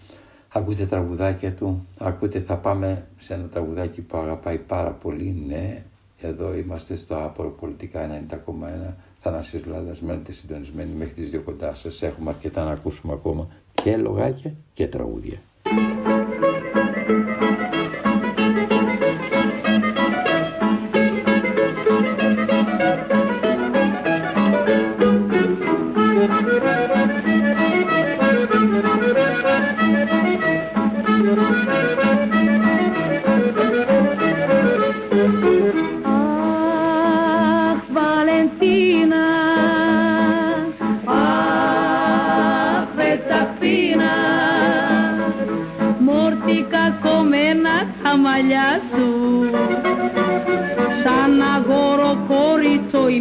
Ακούτε 0.48 0.86
τραγουδάκια 0.86 1.52
του 1.52 1.86
ακούτε 1.98 2.40
θα 2.40 2.56
πάμε 2.56 3.06
σε 3.18 3.34
ένα 3.34 3.44
τραγουδάκι 3.44 4.00
που 4.00 4.16
αγαπάει 4.16 4.58
πάρα 4.58 4.90
πολύ 4.90 5.44
ναι 5.46 5.82
εδώ 6.26 6.54
είμαστε 6.54 6.96
στο 6.96 7.16
Άπορο 7.16 7.48
Πολιτικά 7.48 8.26
90,1 8.30 8.94
Θανάσης 9.20 9.66
Λάλλας, 9.66 10.00
μένετε 10.00 10.32
συντονισμένοι 10.32 10.90
μέχρι 10.90 11.14
τις 11.14 11.30
δύο 11.30 11.42
κοντά 11.42 11.74
σας. 11.74 12.02
Έχουμε 12.02 12.30
αρκετά 12.30 12.64
να 12.64 12.70
ακούσουμε 12.70 13.12
ακόμα 13.12 13.48
και 13.82 13.96
λογάκια 13.96 14.54
και 14.74 14.86
τραγούδια. 14.88 15.38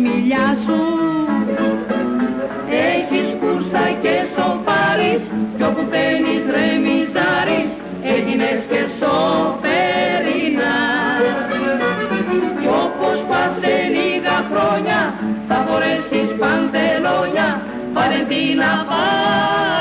κοιμηλιά 0.02 0.48
σου. 0.66 0.80
Έχεις 2.90 3.30
κούρσα 3.40 3.86
και 4.02 4.16
σοφάρεις 4.34 5.24
κι 5.58 5.64
όπου 5.64 5.84
παίρνεις 5.92 6.44
ρεμιζάρεις 6.56 7.70
έγινες 8.14 8.60
και 8.72 8.82
σοφερινά. 9.00 10.78
Κι 12.60 12.68
όπως 12.84 13.18
πας 13.30 13.54
σε 13.62 13.76
χρόνια 14.52 15.00
θα 15.48 15.58
φορέσεις 15.68 16.30
παντελόνια 16.40 17.50
Βαλεντίνα 17.94 18.72
πάρει 18.90 19.79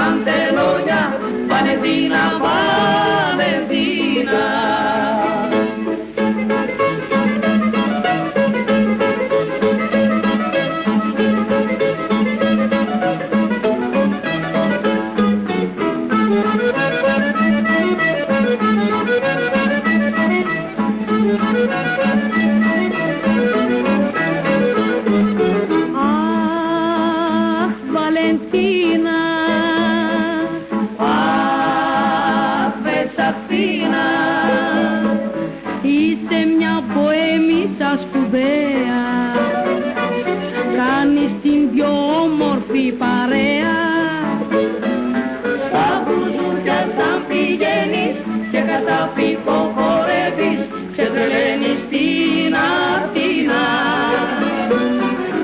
Pantelona, 0.00 1.12
Valentina, 1.46 2.22
Valentina. 3.36 4.40
μια 36.70 36.82
ποέμισα 36.94 37.98
σπουδαία 38.00 39.02
κάνεις 40.76 41.30
την 41.42 41.70
πιο 41.74 41.90
όμορφη 42.22 42.92
παρέα. 42.98 43.78
Στα 45.66 45.88
μπουζούρια 46.04 46.80
σαν 46.96 47.18
πηγαίνεις 47.28 48.16
και 48.50 48.60
κασαπικό 48.68 49.58
χορεύεις 49.74 50.60
ξεβρελαίνεις 50.92 51.80
την 51.90 52.54
Αθήνα. 52.74 53.64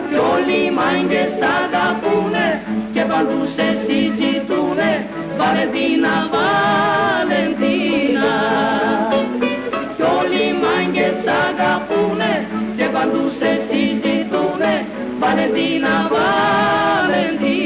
Κι 0.08 0.18
όλοι 0.34 0.58
οι 0.66 0.70
μάγκες 0.78 1.32
αγαπούνε 1.58 2.46
και 2.92 3.02
παντού 3.10 3.40
σε 3.54 3.66
συζητούνε 3.84 5.06
Βαλεντίνα, 5.38 6.14
Βαλεντίνα 6.32 8.05
σε 13.38 13.50
συζητούνε 13.68 14.86
Βαλεντίνα, 15.18 15.94
Βαλεντίνα 16.12 17.56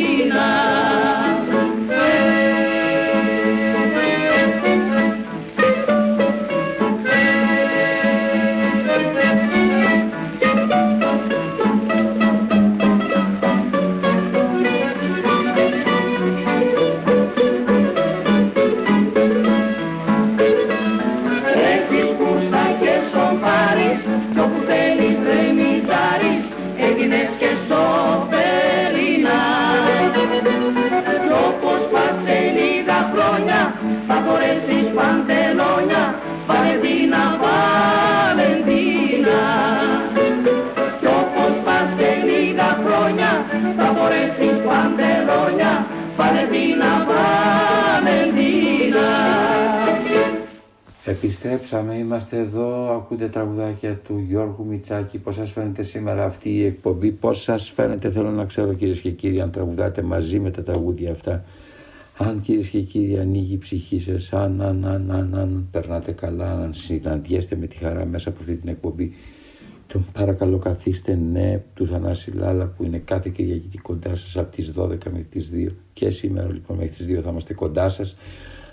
Επιστρέψαμε, 51.04 51.94
είμαστε 51.94 52.38
εδώ, 52.38 52.96
ακούτε 52.96 53.28
τραγουδάκια 53.28 53.94
του 53.94 54.24
Γιώργου 54.28 54.66
Μιτσάκη. 54.66 55.18
Πώς 55.18 55.34
σας 55.34 55.52
φαίνεται 55.52 55.82
σήμερα 55.82 56.24
αυτή 56.24 56.50
η 56.50 56.64
εκπομπή, 56.64 57.10
πώς 57.10 57.42
σας 57.42 57.70
φαίνεται, 57.70 58.10
θέλω 58.10 58.30
να 58.30 58.44
ξέρω 58.44 58.74
κυρίες 58.74 59.00
και 59.00 59.10
κύριοι, 59.10 59.40
αν 59.40 59.50
τραγουδάτε 59.50 60.02
μαζί 60.02 60.38
με 60.38 60.50
τα 60.50 60.62
τραγούδια 60.62 61.10
αυτά. 61.10 61.44
Αν 62.18 62.40
κυρίες 62.40 62.68
και 62.68 62.80
κύριοι 62.80 63.18
ανοίγει 63.18 63.54
η 63.54 63.58
ψυχή 63.58 64.00
σας, 64.00 64.32
αν, 64.32 64.62
αν, 64.62 64.84
αν, 64.84 65.10
αν, 65.10 65.34
αν 65.34 65.68
περνάτε 65.70 66.12
καλά, 66.12 66.52
αν 66.52 66.74
συναντιέστε 66.74 67.56
με 67.56 67.66
τη 67.66 67.76
χαρά 67.76 68.04
μέσα 68.04 68.28
από 68.28 68.38
αυτή 68.40 68.56
την 68.56 68.68
εκπομπή, 68.68 69.14
τον 69.92 70.06
παρακαλώ 70.12 70.58
καθίστε 70.58 71.14
ναι 71.14 71.62
του 71.74 71.86
Θανάση 71.86 72.30
Λάλα 72.30 72.66
που 72.66 72.84
είναι 72.84 72.98
κάθε 72.98 73.30
Κυριακή 73.30 73.78
κοντά 73.78 74.16
σας 74.16 74.36
από 74.36 74.56
τις 74.56 74.72
12 74.76 74.88
μέχρι 74.88 75.26
τις 75.30 75.52
2 75.54 75.68
και 75.92 76.10
σήμερα 76.10 76.52
λοιπόν 76.52 76.76
μέχρι 76.76 76.94
τις 76.94 77.18
2 77.18 77.22
θα 77.22 77.30
είμαστε 77.30 77.54
κοντά 77.54 77.88
σας 77.88 78.16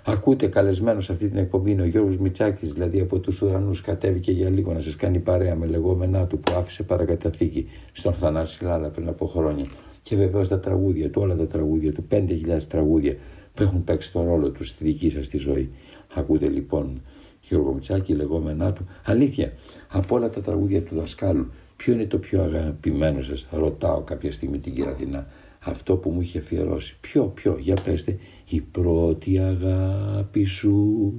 Ακούτε 0.09 0.47
καλεσμένος 0.47 1.05
σε 1.05 1.11
αυτή 1.11 1.27
την 1.27 1.37
εκπομπή 1.37 1.71
είναι 1.71 1.81
ο 1.81 1.85
Γιώργος 1.85 2.17
Μιτσάκης, 2.17 2.73
δηλαδή 2.73 2.99
από 2.99 3.19
τους 3.19 3.41
ουρανούς 3.41 3.81
κατέβηκε 3.81 4.31
για 4.31 4.49
λίγο 4.49 4.73
να 4.73 4.79
σας 4.79 4.95
κάνει 4.95 5.19
παρέα 5.19 5.55
με 5.55 5.65
λεγόμενά 5.65 6.27
του 6.27 6.39
που 6.39 6.53
άφησε 6.55 6.83
παρακαταθήκη 6.83 7.69
στον 7.91 8.13
Θανάση 8.13 8.63
Λάλα 8.63 8.87
πριν 8.87 9.07
από 9.07 9.25
χρόνια. 9.25 9.65
Και 10.03 10.15
βεβαίως 10.15 10.47
τα 10.47 10.59
τραγούδια 10.59 11.09
του, 11.09 11.21
όλα 11.21 11.35
τα 11.35 11.47
τραγούδια 11.47 11.93
του, 11.93 12.07
5.000 12.11 12.61
τραγούδια 12.69 13.15
που 13.53 13.63
έχουν 13.63 13.83
παίξει 13.83 14.11
τον 14.11 14.25
ρόλο 14.25 14.49
τους 14.49 14.69
στη 14.69 14.83
δική 14.83 15.09
σας 15.09 15.27
τη 15.27 15.37
ζωή. 15.37 15.69
Ακούτε 16.13 16.47
λοιπόν 16.47 17.01
Γιώργο 17.41 17.73
Μιτσάκη, 17.73 18.13
λεγόμενά 18.13 18.73
του. 18.73 18.87
Αλήθεια, 19.05 19.53
από 19.87 20.15
όλα 20.15 20.29
τα 20.29 20.41
τραγούδια 20.41 20.83
του 20.83 20.95
δασκάλου, 20.95 21.51
ποιο 21.77 21.93
είναι 21.93 22.05
το 22.05 22.17
πιο 22.17 22.43
αγαπημένο 22.43 23.21
σας, 23.21 23.47
ρωτάω 23.51 24.01
κάποια 24.01 24.31
στιγμή 24.31 24.59
την 24.59 24.73
Κυρατινά 24.73 25.27
αυτό 25.59 25.95
που 25.95 26.09
μου 26.09 26.21
είχε 26.21 26.39
αφιερώσει. 26.39 26.97
Ποιο, 27.01 27.23
ποιο, 27.23 27.57
για 27.59 27.75
πέστε. 27.83 28.17
Η 28.49 28.61
πρώτη 28.61 29.39
αγάπη 29.39 30.43
σου 30.43 31.13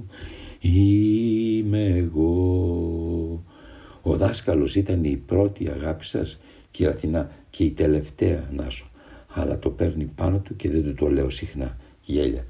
είμαι 0.59 1.85
εγώ. 1.85 3.43
Ο 4.01 4.15
δάσκαλος 4.15 4.75
ήταν 4.75 5.03
η 5.03 5.15
πρώτη 5.25 5.69
αγάπη 5.69 6.05
σας, 6.05 6.39
κύριε 6.71 6.91
Αθηνά, 6.91 7.31
και 7.49 7.63
η 7.63 7.69
τελευταία, 7.69 8.49
Νάσο. 8.55 8.89
Αλλά 9.33 9.59
το 9.59 9.69
παίρνει 9.69 10.03
πάνω 10.15 10.37
του 10.37 10.55
και 10.55 10.69
δεν 10.69 10.83
του 10.83 10.93
το 10.93 11.09
λέω 11.09 11.29
συχνά. 11.29 11.77
Γέλια. 12.03 12.45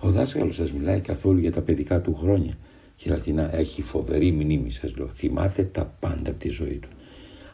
Ο 0.00 0.10
δάσκαλος 0.10 0.54
σας 0.54 0.72
μιλάει 0.72 1.00
καθόλου 1.00 1.38
για 1.38 1.52
τα 1.52 1.60
παιδικά 1.60 2.00
του 2.00 2.14
χρόνια. 2.14 2.56
Κύριε 3.04 3.18
Αθηνά, 3.18 3.56
έχει 3.56 3.82
φοβερή 3.82 4.32
μνήμη 4.32 4.70
σας 4.70 4.96
λέω. 4.96 5.06
Θυμάται 5.06 5.62
τα 5.62 5.94
πάντα 6.00 6.30
από 6.30 6.38
τη 6.38 6.48
ζωή 6.48 6.78
του. 6.78 6.88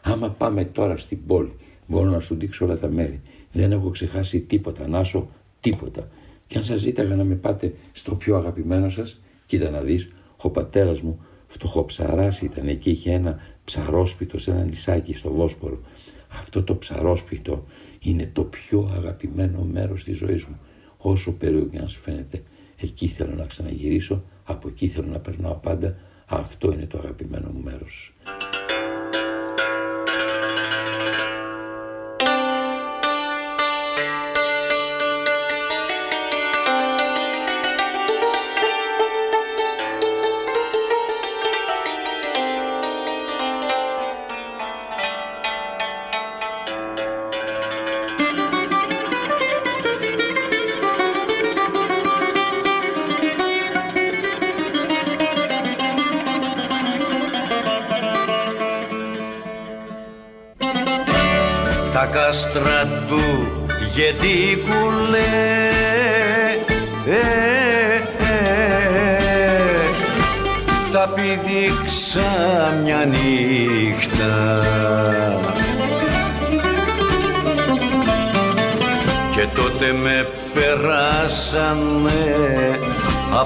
Άμα 0.01 0.29
πάμε 0.29 0.65
τώρα 0.65 0.97
στην 0.97 1.25
πόλη, 1.25 1.53
μπορώ 1.87 2.09
να 2.09 2.19
σου 2.19 2.35
δείξω 2.35 2.65
όλα 2.65 2.77
τα 2.77 2.87
μέρη. 2.87 3.21
Δεν 3.51 3.71
έχω 3.71 3.89
ξεχάσει 3.89 4.39
τίποτα, 4.39 4.87
Νάσο, 4.87 5.29
τίποτα. 5.59 6.07
Και 6.47 6.57
αν 6.57 6.63
σας 6.63 6.79
ζήταγα 6.79 7.15
να 7.15 7.23
με 7.23 7.35
πάτε 7.35 7.73
στο 7.91 8.15
πιο 8.15 8.35
αγαπημένο 8.35 8.89
σας, 8.89 9.21
κοίτα 9.45 9.69
να 9.69 9.81
δεις, 9.81 10.11
ο 10.37 10.49
πατέρας 10.49 11.01
μου 11.01 11.19
φτωχοψαράς 11.47 12.41
ήταν 12.41 12.67
εκεί, 12.67 12.89
είχε 12.89 13.11
ένα 13.11 13.39
ψαρόσπιτο 13.63 14.39
σε 14.39 14.51
ένα 14.51 14.63
νησάκι 14.63 15.13
στο 15.13 15.31
Βόσπορο. 15.31 15.79
Αυτό 16.27 16.63
το 16.63 16.75
ψαρόσπιτο 16.75 17.65
είναι 17.99 18.29
το 18.33 18.43
πιο 18.43 18.91
αγαπημένο 18.95 19.61
μέρος 19.71 20.03
της 20.03 20.17
ζωής 20.17 20.45
μου. 20.45 20.59
Όσο 20.97 21.31
περίεργο 21.31 21.69
να 21.73 21.87
σου 21.87 21.99
φαίνεται, 21.99 22.43
εκεί 22.77 23.07
θέλω 23.07 23.35
να 23.35 23.45
ξαναγυρίσω, 23.45 24.23
από 24.51 24.67
εκεί 24.67 24.87
θέλω 24.87 25.07
να 25.07 25.19
περνάω 25.19 25.53
πάντα. 25.53 25.95
Αυτό 26.25 26.71
είναι 26.71 26.85
το 26.85 26.97
αγαπημένο 26.97 27.49
μου 27.53 27.61
μέρος. 27.63 28.13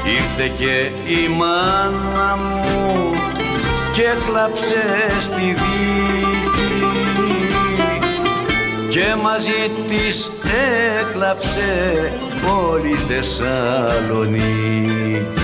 Ήρθε 0.05 0.49
και 0.59 0.91
η 1.13 1.29
μάνα 1.29 2.37
μου 2.37 3.15
και 3.95 4.09
κλάψε 4.27 4.85
στη 5.21 5.41
δίκη. 5.41 5.61
Και 8.91 9.15
μαζί 9.23 9.71
της 9.89 10.31
έκλαψε 11.01 11.73
όλη 12.71 12.89
η 12.89 12.99
Θεσσαλονίκη. 13.09 15.42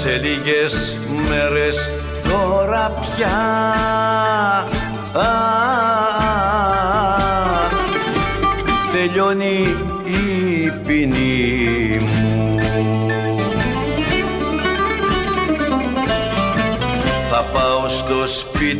Σε 0.00 0.20
λίγες 0.22 0.98
μέρες 1.28 1.90
τώρα 2.22 2.92
πια 3.00 3.64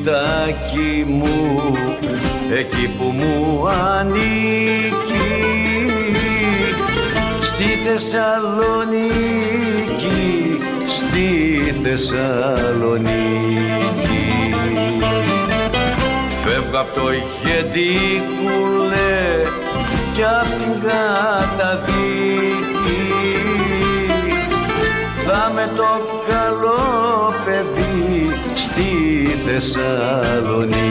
σπιτάκι 0.05 1.05
μου 1.09 1.59
εκεί 2.59 2.87
που 2.99 3.05
μου 3.05 3.69
ανήκεις 3.69 5.15
στη 7.43 7.65
Θεσσαλονίκη, 7.65 9.13
στη 10.87 11.29
Θεσσαλονίκη. 11.83 13.13
Φεύγω 16.45 16.79
απ' 16.81 16.95
το 16.95 17.11
γεντικούλε 17.45 19.15
κι 20.15 20.23
απ' 20.23 20.53
την 20.59 20.73
καταδίκη 20.89 22.25
θα 25.27 25.53
με 25.55 25.71
το 25.77 25.83
καλό 25.83 26.04
παιδί 28.75 29.27
στη 29.27 29.37
Θεσσαλονίκη. 29.47 30.85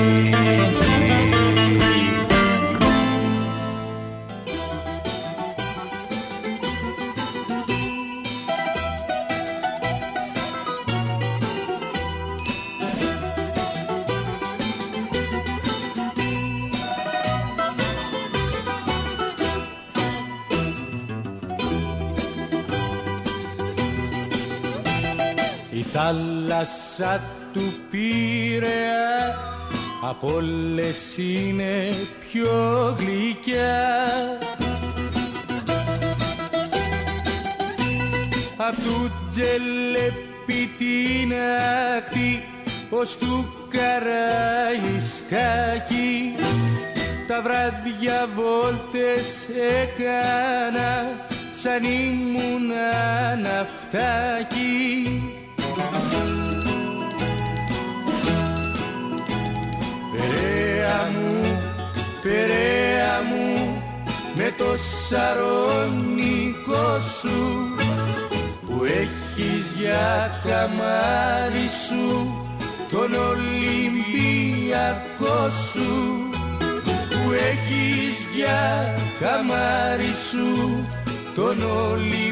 θάλασσα 25.95 27.42
του 27.53 27.73
Πειραιά 27.91 29.37
από 30.01 30.33
όλες 30.33 31.17
είναι 31.17 31.95
πιο 32.29 32.95
γλυκιά. 32.99 33.97
Απ' 38.57 38.75
του 38.75 39.11
τζελέπι 39.31 40.69
την 40.77 41.33
ακτή 41.97 42.43
ως 42.89 43.17
του 43.17 43.53
Καραϊσκάκη 43.69 44.83
τα 47.27 47.41
βράδια 47.41 48.29
βόλτες 48.35 49.49
έκανα 49.81 50.91
σαν 51.51 51.83
ήμουν 51.83 52.67
ναυτάκι 53.41 55.21
Περαία 60.83 61.09
μου, 61.15 61.39
Περαία 62.21 63.21
μου 63.29 63.47
με 64.35 64.53
το 64.57 64.77
σαρονικό 65.07 66.87
σου 67.19 67.39
που 68.65 68.83
έχεις 68.83 69.65
για 69.79 70.41
καμάρι 70.45 71.69
σου 71.87 72.05
τον 72.91 73.13
Ολυμπιακό 73.29 73.79
σου 75.71 75.91
που 77.09 77.31
έχεις 77.31 78.17
για 78.35 78.95
καμάρι 79.19 80.13
σου 80.29 80.47
τον 81.35 81.57
Ολυμπιακό 81.91 82.25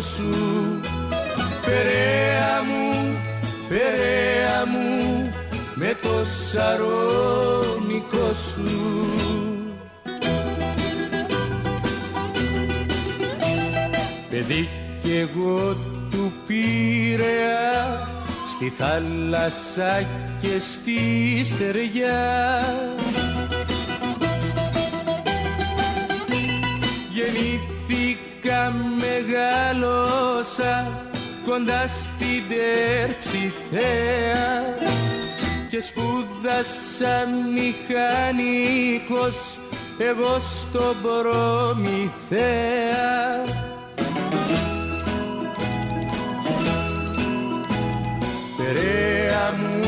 σου. 0.00 0.30
Περαία 1.66 2.62
μου, 2.66 2.86
Περαία 3.68 4.66
μου 4.66 5.27
με 5.78 5.96
το 6.02 6.24
σαρονικό 6.50 8.32
σου. 8.32 9.06
Παιδί 14.30 14.68
κι 15.02 15.16
εγώ 15.16 15.76
του 16.10 16.32
Πειραιά 16.46 18.08
στη 18.54 18.68
θάλασσα 18.68 20.06
και 20.40 20.58
στη 20.58 20.98
στεριά. 21.44 22.24
Γεννήθηκα 27.12 28.72
μεγάλωσα 29.00 30.74
κοντά 31.44 31.86
στην 31.86 32.42
Τερψιθέα 32.48 33.88
και 35.70 35.80
σπούδασα 35.80 37.26
μηχανικός 37.54 39.38
εγώ 39.98 40.38
στον 40.40 40.96
Προμηθέα 41.02 42.56
Περαία 48.56 49.52
μου, 49.58 49.86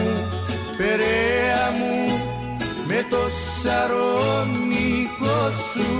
Περαία 0.76 1.70
μου 1.78 1.94
με 2.86 3.06
το 3.10 3.30
σαρονικό 3.62 5.38
σου 5.72 5.90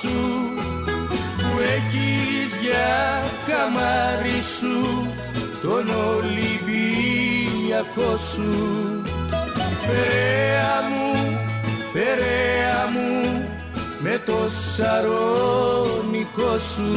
σου. 0.00 0.18
που 0.66 0.83
έχεις 1.58 2.56
για 2.62 3.22
καμάρι 3.46 4.42
σου 4.58 4.76
τον 5.62 5.86
Ολυμπιακό 6.16 8.10
σου. 8.16 8.52
Περαία 9.86 10.76
μου, 10.90 11.10
Περαία 11.92 12.80
μου 12.94 13.12
με 13.98 14.20
το 14.24 14.38
σαρονικό 14.76 16.58
σου 16.58 16.92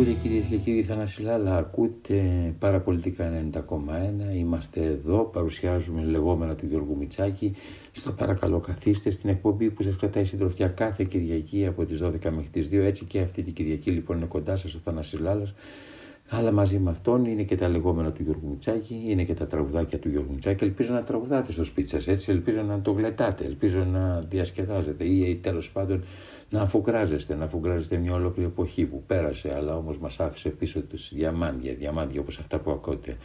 Ακούτε 0.00 0.18
κυρίες 0.22 0.44
και 0.44 0.56
κύριοι 0.56 0.82
Θανασιλάλα, 0.82 1.56
ακούτε 1.56 2.22
παραπολιτικά 2.58 3.32
90,1. 3.52 3.60
Είμαστε 4.36 4.84
εδώ, 4.84 5.18
παρουσιάζουμε 5.32 6.04
λεγόμενα 6.04 6.54
του 6.54 6.66
Γιώργου 6.66 6.96
Μιτσάκη. 6.96 7.56
Στο 7.92 8.12
παρακαλώ 8.12 8.58
καθίστε 8.60 9.10
στην 9.10 9.30
εκπομπή 9.30 9.70
που 9.70 9.82
σας 9.82 9.96
κρατάει 9.96 10.24
συντροφιά 10.24 10.68
κάθε 10.68 11.04
Κυριακή 11.04 11.66
από 11.66 11.84
τις 11.84 12.00
12 12.02 12.30
μέχρι 12.30 12.48
τις 12.52 12.68
2. 12.72 12.74
Έτσι 12.74 13.04
και 13.04 13.20
αυτή 13.20 13.42
την 13.42 13.52
Κυριακή 13.52 13.90
λοιπόν 13.90 14.16
είναι 14.16 14.26
κοντά 14.26 14.56
σας 14.56 14.74
ο 14.74 14.78
Θανασιλάλας. 14.84 15.54
Αλλά 16.28 16.52
μαζί 16.52 16.78
με 16.78 16.90
αυτόν 16.90 17.24
είναι 17.24 17.42
και 17.42 17.56
τα 17.56 17.68
λεγόμενα 17.68 18.12
του 18.12 18.22
Γιώργου 18.22 18.48
Μιτσάκη, 18.48 19.02
είναι 19.06 19.24
και 19.24 19.34
τα 19.34 19.46
τραγουδάκια 19.46 19.98
του 19.98 20.08
Γιώργου 20.08 20.32
Μιτσάκη. 20.32 20.64
Ελπίζω 20.64 20.92
να 20.92 21.02
τραγουδάτε 21.02 21.52
στο 21.52 21.64
σπίτι 21.64 21.88
σας 21.88 22.08
έτσι, 22.08 22.30
ελπίζω 22.30 22.62
να 22.62 22.80
το 22.80 22.90
γλετάτε, 22.90 23.44
ελπίζω 23.44 23.84
να 23.84 24.20
διασκεδάζετε 24.20 25.04
ή 25.04 25.36
τέλος 25.42 25.70
πάντων 25.70 26.04
να 26.50 26.60
αφουγκράζεστε, 26.60 27.34
να 27.34 27.44
αφουγκράζεστε 27.44 27.96
μια 27.96 28.12
ολόκληρη 28.12 28.48
εποχή 28.48 28.84
που 28.84 29.02
πέρασε, 29.06 29.54
αλλά 29.54 29.76
όμως 29.76 29.98
μας 29.98 30.20
άφησε 30.20 30.48
πίσω 30.48 30.80
τους 30.80 31.14
διαμάντια, 31.14 31.74
διαμάντια 31.74 32.20
όπως 32.20 32.38
αυτά 32.38 32.58
που 32.58 32.70
ακούτε. 32.70 33.16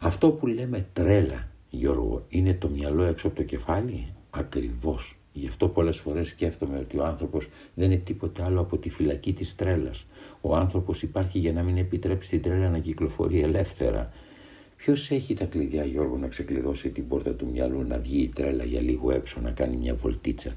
Αυτό 0.00 0.30
που 0.30 0.46
λέμε 0.46 0.86
τρέλα, 0.92 1.48
Γιώργο, 1.70 2.24
είναι 2.28 2.54
το 2.54 2.68
μυαλό 2.68 3.02
έξω 3.02 3.26
από 3.26 3.36
το 3.36 3.42
κεφάλι, 3.42 4.06
ακριβώς. 4.30 5.16
Γι' 5.32 5.46
αυτό 5.46 5.68
πολλές 5.68 5.98
φορές 5.98 6.28
σκέφτομαι 6.28 6.78
ότι 6.78 6.98
ο 6.98 7.04
άνθρωπος 7.04 7.48
δεν 7.74 7.90
είναι 7.90 8.00
τίποτα 8.00 8.44
άλλο 8.44 8.60
από 8.60 8.78
τη 8.78 8.90
φυλακή 8.90 9.32
της 9.32 9.54
τρέλας. 9.54 10.06
Ο 10.40 10.56
άνθρωπος 10.56 11.02
υπάρχει 11.02 11.38
για 11.38 11.52
να 11.52 11.62
μην 11.62 11.76
επιτρέψει 11.76 12.30
την 12.30 12.42
τρέλα 12.42 12.68
να 12.68 12.78
κυκλοφορεί 12.78 13.40
ελεύθερα. 13.40 14.12
Ποιος 14.76 15.10
έχει 15.10 15.34
τα 15.34 15.44
κλειδιά, 15.44 15.84
Γιώργο, 15.84 16.16
να 16.16 16.28
ξεκλειδώσει 16.28 16.90
την 16.90 17.08
πόρτα 17.08 17.30
του 17.34 17.46
μυαλού, 17.52 17.82
να 17.86 17.98
βγει 17.98 18.22
η 18.22 18.28
τρέλα 18.28 18.64
για 18.64 18.80
λίγο 18.80 19.10
έξω, 19.12 19.40
να 19.40 19.50
κάνει 19.50 19.76
μια 19.76 19.94
βολτίτσα; 19.94 20.56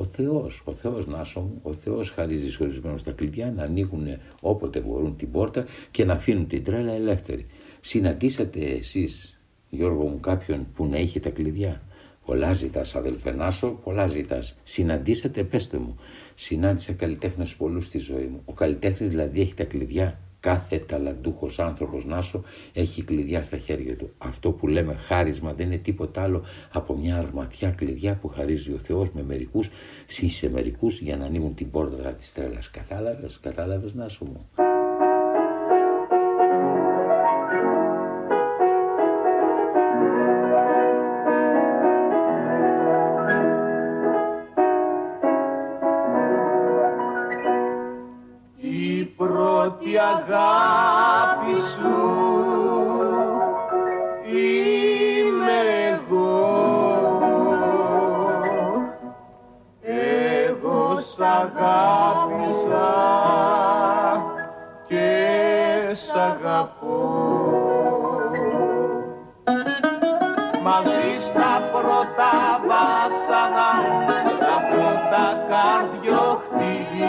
Ο 0.00 0.04
Θεός, 0.04 0.62
ο 0.64 0.72
Θεός 0.72 1.06
Νάσο 1.06 1.40
μου, 1.40 1.60
ο 1.62 1.72
Θεός 1.72 2.10
χαρίζει 2.10 2.56
ορισμένους 2.60 3.02
τα 3.02 3.10
κλειδιά 3.10 3.52
να 3.56 3.62
ανοίγουν 3.62 4.06
όποτε 4.40 4.80
μπορούν 4.80 5.16
την 5.16 5.30
πόρτα 5.30 5.66
και 5.90 6.04
να 6.04 6.12
αφήνουν 6.12 6.46
την 6.46 6.64
τρέλα 6.64 6.92
ελεύθερη. 6.92 7.46
Συναντήσατε 7.80 8.60
εσείς, 8.60 9.40
Γιώργο 9.70 10.04
μου, 10.04 10.20
κάποιον 10.20 10.66
που 10.74 10.86
να 10.86 10.98
είχε 10.98 11.20
τα 11.20 11.30
κλειδιά; 11.30 11.82
Πολλά 12.24 12.52
ζητάς, 12.52 12.94
αδελφέ 12.94 13.30
Νάσο, 13.30 13.68
πολλά 13.84 14.06
ζητάς. 14.06 14.56
Συναντήσατε, 14.62 15.44
πέστε 15.44 15.78
μου. 15.78 15.96
Συνάντησα 16.34 16.92
καλλιτέχνες 16.92 17.54
πολλούς 17.54 17.84
στη 17.84 17.98
ζωή 17.98 18.26
μου. 18.26 18.42
Ο 18.44 18.52
καλλιτέχνης 18.52 19.10
δηλαδή 19.10 19.40
έχει 19.40 19.54
τα 19.54 19.64
κλειδιά; 19.64 20.18
Κάθε 20.40 20.78
ταλαντούχος 20.78 21.58
άνθρωπος 21.58 22.04
Νάσο 22.04 22.42
έχει 22.72 23.02
κλειδιά 23.02 23.42
στα 23.42 23.58
χέρια 23.58 23.96
του. 23.96 24.10
Αυτό 24.18 24.52
που 24.52 24.66
λέμε 24.66 24.94
χάρισμα 24.94 25.52
δεν 25.52 25.66
είναι 25.66 25.76
τίποτα 25.76 26.22
άλλο 26.22 26.44
από 26.72 26.96
μια 26.96 27.16
αρματιά 27.16 27.70
κλειδιά 27.70 28.18
που 28.20 28.28
χαρίζει 28.28 28.72
ο 28.72 28.78
Θεός 28.78 29.10
με 29.12 29.22
μερικούς, 29.22 29.70
σε 30.06 30.50
μερικούς 30.50 31.00
για 31.00 31.16
να 31.16 31.24
ανοίγουν 31.24 31.54
την 31.54 31.70
πόρτα 31.70 32.12
της 32.12 32.32
τρέλας. 32.32 32.70
Κατάλαβες, 32.70 33.38
κατάλαβες 33.42 33.94
Νάσο 33.94 34.24
μου. 34.24 34.69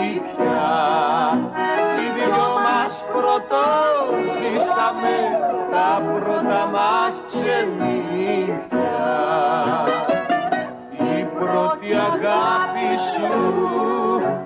Καρδιοχτύπια. 0.02 0.70
Οι 1.98 2.06
δυο 2.14 2.48
μας 2.64 3.04
πρωτοζήσαμε 3.12 4.56
τα 5.70 6.02
πρώτα 6.04 6.66
μας 6.72 7.22
ξενύχια. 7.26 9.00
Η 11.18 11.24
πρώτη 11.38 11.90
αγάπη 11.94 12.88
σου 13.12 13.32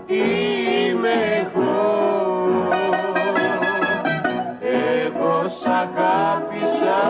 είμαι 0.07 1.17
εγώ. 1.41 1.85
Εγώ 4.63 5.49
σ' 5.49 5.67
αγάπησα 5.67 7.01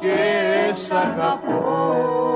και 0.00 0.18
σ' 0.72 0.90
αγαπώ 0.90 2.35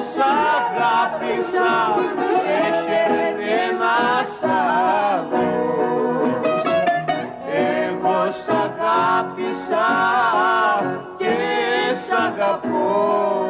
σ' 0.00 0.18
αγάπησα 0.18 1.94
σε 2.40 2.58
χαίρεται 2.84 3.50
ένας 3.70 4.44
άλλος. 4.44 5.38
Εγώ 7.52 8.30
σ' 8.30 8.48
αγάπησα 8.48 9.88
και 11.16 11.34
σ' 11.94 12.12
αγαπώ 12.12 13.48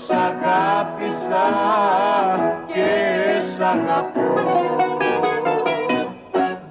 σ' 0.00 0.10
αγάπησα 0.10 1.44
και 2.66 3.40
σ' 3.40 3.60
αγαπώ 3.60 4.20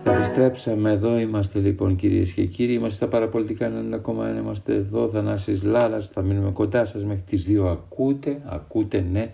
Επιστρέψαμε 0.03 0.91
εδώ, 0.91 1.17
είμαστε 1.17 1.59
λοιπόν 1.59 1.95
κυρίες 1.95 2.31
και 2.31 2.45
κύριοι. 2.45 2.73
Είμαστε 2.73 2.95
στα 2.95 3.07
παραπολιτικά 3.07 3.71
90,1. 4.05 4.39
Είμαστε 4.41 4.73
εδώ, 4.73 5.09
Θανάσης 5.09 5.63
Λάλας. 5.63 6.09
Θα 6.09 6.21
μείνουμε 6.21 6.51
κοντά 6.51 6.85
σας 6.85 7.05
μέχρι 7.05 7.23
τις 7.25 7.47
2. 7.47 7.65
Ακούτε, 7.71 8.41
ακούτε, 8.45 9.05
ναι. 9.11 9.31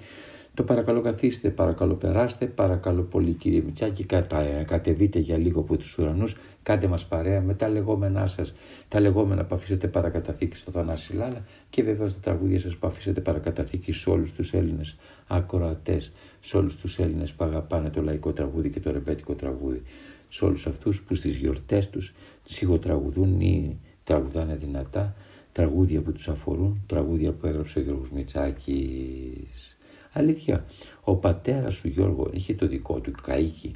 Το 0.54 0.64
παρακαλώ 0.64 1.02
καθίστε, 1.02 1.50
παρακαλώ 1.50 1.94
περάστε, 1.94 2.46
παρακαλώ 2.46 3.02
πολύ 3.02 3.34
κύριε 3.34 3.62
Μητσάκη, 3.66 4.04
κατα, 4.04 4.44
κατεβείτε 4.68 5.20
για 5.20 5.38
λίγο 5.38 5.60
από 5.60 5.78
τους 5.78 5.98
ουρανούς, 5.98 6.36
κάντε 6.66 6.88
μας 6.88 7.06
παρέα 7.06 7.42
με 7.42 7.54
τα 7.54 7.70
λεγόμενά 7.70 8.28
σας, 8.28 8.56
τα 8.88 9.00
λεγόμενα 9.00 9.46
που 9.46 9.56
αφήσετε 9.56 9.88
παρακαταθήκη 9.88 10.56
στο 10.56 10.72
Θανάση 10.72 11.14
Λάλα 11.14 11.44
και 11.70 11.84
βέβαια 11.84 12.10
στα 12.10 12.20
τραγούδια 12.20 12.60
σας 12.60 12.76
που 12.76 12.88
αφήσετε 12.88 13.22
παρακαταθήκη 13.22 13.92
σε 13.92 14.10
όλους 14.10 14.32
τους 14.32 14.54
Έλληνες 14.54 14.98
ακροατές, 15.28 16.12
σε 16.42 16.58
όλους 16.58 16.76
τους 16.76 17.00
Έλληνες 17.00 17.32
που 17.32 17.44
αγαπάνε 17.44 17.90
το 17.90 18.02
λαϊκό 18.02 18.32
τραγούδι 18.34 18.70
και 18.70 18.80
το 18.80 18.92
ρεμπέτικο 18.92 19.34
τραγούδι, 19.34 19.82
σε 20.30 20.46
όλους 20.46 20.68
αυτούς 20.68 21.02
που 21.02 21.16
στις 21.16 21.36
γιορτές 21.36 21.90
τους 21.90 22.14
σιγοτραγουδούν 22.44 23.42
ή 23.42 23.80
τραγουδάνε 24.04 24.56
δυνατά, 24.56 25.16
τραγούδια 25.52 26.02
που 26.02 26.12
τους 26.12 26.28
αφορούν, 26.28 26.84
τραγούδια 26.88 27.32
που 27.32 27.48
έγραψε 27.48 27.80
ο 27.80 27.82
Γιώργος 27.82 28.10
Μητσάκης. 28.10 29.78
Αλήθεια, 30.12 30.66
ο 31.02 31.16
πατέρας 31.16 31.76
σου 31.76 31.88
Γιώργο 31.88 32.30
είχε 32.32 32.54
το 32.54 32.68
δικό 32.68 33.00
του 33.00 33.12
καΐκι. 33.28 33.72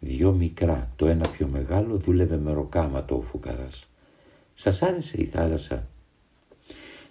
Δυο 0.00 0.32
μικρά, 0.32 0.90
το 0.96 1.06
ένα 1.06 1.28
πιο 1.30 1.46
μεγάλο 1.46 1.96
δούλευε 1.96 2.36
με 2.36 2.52
ροκάματο 2.52 3.16
ο 3.16 3.20
φουκαράς. 3.20 3.86
Σας 4.54 4.82
άρεσε 4.82 5.20
η 5.20 5.24
θάλασσα; 5.24 5.86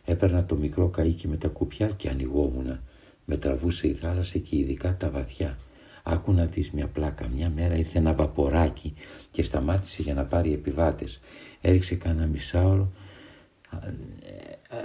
Έπαιρνα 0.06 0.46
το 0.46 0.56
μικρό 0.56 0.92
καΐκι 0.98 1.28
με 1.28 1.38
τα 1.38 1.48
κουπιά 1.48 1.88
και 1.88 2.10
ανοιγόμουνα. 2.10 2.82
Με 3.26 3.38
τραβούσε 3.38 3.88
η 3.88 3.94
θάλασσα 3.94 4.38
και 4.38 4.58
ειδικά 4.58 4.98
τα 4.98 5.10
βαθιά. 5.10 5.58
Άκου 6.04 6.34
να 6.34 6.46
δεις 6.46 6.72
μια 6.72 6.88
πλάκα. 6.88 7.28
Μια 7.28 7.50
μέρα 7.50 7.76
ήρθε 7.76 7.98
ένα 7.98 8.14
βαποράκι 8.14 8.94
και 9.32 9.44
σταμάτησε 9.44 10.02
για 10.02 10.14
να 10.14 10.24
πάρει 10.24 10.54
επιβάτες. 10.54 11.20
Έριξε 11.62 11.96
κανένα 11.96 12.26
μισάωρο 12.26 12.92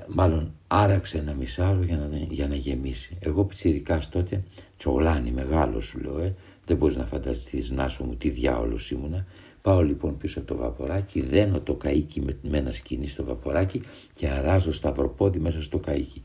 μάλλον 0.09 0.53
άραξε 0.67 1.19
ένα 1.19 1.33
μισάωρο 1.33 1.83
για 1.83 1.97
να, 1.97 2.17
για 2.17 2.49
να 2.49 2.55
γεμίσει. 2.55 3.17
Εγώ 3.21 3.45
πιτσιρικάς 3.45 4.09
τότε, 4.09 4.43
τσογλάνι 4.79 5.31
μεγάλο 5.31 5.81
σου 5.81 6.01
λέω, 6.01 6.19
ε, 6.19 6.35
δεν 6.67 6.77
μπορείς 6.77 6.97
να 6.97 7.05
φανταστείς 7.07 7.71
Νάσο 7.71 8.05
μου 8.05 8.15
τι 8.15 8.31
διάολος 8.31 8.91
ήμουνα. 8.91 9.27
Πάω 9.63 9.83
λοιπόν 9.83 10.17
πίσω 10.17 10.39
από 10.39 10.49
το 10.49 10.57
βαποράκι, 10.57 11.21
δένω 11.21 11.61
το 11.61 11.79
καΐκι 11.85 12.21
με, 12.21 12.39
με 12.43 12.59
ένα 12.59 12.73
σκηνή 12.73 13.07
στο 13.07 13.25
βαποράκι 13.25 13.83
και 14.15 14.29
αράζω 14.29 14.73
σταυροπόδι 14.73 15.39
μέσα 15.39 15.63
στο 15.63 15.81
καΐκι. 15.87 16.23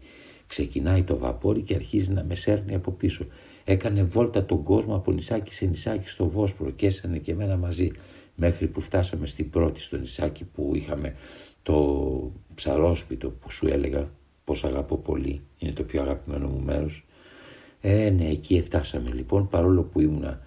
Ξεκινάει 0.48 1.04
το 1.04 1.18
βαπόρι 1.18 1.62
και 1.62 1.76
αρχίζει 1.76 2.12
να 2.12 2.24
με 2.24 2.36
σέρνει 2.36 2.76
από 2.76 2.92
πίσω. 2.92 3.26
Έκανε 3.64 4.04
βόλτα 4.04 4.46
τον 4.46 4.64
κόσμο 4.64 4.96
από 4.96 5.12
νησάκι 5.12 5.54
σε 5.54 5.66
νησάκι 5.66 6.10
στο 6.10 6.28
Βόσπορο 6.30 6.72
και 6.72 6.86
έσανε 6.86 7.18
και 7.18 7.32
εμένα 7.32 7.58
μαζί 7.58 7.92
μέχρι 8.36 8.68
που 8.68 8.82
φτάσαμε 8.82 9.26
στην 9.26 9.50
πρώτη 9.50 9.82
στο 9.82 9.98
νησάκι 9.98 10.44
που 10.44 10.72
είχαμε 10.76 11.16
το 11.64 12.32
ψαρόσπιτο 12.56 13.30
που 13.30 13.52
σου 13.52 13.68
έλεγα 13.68 14.10
πως 14.44 14.64
αγαπώ 14.64 14.98
πολύ, 14.98 15.42
είναι 15.58 15.72
το 15.72 15.84
πιο 15.84 16.02
αγαπημένο 16.02 16.48
μου 16.48 16.60
μέρος. 16.60 17.04
Ε, 17.82 18.10
ναι, 18.10 18.28
εκεί 18.28 18.62
φτάσαμε 18.66 19.12
λοιπόν, 19.14 19.48
παρόλο 19.48 19.84
που 19.84 20.00
ήμουνα, 20.00 20.42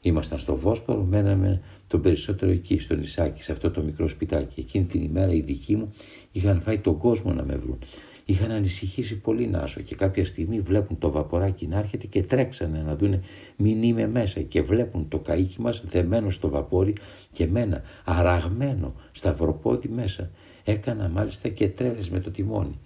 ήμασταν 0.00 0.38
στο 0.38 0.56
Βόσπορο, 0.56 1.02
μέναμε 1.02 1.60
τον 1.88 2.00
περισσότερο 2.00 2.50
εκεί, 2.50 2.78
στο 2.78 2.94
νησάκι, 2.94 3.42
σε 3.42 3.52
αυτό 3.52 3.70
το 3.70 3.82
μικρό 3.82 4.08
σπιτάκι. 4.08 4.60
Εκείνη 4.60 4.84
την 4.84 5.02
ημέρα 5.02 5.32
οι 5.32 5.40
δικοί 5.40 5.76
μου 5.76 5.94
είχαν 6.32 6.60
φάει 6.60 6.78
τον 6.78 6.98
κόσμο 6.98 7.32
να 7.32 7.44
με 7.44 7.56
βρουν. 7.56 7.78
Είχαν 8.24 8.50
ανησυχήσει 8.50 9.18
πολύ 9.18 9.46
Νάσο 9.46 9.80
και 9.80 9.94
κάποια 9.94 10.24
στιγμή 10.24 10.60
βλέπουν 10.60 10.98
το 10.98 11.10
βαποράκι 11.10 11.66
να 11.66 11.78
έρχεται 11.78 12.06
και 12.06 12.22
τρέξανε 12.22 12.82
να 12.82 12.96
δούνε 12.96 13.20
μην 13.56 13.82
είμαι 13.82 14.08
μέσα 14.08 14.40
και 14.40 14.62
βλέπουν 14.62 15.08
το 15.08 15.22
καΐκι 15.26 15.56
μας 15.58 15.82
δεμένο 15.86 16.30
στο 16.30 16.48
βαπόρι 16.48 16.94
και 17.32 17.46
μένα 17.46 17.82
αραγμένο 18.04 18.94
σταυροπόδι 19.12 19.88
μέσα. 19.88 20.30
Έκανα 20.64 21.08
μάλιστα 21.08 21.48
και 21.48 21.68
τρέλες 21.68 22.10
με 22.10 22.20
το 22.20 22.30
τιμόνι. 22.30 22.78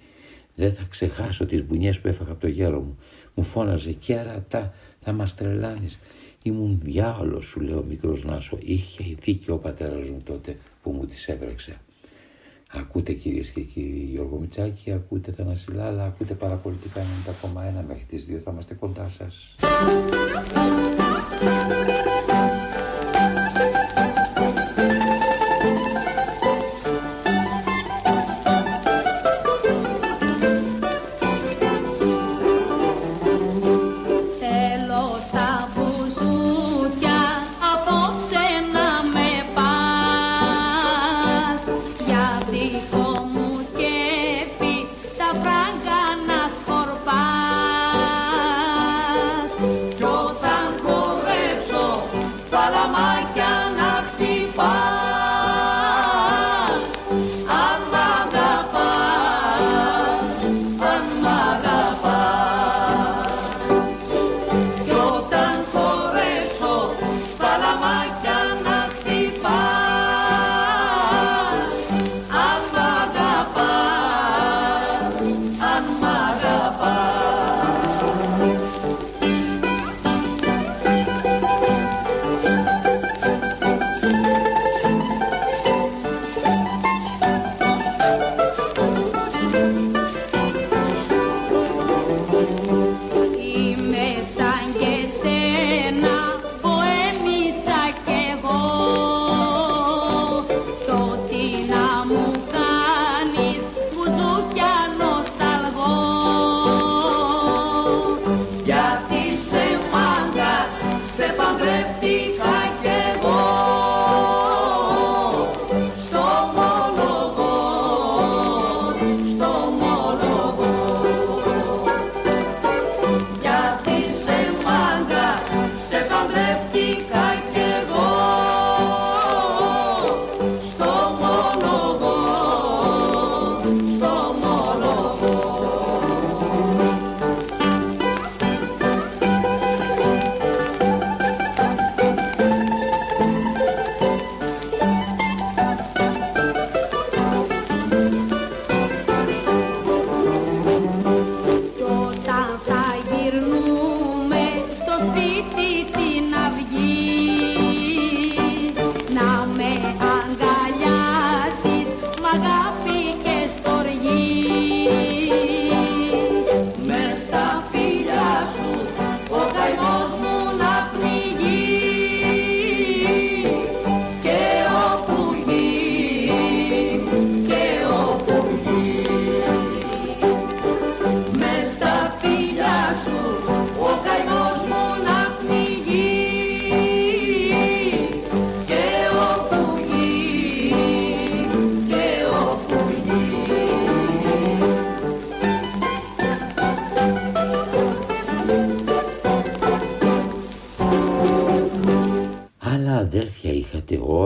Δεν 0.54 0.72
θα 0.74 0.86
ξεχάσω 0.90 1.46
τις 1.46 1.66
μπουνιές 1.66 2.00
που 2.00 2.08
έφαγα 2.08 2.32
από 2.32 2.40
το 2.40 2.48
γέρο 2.48 2.80
μου. 2.80 2.98
Μου 3.34 3.44
φώναζε 3.44 3.92
και 3.92 4.14
αρατά, 4.14 4.74
θα 5.00 5.12
μας 5.12 5.34
τρελάνεις. 5.34 5.98
Ήμουν 6.42 6.80
διάολος 6.82 7.44
σου 7.44 7.60
λέω 7.60 7.82
μικρός 7.82 8.24
Νάσο. 8.24 8.58
Είχε 8.60 9.04
δίκιο 9.24 9.54
ο 9.54 9.58
πατέρας 9.58 10.08
μου 10.08 10.18
τότε 10.24 10.56
που 10.82 10.90
μου 10.90 11.06
τις 11.06 11.28
έβρεξε. 11.28 11.80
Ακούτε 12.76 13.12
κυρίες 13.12 13.48
και 13.48 13.60
κύριοι 13.60 14.08
Γιώργο 14.10 14.38
Μητσάκη, 14.38 14.92
ακούτε 14.92 15.30
τα 15.30 15.44
Νασιλάλα, 15.44 16.04
ακούτε 16.04 16.34
παραπολιτικά 16.34 17.00
90,1 17.00 17.84
μέχρι 17.86 18.04
τις 18.08 18.26
2 18.26 18.40
θα 18.44 18.50
είμαστε 18.50 18.74
κοντά 18.74 19.08
σας. 19.08 19.54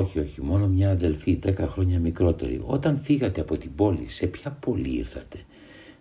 Όχι, 0.08 0.18
όχι, 0.18 0.42
μόνο 0.42 0.66
μια 0.68 0.90
αδελφή, 0.90 1.38
10 1.44 1.54
χρόνια 1.58 1.98
μικρότερη. 1.98 2.60
Όταν 2.64 2.98
φύγατε 2.98 3.40
από 3.40 3.56
την 3.56 3.74
πόλη, 3.74 4.08
σε 4.08 4.26
ποια 4.26 4.50
πόλη 4.50 4.88
ήρθατε, 4.88 5.38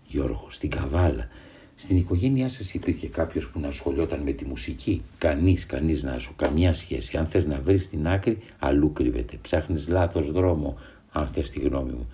Γιώργο, 0.07 0.47
στην 0.49 0.69
Καβάλα; 0.69 1.27
Στην 1.75 1.97
οικογένειά 1.97 2.49
σας 2.49 2.73
υπήρχε 2.73 3.07
κάποιος 3.07 3.47
που 3.49 3.59
να 3.59 3.67
ασχολιόταν 3.67 4.19
με 4.19 4.31
τη 4.31 4.45
μουσική; 4.45 5.01
Κανείς, 5.17 5.65
κανείς 5.65 6.03
να 6.03 6.19
σου, 6.19 6.33
καμιά 6.35 6.73
σχέση. 6.73 7.17
Αν 7.17 7.25
θες 7.25 7.45
να 7.45 7.59
βρεις 7.61 7.89
την 7.89 8.07
άκρη, 8.07 8.37
αλλού 8.59 8.93
κρύβεται. 8.93 9.37
Ψάχνεις 9.41 9.87
λάθος 9.87 10.31
δρόμο, 10.31 10.77
αν 11.11 11.27
θες 11.27 11.49
τη 11.49 11.59
γνώμη 11.59 11.91
μου. 11.91 12.07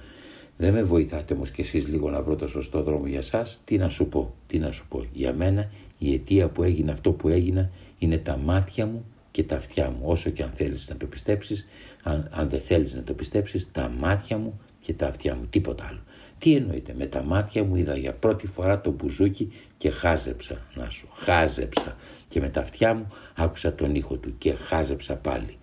Δεν 0.58 0.74
με 0.74 0.84
βοηθάτε 0.84 1.34
όμως 1.34 1.52
κι 1.52 1.62
εσείς 1.62 1.88
λίγο 1.88 2.10
να 2.10 2.22
βρω 2.22 2.36
το 2.36 2.48
σωστό 2.48 2.84
δρόμο 2.84 3.08
για 3.08 3.22
σας. 3.22 3.62
Τι 3.66 3.78
να 3.78 3.90
σου 3.90 4.08
πω, 4.08 4.34
τι 4.48 4.60
να 4.60 4.72
σου 4.72 4.86
πω. 4.90 5.06
Για 5.14 5.34
μένα 5.34 5.70
η 5.98 6.14
αιτία 6.14 6.48
που 6.48 6.64
έγινε 6.64 6.92
αυτό 6.92 7.12
που 7.12 7.30
έγινα 7.30 7.70
είναι 8.00 8.18
τα 8.18 8.38
μάτια 8.38 8.86
μου 8.86 9.06
και 9.34 9.44
τα 9.44 9.56
αυτιά 9.56 9.90
μου. 9.90 10.00
Όσο 10.04 10.30
και 10.30 10.44
αν 10.44 10.52
θέλεις 10.56 10.90
να 10.90 10.96
το 10.96 11.06
πιστέψεις, 11.06 11.68
αν, 12.04 12.30
αν 12.32 12.50
δεν 12.50 12.62
θέλεις 12.62 12.94
να 12.94 13.04
το 13.04 13.14
πιστέψεις, 13.14 13.72
τα 13.72 13.90
μάτια 14.00 14.38
μου 14.38 14.62
και 14.80 14.94
τα 14.94 15.08
αυτιά 15.08 15.36
μου. 15.36 15.48
Τίποτα 15.50 15.86
άλλο. 15.90 16.00
Τι 16.40 16.56
εννοείται, 16.56 16.94
με 16.98 17.06
τα 17.06 17.24
μάτια 17.24 17.64
μου 17.64 17.76
είδα 17.76 17.98
για 17.98 18.14
πρώτη 18.14 18.48
φορά 18.48 18.82
το 18.82 18.92
μπουζούκι 18.92 19.52
και 19.78 19.90
χάζεψα, 19.90 20.58
να 20.76 20.90
σου, 20.90 21.08
χάζεψα. 21.14 21.96
Και 22.28 22.40
με 22.40 22.50
τα 22.50 22.62
αυτιά 22.62 22.94
μου 22.94 23.08
άκουσα 23.36 23.74
τον 23.74 23.96
ήχο 23.96 24.16
του 24.16 24.38
και 24.38 24.54
χάζεψα 24.54 25.16
πάλι. 25.16 25.58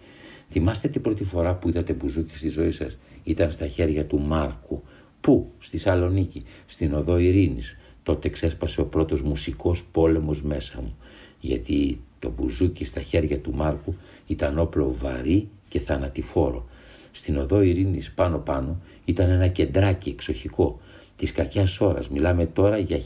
Θυμάστε 0.50 0.88
την 0.88 1.02
πρώτη 1.02 1.24
φορά 1.24 1.54
που 1.54 1.68
είδατε 1.68 1.92
μπουζούκι 1.92 2.36
στη 2.36 2.48
ζωή 2.48 2.70
σας, 2.70 2.98
ήταν 3.24 3.50
στα 3.52 3.66
χέρια 3.66 4.06
του 4.06 4.20
Μάρκου. 4.20 4.82
Πού, 5.20 5.52
στη 5.58 5.78
Σαλονίκη, 5.78 6.44
στην 6.66 6.94
οδό 6.94 7.18
Ειρήνης. 7.18 7.76
Τότε 8.02 8.28
ξέσπασε 8.28 8.80
ο 8.80 8.84
πρώτος 8.84 9.22
μουσικός 9.22 9.84
πόλεμος 9.92 10.42
μέσα 10.42 10.80
μου. 10.80 10.96
Γιατί 11.40 12.00
το 12.20 12.32
μπουζούκι 12.36 12.84
στα 12.84 13.00
χέρια 13.02 13.38
του 13.38 13.54
Μάρκου 13.54 13.94
ήταν 14.26 14.58
όπλο 14.58 14.94
βαρύ 15.00 15.48
και 15.68 15.80
θανατηφόρο. 15.80 16.68
Στην 17.12 17.38
οδό 17.38 17.60
Ειρήνης 17.60 18.12
πάνω 18.12 18.38
πάνω 18.38 18.80
ήταν 19.04 19.30
ένα 19.30 19.48
κεντράκι 19.48 20.08
εξοχικό 20.08 20.80
της 21.16 21.32
κακιάς 21.32 21.80
ώρας. 21.80 22.08
Μιλάμε 22.08 22.46
τώρα 22.46 22.78
για 22.78 22.98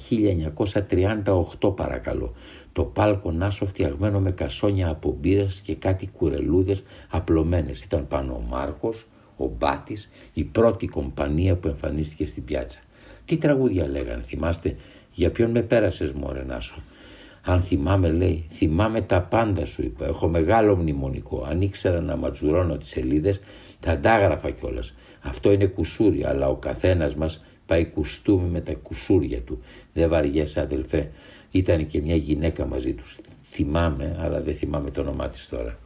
1938 1.60 1.76
παρακαλώ. 1.76 2.34
Το 2.72 2.82
πάλκο 2.84 3.30
νάσο 3.30 3.66
φτιαγμένο 3.66 4.20
με 4.20 4.30
κασόνια 4.30 4.88
από 4.88 5.16
μπύρες 5.20 5.60
και 5.60 5.74
κάτι 5.74 6.06
κουρελούδες 6.06 6.82
απλωμένες. 7.08 7.82
Ήταν 7.82 8.08
πάνω 8.08 8.32
ο 8.32 8.40
Μάρκος, 8.48 9.06
ο 9.36 9.46
Μπάτης, 9.58 10.10
η 10.32 10.44
πρώτη 10.44 10.86
κομπανία 10.86 11.56
που 11.56 11.68
εμφανίστηκε 11.68 12.26
στην 12.26 12.44
πιάτσα. 12.44 12.78
Τι 13.24 13.36
τραγούδια 13.36 13.88
λέγανε, 13.88 14.22
θυμάστε, 14.22 14.76
για 15.12 15.30
ποιον 15.30 15.50
με 15.50 15.62
πέρασες 15.62 16.12
μωρέ 16.12 16.44
Νάσο. 16.44 16.82
Αν 17.46 17.62
θυμάμαι 17.62 18.10
λέει, 18.10 18.46
θυμάμαι 18.50 19.00
τα 19.00 19.20
πάντα 19.20 19.66
σου 19.66 19.82
είπα, 19.82 20.06
έχω 20.06 20.28
μεγάλο 20.28 20.76
μνημονικό. 20.76 21.44
Αν 21.48 21.60
ήξερα 21.60 22.00
να 22.00 22.16
ματζουρώνω 22.16 22.76
τις 22.76 22.88
σελίδες, 22.88 23.40
θα 23.80 23.90
αντάγραφα 23.90 24.50
κιόλας. 24.50 24.94
Αυτό 25.20 25.52
είναι 25.52 25.66
κουσούρι, 25.66 26.24
αλλά 26.24 26.48
ο 26.48 26.56
καθένας 26.56 27.14
μας 27.14 27.44
πάει 27.66 27.84
κουστούμι 27.86 28.48
με 28.48 28.60
τα 28.60 28.74
κουσούρια 28.74 29.40
του. 29.40 29.62
Δεν 29.92 30.08
βαριέσαι 30.08 30.60
αδελφέ, 30.60 31.10
ήταν 31.50 31.86
και 31.86 32.00
μια 32.00 32.16
γυναίκα 32.16 32.66
μαζί 32.66 32.92
τους. 32.92 33.18
Θυμάμαι, 33.50 34.16
αλλά 34.20 34.40
δεν 34.40 34.54
θυμάμαι 34.54 34.90
το 34.90 35.00
όνομά 35.00 35.28
της 35.28 35.48
τώρα. 35.48 35.78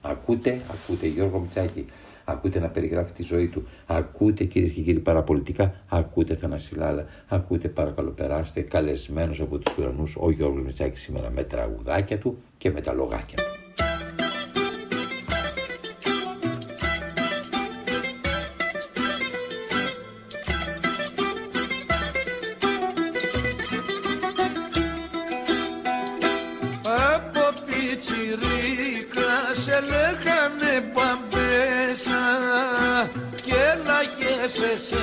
Ακούτε, 0.00 0.60
ακούτε 0.70 1.06
Γιώργο 1.06 1.38
Μητσάκη, 1.38 1.86
ακούτε 2.24 2.58
να 2.58 2.68
περιγράφει 2.68 3.12
τη 3.12 3.22
ζωή 3.22 3.46
του, 3.46 3.66
ακούτε 3.86 4.44
κυρίες 4.44 4.72
και 4.72 4.80
κύριοι 4.80 4.98
παραπολιτικά, 4.98 5.74
ακούτε 5.88 6.36
Θανασιλάλα, 6.36 7.06
ακούτε 7.28 7.68
παρακαλώ 7.68 8.10
περάστε, 8.10 8.60
καλεσμένος 8.60 9.40
από 9.40 9.58
τους 9.58 9.76
ουρανούς 9.78 10.16
ο 10.20 10.30
Γιώργος 10.30 10.62
Μητσάκης 10.62 11.00
σήμερα 11.00 11.30
με 11.30 11.42
τραγουδάκια 11.42 12.18
του 12.18 12.42
και 12.58 12.70
με 12.70 12.80
τα 12.80 12.92
λογάκια 12.92 13.36
του. 13.36 13.61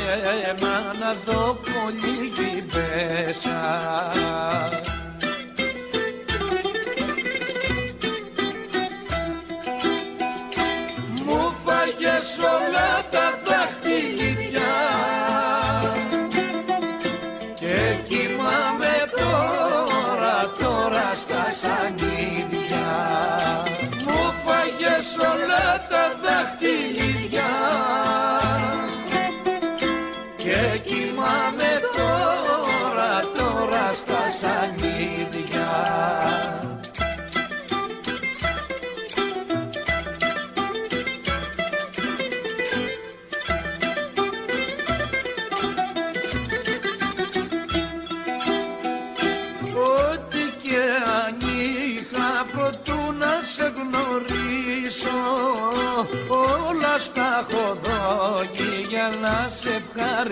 Εσένα 0.09 0.93
να 0.99 1.15
να 59.99 60.23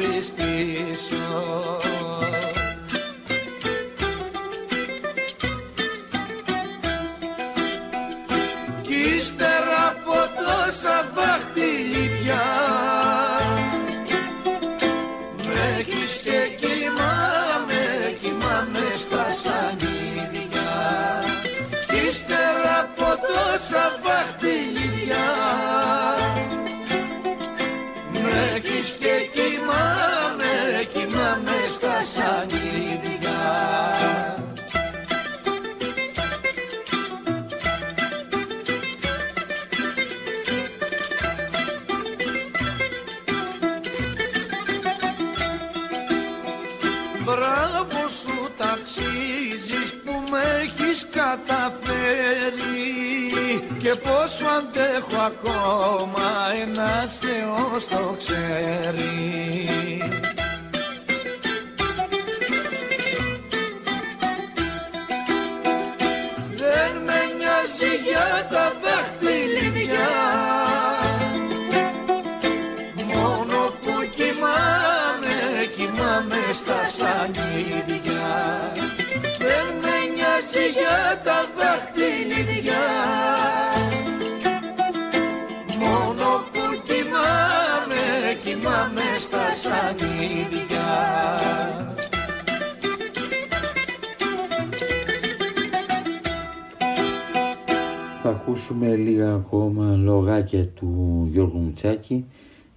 Μητσάκη 101.87 102.25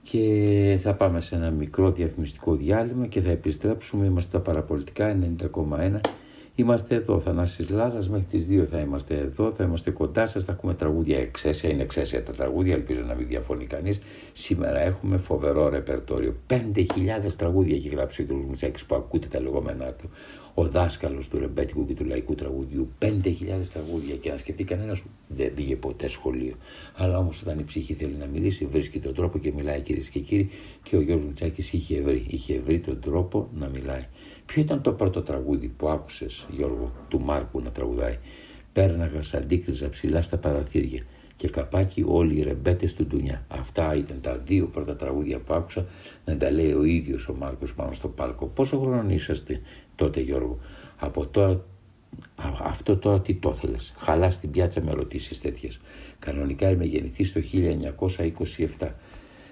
και 0.02 0.78
θα 0.82 0.94
πάμε 0.94 1.20
σε 1.20 1.34
ένα 1.34 1.50
μικρό 1.50 1.92
διαφημιστικό 1.92 2.54
διάλειμμα 2.54 3.06
και 3.06 3.20
θα 3.20 3.30
επιστρέψουμε. 3.30 4.06
Είμαστε 4.06 4.38
τα 4.38 4.44
παραπολιτικά 4.44 5.18
90,1. 5.38 6.00
Είμαστε 6.54 6.94
εδώ, 6.94 7.20
Θανάσης 7.20 7.68
Λάρας, 7.68 8.08
μέχρι 8.08 8.26
τις 8.30 8.46
2 8.46 8.64
θα 8.64 8.78
είμαστε 8.78 9.16
εδώ, 9.16 9.52
θα 9.52 9.64
είμαστε 9.64 9.90
κοντά 9.90 10.26
σας, 10.26 10.44
θα 10.44 10.52
έχουμε 10.52 10.74
τραγούδια 10.74 11.18
εξαίσια, 11.18 11.70
είναι 11.70 11.82
εξαίσια 11.82 12.22
τα 12.22 12.32
τραγούδια, 12.32 12.74
ελπίζω 12.74 13.00
να 13.00 13.14
μην 13.14 13.26
διαφωνεί 13.26 13.66
κανείς. 13.66 14.00
Σήμερα 14.32 14.80
έχουμε 14.80 15.16
φοβερό 15.16 15.68
ρεπερτόριο, 15.68 16.34
5.000 16.46 17.36
τραγούδια 17.36 17.76
έχει 17.76 17.88
γράψει 17.88 18.22
ο 18.22 18.24
κ. 18.24 18.30
Μητσάκης 18.48 18.84
που 18.84 18.94
ακούτε 18.94 19.26
τα 19.26 19.40
λεγόμενά 19.40 19.92
του 19.92 20.10
ο 20.54 20.68
δάσκαλος 20.68 21.28
του 21.28 21.38
ρεμπέτικου 21.38 21.86
και 21.86 21.94
του 21.94 22.04
λαϊκού 22.04 22.34
τραγουδιού 22.34 22.88
5.000 23.02 23.10
τραγούδια 23.72 24.16
και 24.16 24.30
να 24.30 24.36
σκεφτεί 24.36 24.64
κανένας 24.64 25.02
δεν 25.28 25.54
πήγε 25.54 25.76
ποτέ 25.76 26.08
σχολείο. 26.08 26.54
Αλλά 26.94 27.18
όμως 27.18 27.42
όταν 27.42 27.58
η 27.58 27.64
ψυχή 27.64 27.94
θέλει 27.94 28.16
να 28.18 28.26
μιλήσει 28.26 28.66
βρίσκει 28.66 28.98
τον 28.98 29.14
τρόπο 29.14 29.38
και 29.38 29.52
μιλάει 29.52 29.80
κυρίες 29.80 30.08
και 30.08 30.18
κύριοι 30.18 30.50
και 30.82 30.96
ο 30.96 31.00
Γιώργος 31.00 31.26
Μητσάκης 31.26 31.72
είχε 31.72 32.00
βρει, 32.00 32.26
είχε 32.28 32.60
βρει 32.64 32.78
τον 32.78 33.00
τρόπο 33.00 33.48
να 33.58 33.68
μιλάει. 33.68 34.06
Ποιο 34.46 34.62
ήταν 34.62 34.82
το 34.82 34.92
πρώτο 34.92 35.22
τραγούδι 35.22 35.68
που 35.68 35.88
άκουσες 35.88 36.46
Γιώργο 36.50 36.92
του 37.08 37.20
Μάρκου 37.20 37.60
να 37.60 37.70
τραγουδάει; 37.70 38.18
Πέρναγα 38.72 39.22
σαν 39.22 39.46
ψηλά 39.90 40.22
στα 40.22 40.36
παραθύρια 40.36 41.02
και 41.40 41.48
καπάκι 41.48 42.04
όλοι 42.06 42.38
οι 42.38 42.42
ρεμπέτες 42.42 42.94
του 42.94 43.06
Ντουνιά. 43.06 43.44
Αυτά 43.48 43.94
ήταν 43.94 44.20
τα 44.20 44.36
δύο 44.36 44.66
πρώτα 44.66 44.96
τραγούδια 44.96 45.38
που 45.38 45.54
άκουσα 45.54 45.86
να 46.24 46.36
τα 46.36 46.50
λέει 46.50 46.72
ο 46.72 46.84
ίδιος 46.84 47.28
ο 47.28 47.34
Μάρκος 47.34 47.74
πάνω 47.74 47.92
στο 47.92 48.08
πάλκο. 48.08 48.46
Πόσο 48.46 48.78
χρόνο 48.78 49.10
είσαστε 49.10 49.60
τότε 50.00 50.20
Γιώργο. 50.20 50.58
Από 50.96 51.26
τώρα, 51.26 51.64
αυτό 52.62 52.96
τώρα 52.96 53.20
τι 53.20 53.34
το 53.34 53.52
θέλεις. 53.54 53.94
Χαλάς 53.98 54.40
την 54.40 54.50
πιάτσα 54.50 54.80
με 54.80 54.90
ερωτήσεις 54.90 55.40
τέτοιες. 55.40 55.80
Κανονικά 56.18 56.70
είμαι 56.70 56.84
γεννηθής 56.84 57.32
το 57.32 57.40
1927. 58.78 58.88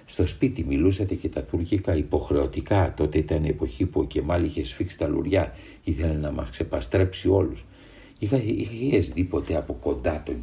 Στο 0.05 0.25
σπίτι 0.25 0.63
μιλούσατε 0.63 1.15
και 1.15 1.29
τα 1.29 1.43
τουρκικά 1.43 1.95
υποχρεωτικά. 1.95 2.93
Τότε 2.97 3.17
ήταν 3.17 3.43
η 3.43 3.47
εποχή 3.47 3.85
που 3.85 3.99
ο 3.99 4.05
Κεμάλ 4.05 4.43
είχε 4.43 4.63
σφίξει 4.65 4.97
τα 4.97 5.07
λουριά. 5.07 5.53
Ήθελε 5.83 6.13
να 6.13 6.31
μας 6.31 6.49
ξεπαστρέψει 6.49 7.29
όλους. 7.29 7.65
Είχα, 8.19 8.37
είχες 8.37 9.09
δει 9.09 9.23
ποτέ 9.23 9.55
από 9.55 9.73
κοντά 9.73 10.23
τον, 10.25 10.35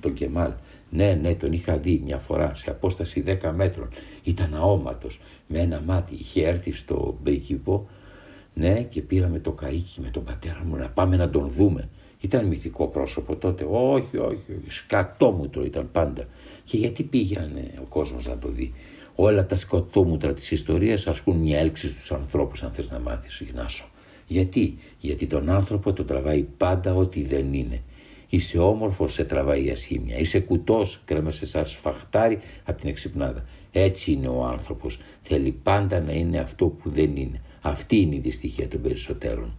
τον 0.00 0.14
Κεμάλ; 0.14 0.52
Ναι, 0.90 1.18
ναι, 1.22 1.34
τον 1.34 1.52
είχα 1.52 1.78
δει 1.78 2.02
μια 2.04 2.18
φορά 2.18 2.54
σε 2.54 2.70
απόσταση 2.70 3.24
10 3.26 3.52
μέτρων. 3.54 3.88
Ήταν 4.24 4.54
αόματος, 4.54 5.20
με 5.48 5.58
ένα 5.58 5.80
μάτι. 5.86 6.14
Είχε 6.14 6.46
έρθει 6.46 6.72
στο 6.72 7.18
Μπέικυπο, 7.22 7.88
ναι, 8.54 8.82
και 8.82 9.00
πήραμε 9.02 9.38
το 9.38 9.54
καΐκι 9.62 10.00
με 10.02 10.08
τον 10.10 10.24
πατέρα 10.24 10.62
μου 10.64 10.76
να 10.76 10.88
πάμε 10.88 11.16
να 11.16 11.30
τον 11.30 11.50
δούμε. 11.50 11.88
Ήταν 12.20 12.46
μυθικό 12.46 12.86
πρόσωπο 12.86 13.36
τότε. 13.36 13.66
Όχι, 13.70 14.16
όχι, 14.16 14.52
όχι. 14.52 14.68
Σκατόμουτρο 14.68 15.64
ήταν 15.64 15.88
πάντα. 15.92 16.24
Και 16.64 16.76
γιατί 16.76 17.02
πήγαινε 17.02 17.70
ο 17.80 17.86
κόσμος 17.88 18.26
να 18.26 18.38
το 18.38 18.48
δει; 18.48 18.72
Όλα 19.14 19.46
τα 19.46 19.56
σκοτόμουτρα 19.56 20.32
της 20.34 20.50
ιστορίας 20.50 21.06
ασκούν 21.06 21.36
μια 21.36 21.58
έλξη 21.58 21.88
στους 21.88 22.12
ανθρώπους 22.12 22.62
αν 22.62 22.70
θες 22.72 22.90
να 22.90 22.98
μάθεις, 22.98 23.42
Γνάσο. 23.52 23.84
Γιατί, 24.26 24.78
γιατί 24.98 25.26
τον 25.26 25.50
άνθρωπο 25.50 25.92
τον 25.92 26.06
τραβάει 26.06 26.42
πάντα 26.42 26.94
ό,τι 26.94 27.22
δεν 27.22 27.52
είναι. 27.52 27.82
Είσαι 28.28 28.58
όμορφος, 28.58 29.12
σε 29.12 29.24
τραβάει 29.24 29.64
η 29.64 29.70
ασχήμια. 29.70 30.18
Είσαι 30.18 30.40
κουτός, 30.40 31.00
κρέμασε 31.04 31.46
σαν 31.46 31.66
σφαχτάρι 31.66 32.40
από 32.64 32.80
την 32.80 32.88
εξυπνάδα. 32.88 33.44
Έτσι 33.72 34.12
είναι 34.12 34.28
ο 34.28 34.44
άνθρωπος. 34.44 35.00
Θέλει 35.22 35.52
πάντα 35.62 36.00
να 36.00 36.12
είναι 36.12 36.38
αυτό 36.38 36.66
που 36.66 36.90
δεν 36.90 37.16
είναι. 37.16 37.40
Αυτή 37.66 38.00
είναι 38.00 38.14
η 38.14 38.18
δυστυχία 38.18 38.68
των 38.68 38.80
περισσότερων. 38.80 39.56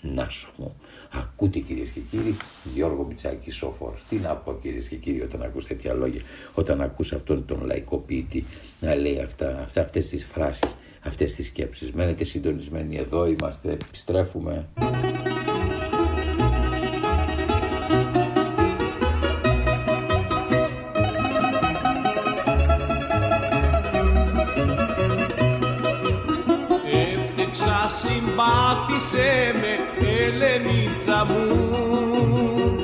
Να 0.00 0.28
σου 0.28 0.50
μου. 0.56 0.76
Ακούτε 1.10 1.58
κυρίες 1.58 1.90
και 1.90 2.00
κύριοι, 2.10 2.36
Γιώργο 2.74 3.04
Μητσάκη 3.04 3.50
Σόφορ. 3.50 3.92
Τι 4.08 4.16
να 4.16 4.34
πω 4.36 4.58
κυρίες 4.62 4.88
και 4.88 4.96
κύριοι 4.96 5.22
όταν 5.22 5.42
ακούς 5.42 5.66
τέτοια 5.66 5.92
λόγια, 5.94 6.20
όταν 6.54 6.80
ακούς 6.80 7.12
αυτόν 7.12 7.44
τον 7.46 7.64
λαϊκό 7.64 7.96
ποιητή 7.96 8.44
να 8.80 8.94
λέει 8.94 9.20
αυτά, 9.20 9.60
αυτά, 9.62 9.80
αυτές 9.80 10.08
τις 10.08 10.24
φράσεις, 10.24 10.74
αυτές 11.00 11.34
τις 11.34 11.46
σκέψεις. 11.46 11.92
Μένετε 11.92 12.24
συντονισμένοι 12.24 12.96
εδώ, 12.96 13.26
είμαστε, 13.26 13.72
επιστρέφουμε. 13.72 14.68
Συμπάθησε 28.98 29.54
με 29.60 30.06
Ελενίτσα 30.06 31.26
μου 31.28 31.46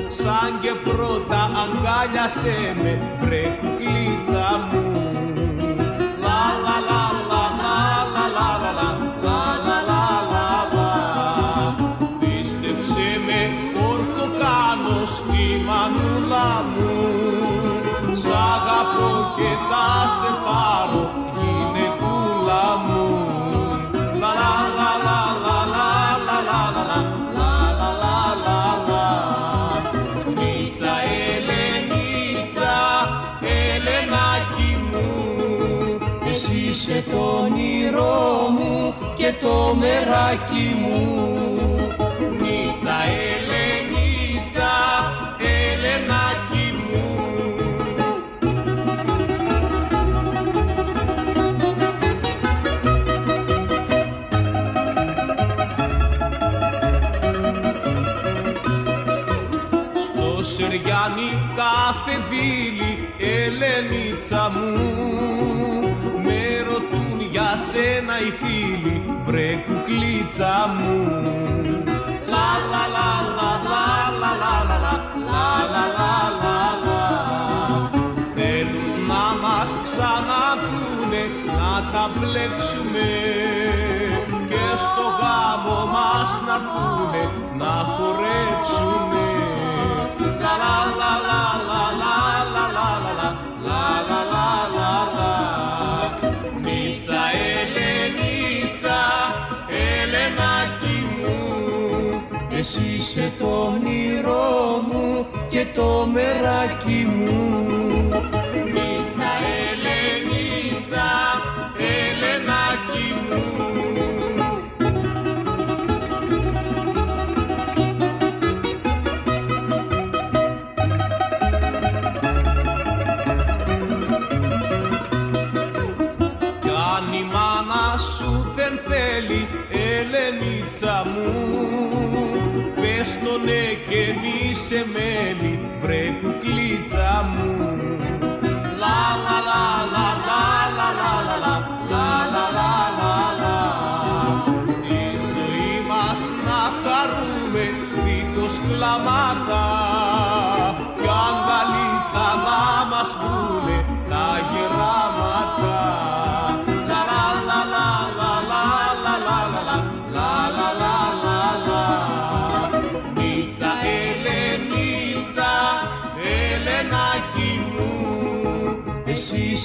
σαν 0.07 0.59
και 0.61 0.89
πρώτα 0.89 1.49
αγκάλιασε 1.63 2.75
με 2.83 3.17
βρε 3.19 3.57
κουκλίτσα 3.61 4.69
μου 4.71 4.83
Λα 6.23 6.43
λα 6.63 6.77
λα 6.89 7.03
λα 7.29 7.43
λα 7.61 7.77
λα 8.13 8.25
λα 8.35 8.49
λα 8.61 8.89
λα 9.23 9.77
λα 9.87 10.03
λα 10.31 10.49
λα 10.75 10.91
Πίστεψε 12.19 13.07
με 13.25 13.41
όρκο 13.91 14.25
κάνω 14.39 15.05
στη 15.05 15.45
μανούλα 15.67 16.63
μου 16.71 16.93
Σ' 18.13 18.25
αγαπώ 18.25 19.11
και 19.37 19.49
θα 19.69 19.94
μεράκι 39.73 40.75
μου 40.81 40.99
Μίτσα 42.39 42.97
Ελενίτσα, 43.29 44.71
Ελενάκι 45.39 46.67
μου 46.77 47.03
Στο 60.03 60.43
Σεριάνι 60.43 61.29
κάθε 61.55 62.15
δίλη 62.29 62.93
Ελενίτσα 63.17 64.51
μου. 64.53 64.93
Με 66.23 66.63
ρωτούν 66.67 67.27
για 67.31 67.57
σένα 67.71 68.19
οι 68.19 68.31
φίλοι 68.41 68.94
Βρε 69.35 69.63
κουκλίτσα 69.67 70.55
μου 70.77 70.97
Λα 72.31 72.49
λα 72.71 72.83
λα 72.95 73.09
λα 73.37 73.51
λα 73.71 73.85
λα 74.21 74.31
λα 74.41 74.57
λα 74.69 74.93
λα 75.31 75.45
λα 75.73 75.83
λα 75.97 76.15
λα 76.41 76.59
λα 76.85 77.01
Θέλουν 78.35 78.93
να 79.07 79.25
μας 79.43 79.71
ξαναδούνε 79.83 81.23
να 81.57 81.73
τα 81.91 82.03
μπλέξουμε 82.13 83.09
και 84.49 84.65
στο 84.85 85.05
γάμο 85.19 85.79
μας 85.95 86.31
να 86.47 86.55
έρθουνε 86.59 87.23
να 87.59 87.73
χορέψουνε 87.93 89.04
είσαι 103.15 103.33
το 103.37 103.45
όνειρό 103.45 104.81
μου 104.87 105.25
και 105.49 105.65
το 105.73 106.09
μεράκι 106.13 107.05
μου 107.05 107.84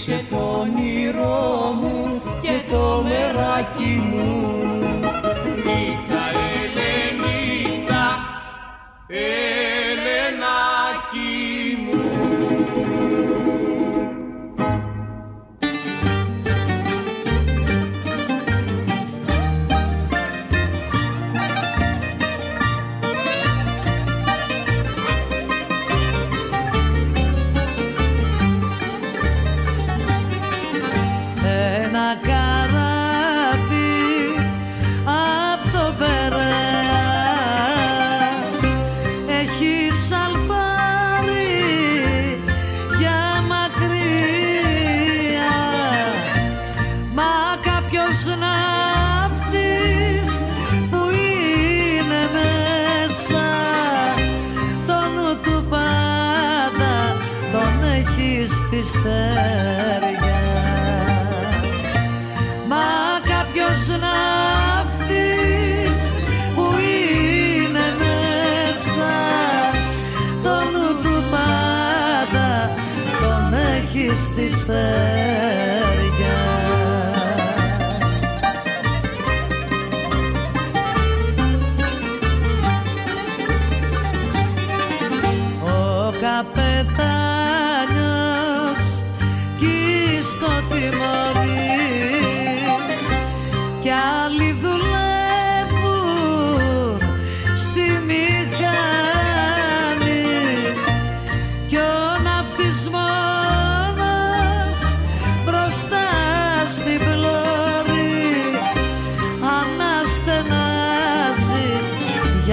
είσαι 0.00 0.24
το 0.30 0.36
όνειρό 0.36 1.59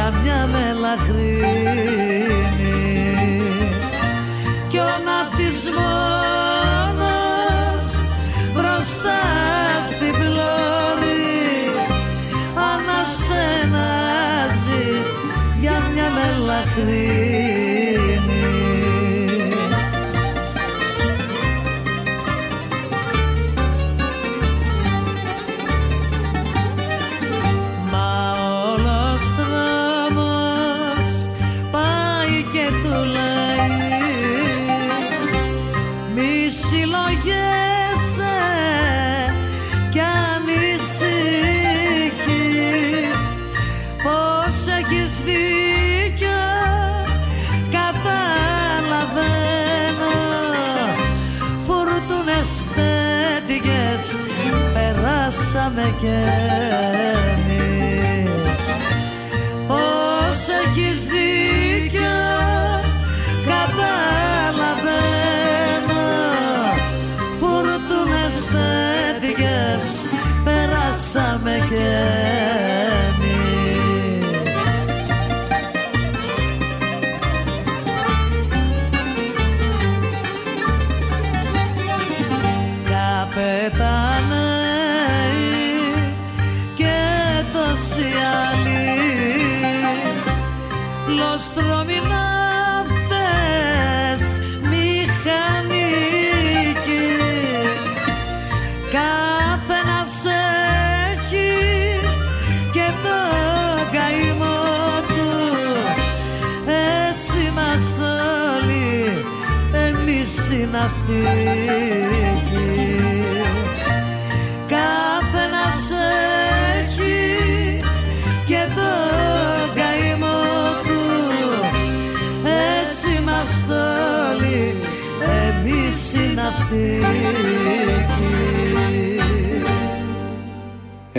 για 0.08 0.20
μια 0.24 0.42
μελαχρίνη 0.52 1.44
κι 4.68 4.78
ο 4.78 4.92
ναυτής 5.06 5.72
μόνος 5.78 7.84
μπροστά 8.54 9.22
στην 9.90 10.12
πλώρη 10.12 11.36
αναστενάζει 12.72 14.88
για 15.60 15.78
μια 15.94 16.08
μελαχρίνη 16.18 17.57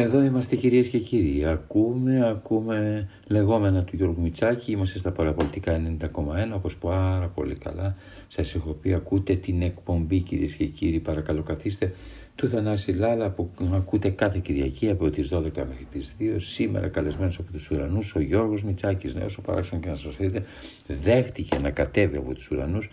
Εδώ 0.09 0.23
είμαστε 0.23 0.57
κυρίες 0.57 0.89
και 0.89 0.99
κύριοι. 0.99 1.45
Ακούμε, 1.47 2.29
ακούμε 2.29 3.09
λεγόμενα 3.27 3.85
του 3.85 3.97
Γιώργου 3.97 4.21
Μητσάκη. 4.21 4.73
Είμαστε 4.73 4.99
στα 4.99 5.11
παραπολιτικά 5.11 5.81
90,1 6.01 6.55
όπως 6.55 6.77
πάρα 6.77 7.31
πολύ 7.35 7.55
καλά 7.55 7.97
σας 8.29 8.55
έχω 8.55 8.73
πει. 8.73 8.95
Ακούτε 8.95 9.35
την 9.35 9.63
εκπομπή 9.63 10.21
κυρίες 10.21 10.55
και 10.55 10.65
κύριοι. 10.65 11.01
Παρακαλώ 11.01 11.43
καθίστε 11.43 11.95
του 12.35 12.49
Θανάση 12.49 12.93
Λάλα 12.93 13.31
που 13.31 13.51
ακούτε 13.73 14.09
κάθε 14.09 14.39
Κυριακή 14.39 14.91
από 14.91 15.11
τις 15.11 15.29
12 15.33 15.41
μέχρι 15.55 15.87
τις 15.91 16.15
2. 16.19 16.37
Σήμερα 16.39 16.89
καλεσμένος 16.89 17.39
από 17.39 17.53
τους 17.53 17.71
ουρανούς 17.71 18.15
ο 18.15 18.21
Γιώργος 18.21 18.63
Μητσάκης, 18.65 19.15
νέος 19.15 19.39
ο 19.39 19.43
παράξενο 19.43 19.81
και 19.81 19.89
να 19.89 19.97
σας 19.97 20.17
δείτε, 20.17 20.45
δέχτηκε 21.03 21.59
να 21.59 21.71
κατέβει 21.71 22.17
από 22.17 22.35
τους 22.35 22.51
ουρανούς 22.51 22.91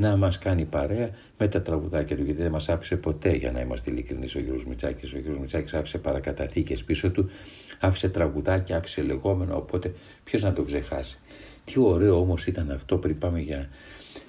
να 0.00 0.16
μας 0.16 0.38
κάνει 0.38 0.64
παρέα 0.64 1.10
με 1.38 1.48
τα 1.48 1.62
τραγουδάκια 1.62 2.16
του 2.16 2.22
γιατί 2.22 2.42
δεν 2.42 2.50
μας 2.50 2.68
άφησε 2.68 2.96
ποτέ 2.96 3.30
για 3.30 3.52
να 3.52 3.60
είμαστε 3.60 3.90
ειλικρινείς 3.90 4.34
ο 4.34 4.38
Γιώργος 4.38 4.66
Μητσάκης. 4.66 5.12
Ο 5.12 5.18
Γιώργος 5.18 5.40
Μητσάκης 5.40 5.74
άφησε 5.74 5.98
παρακαταθήκες 5.98 6.84
πίσω 6.84 7.10
του, 7.10 7.30
άφησε 7.80 8.08
τραγουδάκια, 8.08 8.76
άφησε 8.76 9.02
λεγόμενα, 9.02 9.54
οπότε 9.54 9.94
ποιος 10.24 10.42
να 10.42 10.52
το 10.52 10.62
ξεχάσει. 10.62 11.18
Τι 11.64 11.80
ωραίο 11.80 12.20
όμως 12.20 12.46
ήταν 12.46 12.70
αυτό 12.70 12.98
πριν 12.98 13.18
πάμε 13.18 13.40
για 13.40 13.68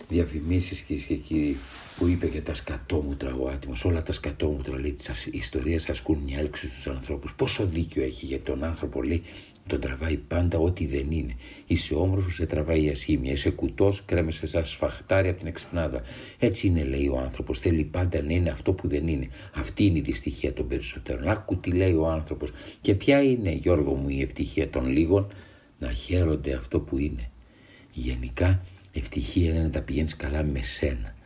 διαφημίσεις 0.10 0.82
κυρίες 0.82 1.06
και 1.06 1.16
κύριοι 1.16 1.58
που 2.00 2.08
είπε 2.08 2.28
για 2.28 2.44
τα 2.44 2.54
σκατόμουτρα 2.54 3.36
ο 3.36 3.48
άτιμος, 3.48 3.86
όλα 3.86 4.04
τα 4.04 4.12
σκατόμουτρα 4.12 4.80
λέει 4.80 4.92
τις 4.92 5.26
ιστορίες 5.32 5.90
ασκούν 5.90 6.18
μια 6.18 6.40
έλξη 6.40 6.68
στους 6.68 6.88
ανθρώπους. 6.88 7.34
Πόσο 7.34 7.66
δίκιο 7.66 8.04
έχει 8.04 8.26
για 8.26 8.40
τον 8.40 8.64
άνθρωπο 8.64 9.02
λέει 9.02 9.24
Τον 9.68 9.80
τραβάει 9.80 10.18
πάντα 10.18 10.58
ό,τι 10.58 10.86
δεν 10.86 11.12
είναι. 11.12 11.36
Είσαι 11.68 11.96
όμορφος, 11.96 12.34
σε 12.34 12.46
τραβάει 12.46 12.84
η 12.84 12.90
ασήμια. 12.90 13.32
Είσαι 13.32 13.50
κουτός, 13.50 14.04
κρέμεσαι 14.06 14.48
σαν 14.48 14.66
σφαχτάρι 14.66 15.30
από 15.30 15.38
την 15.38 15.48
εξυπνάδα. 15.48 16.02
Έτσι 16.40 16.68
είναι, 16.68 16.84
λέει 16.84 17.08
ο 17.08 17.18
άνθρωπος. 17.18 17.60
Θέλει 17.60 17.84
πάντα 17.84 18.22
να 18.22 18.34
είναι 18.34 18.50
αυτό 18.50 18.74
που 18.74 18.88
δεν 18.88 19.08
είναι. 19.08 19.30
Αυτή 19.54 19.86
είναι 19.86 19.98
η 19.98 20.02
δυστυχία 20.02 20.54
των 20.54 20.68
περισσότερων. 20.68 21.28
Άκου 21.28 21.58
τι 21.58 21.72
λέει 21.72 21.94
ο 21.94 22.08
άνθρωπος. 22.08 22.52
Και 22.82 22.96
ποια 22.96 23.22
είναι, 23.24 23.52
Γιώργο 23.52 23.94
μου, 23.94 24.10
η 24.10 24.22
ευτυχία 24.22 24.70
των 24.70 24.88
λίγων, 24.88 25.28
να 25.80 25.92
χαίρονται 25.92 26.54
αυτό 26.54 26.80
που 26.80 26.98
είναι. 26.98 27.30
Γενικά, 27.92 28.62
ευτυχία 28.94 29.50
είναι 29.50 29.62
να 29.62 29.70
τα 29.70 29.82
πηγαίνεις 29.82 30.16
καλά 30.16 30.44
με 30.44 30.62
σένα. 30.62 31.18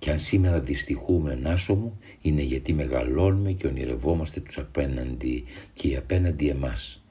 Και 0.00 0.10
αν 0.10 0.18
σήμερα 0.18 0.60
δυστυχούμε 0.60 1.34
Νάσο 1.34 1.74
μου, 1.74 1.98
είναι 2.20 2.42
γιατί 2.42 2.72
μεγαλώνουμε 2.72 3.52
και 3.52 3.66
ονειρευόμαστε 3.66 4.40
τους 4.40 4.58
απέναντι 4.58 5.44
και 5.72 5.88
οι 5.88 5.96
απέναντι 5.96 6.48
εμάς. 6.48 7.02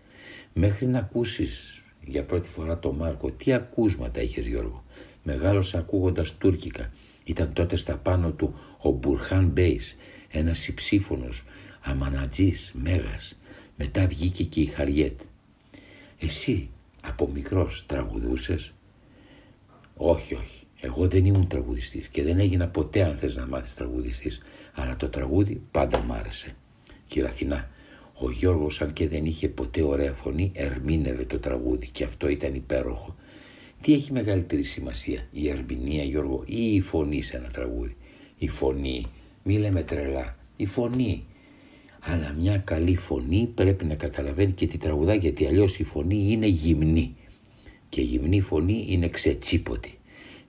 Μέχρι 0.54 0.86
να 0.86 1.00
ακούσεις 1.00 1.82
για 2.06 2.24
πρώτη 2.24 2.50
φορά 2.50 2.80
το 2.80 2.92
Μάρκο, 2.94 3.32
τι 3.32 3.54
ακούσματα 3.54 4.22
είχες 4.22 4.48
Γιώργο; 4.48 4.84
Μεγάλωσα 5.24 5.78
ακούγοντας 5.78 6.38
τουρκικά. 6.38 6.92
Ήταν 7.24 7.54
τότε 7.54 7.76
στα 7.76 7.98
πάνω 7.98 8.32
του 8.32 8.60
ο 8.82 8.90
Μπουρχάν 8.92 9.46
Μπέις, 9.46 9.96
ένας 10.30 10.68
υψήφωνος, 10.68 11.44
αμανατζής, 11.82 12.72
μέγας. 12.74 13.40
Μετά 13.78 14.08
βγήκε 14.08 14.44
και 14.44 14.62
η 14.62 14.66
Χαριέτ. 14.66 15.20
Εσύ 16.20 16.70
από 17.02 17.28
μικρός 17.34 17.84
τραγουδούσες; 17.88 18.74
Όχι, 19.96 20.34
όχι. 20.34 20.64
Εγώ 20.82 21.08
δεν 21.08 21.26
ήμουν 21.26 21.48
τραγουδιστής 21.48 22.08
και 22.08 22.24
δεν 22.24 22.40
έγινα 22.40 22.68
ποτέ 22.68 23.04
αν 23.04 23.18
θες 23.18 23.36
να 23.36 23.48
μάθεις 23.48 23.74
τραγουδιστής. 23.74 24.42
Αλλά 24.74 24.96
το 24.96 25.10
τραγούδι 25.10 25.62
πάντα 25.72 26.00
μ' 26.00 26.12
άρεσε. 26.12 26.56
Αθηνά, 27.26 27.70
ο 28.14 28.32
Γιώργος 28.32 28.82
αν 28.82 28.94
και 28.94 29.08
δεν 29.08 29.26
είχε 29.26 29.50
ποτέ 29.50 29.84
ωραία 29.84 30.14
φωνή 30.14 30.52
ερμήνευε 30.56 31.26
το 31.26 31.40
τραγούδι 31.40 31.88
και 31.92 32.04
αυτό 32.04 32.28
ήταν 32.28 32.54
υπέροχο. 32.54 33.16
Τι 33.82 33.94
έχει 33.94 34.12
μεγαλύτερη 34.12 34.64
σημασία, 34.64 35.28
η 35.32 35.50
ερμηνεία 35.50 36.04
Γιώργο 36.04 36.44
ή 36.46 36.76
η 36.76 36.82
φωνή 36.82 37.22
σε 37.22 37.38
ένα 37.38 37.48
τραγούδι; 37.48 37.96
Η 38.38 38.48
φωνή, 38.48 39.06
μη 39.44 39.58
λέμε 39.58 39.84
τρελά, 39.84 40.36
η 40.56 40.66
φωνή. 40.66 41.24
Αλλά 42.00 42.36
μια 42.40 42.58
καλή 42.58 42.96
φωνή 42.96 43.52
πρέπει 43.56 43.86
να 43.86 43.96
καταλαβαίνει 43.96 44.52
και 44.52 44.68
τι 44.68 44.78
τραγουδά 44.78 45.14
γιατί 45.14 45.46
αλλιώς 45.46 45.80
η 45.80 45.84
φωνή 45.84 46.32
είναι 46.32 46.48
γυμνή. 46.48 47.16
Και 47.90 48.02
γυμνή 48.02 48.42
φωνή 48.42 48.86
είναι 48.90 49.08
ξετσίποτη. 49.08 49.99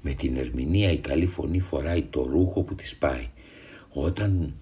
Με 0.03 0.13
την 0.13 0.37
ερμηνεία 0.37 0.91
η 0.91 0.99
καλή 0.99 1.27
φωνή 1.27 1.61
φοράει 1.61 2.03
το 2.03 2.23
ρούχο 2.23 2.63
που 2.63 2.75
της 2.75 2.97
πάει. 2.97 3.29
Όταν 3.93 4.55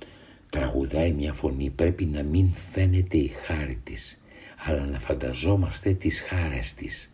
τραγουδάει 0.51 1.13
μια 1.13 1.33
φωνή 1.33 1.71
πρέπει 1.71 2.05
να 2.05 2.23
μην 2.23 2.53
φαίνεται 2.73 3.17
η 3.17 3.29
χάρη 3.29 3.81
της, 3.85 4.21
αλλά 4.57 4.87
να 4.87 4.99
φανταζόμαστε 4.99 5.93
τις 5.93 6.21
χάρες 6.21 6.75
της. 6.75 7.13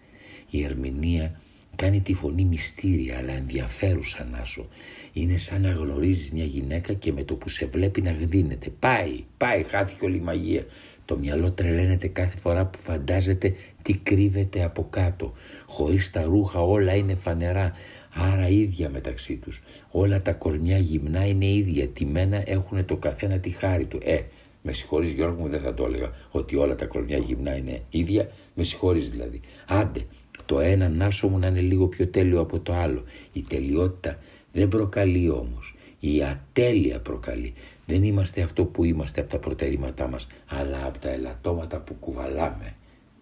Η 0.50 0.64
ερμηνεία 0.64 1.40
κάνει 1.76 2.00
τη 2.00 2.14
φωνή 2.14 2.44
μυστήρια 2.44 3.18
αλλά 3.18 3.32
ενδιαφέρουσα 3.32 4.24
να 4.24 4.44
σου. 4.44 4.68
Είναι 5.12 5.36
σαν 5.36 5.60
να 5.60 5.70
γνωρίζεις 5.70 6.30
μια 6.30 6.44
γυναίκα 6.44 6.92
και 6.92 7.12
με 7.12 7.22
το 7.22 7.34
που 7.34 7.48
σε 7.48 7.66
βλέπει 7.66 8.02
να 8.02 8.12
γδίνεται. 8.12 8.70
Πάει, 8.78 9.24
πάει, 9.36 9.62
χάθηκε 9.62 10.04
όλη 10.04 10.16
η 10.16 10.20
μαγεία. 10.20 10.64
Το 11.04 11.16
μυαλό 11.16 11.50
τρελαίνεται 11.50 12.08
κάθε 12.08 12.38
φορά 12.38 12.66
που 12.66 12.78
φαντάζεται 12.78 13.54
τι 13.82 13.94
κρύβεται 13.94 14.64
από 14.64 14.86
κάτω. 14.90 15.32
Χωρίς 15.66 16.10
τα 16.10 16.22
ρούχα 16.22 16.60
όλα 16.60 16.94
είναι 16.94 17.14
φανερά 17.14 17.72
άρα 18.14 18.48
ίδια 18.48 18.90
μεταξύ 18.90 19.36
τους. 19.36 19.62
Όλα 19.90 20.22
τα 20.22 20.32
κορμιά 20.32 20.78
γυμνά 20.78 21.26
είναι 21.26 21.46
ίδια, 21.46 21.88
τιμένα 21.88 22.42
έχουν 22.46 22.84
το 22.84 22.96
καθένα 22.96 23.38
τη 23.38 23.50
χάρη 23.50 23.84
του. 23.84 23.98
Ε, 24.02 24.20
με 24.62 24.72
συγχωρείς 24.72 25.12
Γιώργο 25.12 25.40
μου 25.40 25.48
δεν 25.48 25.60
θα 25.60 25.74
το 25.74 25.84
έλεγα 25.84 26.10
ότι 26.30 26.56
όλα 26.56 26.76
τα 26.76 26.86
κορμιά 26.86 27.18
γυμνά 27.18 27.56
είναι 27.56 27.82
ίδια, 27.90 28.30
με 28.54 28.62
συγχωρείς 28.62 29.10
δηλαδή. 29.10 29.40
Άντε, 29.66 30.06
το 30.46 30.60
ένα 30.60 30.88
νάσο 30.88 31.28
μου 31.28 31.38
να 31.38 31.46
είναι 31.46 31.60
λίγο 31.60 31.86
πιο 31.86 32.06
τέλειο 32.06 32.40
από 32.40 32.60
το 32.60 32.72
άλλο. 32.72 33.02
Η 33.32 33.40
τελειότητα 33.42 34.18
δεν 34.52 34.68
προκαλεί 34.68 35.28
όμως. 35.28 35.74
Η 36.00 36.22
ατέλεια 36.22 37.00
προκαλεί. 37.00 37.52
Δεν 37.86 38.04
είμαστε 38.04 38.42
αυτό 38.42 38.64
που 38.64 38.84
είμαστε 38.84 39.20
από 39.20 39.30
τα 39.30 39.38
προτερήματά 39.38 40.08
μας, 40.08 40.26
αλλά 40.46 40.86
από 40.86 40.98
τα 40.98 41.10
ελαττώματα 41.10 41.78
που 41.78 41.94
κουβαλάμε 41.94 42.74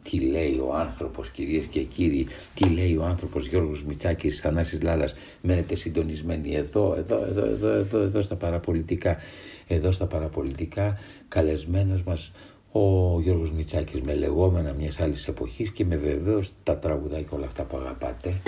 τι 0.02 0.20
λέει 0.20 0.58
ο 0.58 0.74
άνθρωπος 0.74 1.30
κυρίες 1.30 1.66
και 1.66 1.80
κύριοι, 1.80 2.26
τι 2.54 2.68
λέει 2.68 2.96
ο 2.96 3.04
άνθρωπος 3.04 3.48
Γιώργος 3.48 3.84
Μητσάκης, 3.84 4.40
Θανάσης 4.40 4.82
Λάλας, 4.82 5.14
μένετε 5.40 5.74
συντονισμένοι 5.74 6.54
εδώ, 6.54 6.94
εδώ, 6.98 7.24
εδώ, 7.24 7.44
εδώ, 7.44 7.68
εδώ, 7.68 7.98
εδώ 7.98 8.22
στα 8.22 8.34
παραπολιτικά, 8.34 9.16
εδώ 9.66 9.92
στα 9.92 10.06
παραπολιτικά, 10.06 10.98
καλεσμένος 11.28 12.02
μας 12.02 12.32
ο 12.72 13.20
Γιώργος 13.20 13.50
Μητσάκης 13.50 14.00
με 14.00 14.14
λεγόμενα 14.14 14.72
μιας 14.72 15.00
άλλης 15.00 15.28
εποχής 15.28 15.70
και 15.70 15.84
με 15.84 15.96
βεβαίως 15.96 16.52
τα 16.62 16.78
τραγουδάκια 16.78 17.36
όλα 17.36 17.46
αυτά 17.46 17.62
που 17.62 17.76
αγαπάτε. 17.76 18.40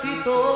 fitou. 0.00 0.55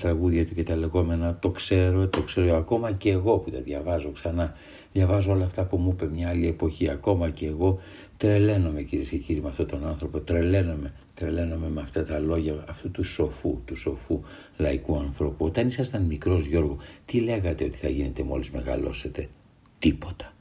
Τραγούδια 0.00 0.46
του 0.46 0.54
και 0.54 0.62
τα 0.62 0.76
λεγόμενα. 0.76 1.38
Το 1.40 1.50
ξέρω, 1.50 2.08
το 2.08 2.22
ξέρω 2.22 2.56
ακόμα 2.56 2.92
και 2.92 3.10
εγώ 3.10 3.38
που 3.38 3.50
τα 3.50 3.60
διαβάζω 3.60 4.10
ξανά. 4.12 4.54
Διαβάζω 4.92 5.32
όλα 5.32 5.44
αυτά 5.44 5.64
που 5.64 5.76
μου 5.76 5.90
είπε 5.90 6.06
μια 6.06 6.28
άλλη 6.28 6.46
εποχή. 6.48 6.88
Ακόμα 6.88 7.30
και 7.30 7.46
εγώ 7.46 7.78
τρελαίνομαι 8.16 8.82
κυρίες 8.82 9.08
και 9.08 9.16
κύριοι 9.16 9.40
με 9.40 9.48
αυτόν 9.48 9.66
τον 9.66 9.86
άνθρωπο. 9.86 10.20
Τρελαίνομαι, 10.20 10.92
τρελαίνομαι 11.14 11.68
με 11.68 11.80
αυτά 11.80 12.04
τα 12.04 12.18
λόγια 12.18 12.64
αυτού 12.68 12.90
του 12.90 13.04
σοφού, 13.04 13.60
του 13.64 13.76
σοφού 13.76 14.20
λαϊκού 14.56 14.98
ανθρώπου. 14.98 15.44
Όταν 15.44 15.66
ήσασταν 15.66 16.02
μικρός 16.02 16.46
Γιώργο, 16.46 16.76
τι 17.04 17.20
λέγατε 17.20 17.64
ότι 17.64 17.76
θα 17.76 17.88
γίνετε 17.88 18.22
μόλις 18.22 18.50
μεγαλώσετε; 18.50 19.28
Τίποτα. 19.78 20.32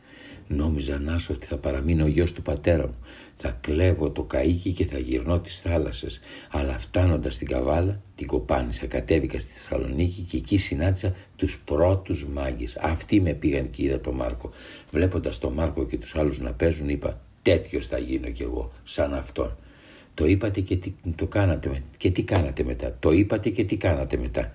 Νόμιζα 0.52 1.00
να 1.00 1.16
ότι 1.30 1.46
θα 1.46 1.58
παραμείνω 1.58 2.04
ο 2.04 2.08
γιος 2.08 2.34
του 2.34 2.42
πατέρα 2.42 2.88
μου. 2.88 2.96
Θα 3.38 3.58
κλέβω 3.62 4.10
το 4.10 4.28
καΐκι 4.34 4.72
και 4.76 4.86
θα 4.86 4.98
γυρνώ 4.98 5.40
τις 5.40 5.62
θάλασσες. 5.62 6.20
Αλλά 6.50 6.78
φτάνοντας 6.78 7.36
στην 7.36 7.48
Καβάλα, 7.48 8.02
την 8.16 8.28
κοπάνισα, 8.28 8.86
κατέβηκα 8.86 9.40
στη 9.40 9.52
Θεσσαλονίκη 9.52 10.22
και 10.22 10.38
εκεί 10.38 10.58
συνάντησα 10.58 11.16
τους 11.36 11.60
πρώτους 11.60 12.26
μάγκες. 12.26 12.78
Αυτοί 12.82 13.22
με 13.22 13.34
πήγαν 13.34 13.70
και 13.70 13.84
είδα 13.84 14.00
τον 14.00 14.16
Μάρκο. 14.16 14.52
Βλέποντας 14.92 15.38
τον 15.38 15.54
Μάρκο 15.54 15.86
και 15.86 15.98
τους 15.98 16.16
άλλους 16.16 16.40
να 16.40 16.52
παίζουν 16.52 16.90
είπα 16.90 17.22
τέτοιος 17.42 17.88
θα 17.88 17.98
γίνω 17.98 18.30
κι 18.30 18.44
εγώ, 18.44 18.72
σαν 18.84 19.14
αυτόν. 19.14 19.58
Το 20.14 20.26
είπατε 20.26 20.62
και 20.62 20.76
τι, 20.76 20.94
το 21.16 21.26
κάνατε, 21.28 21.70
με- 21.70 21.84
και 21.98 22.12
τι 22.12 22.24
κάνατε 22.24 22.64
μετά. 22.64 22.96
Το 23.00 23.12
είπατε 23.12 23.50
και 23.50 23.64
τι 23.64 23.78
κάνατε 23.78 24.18
μετά. 24.18 24.52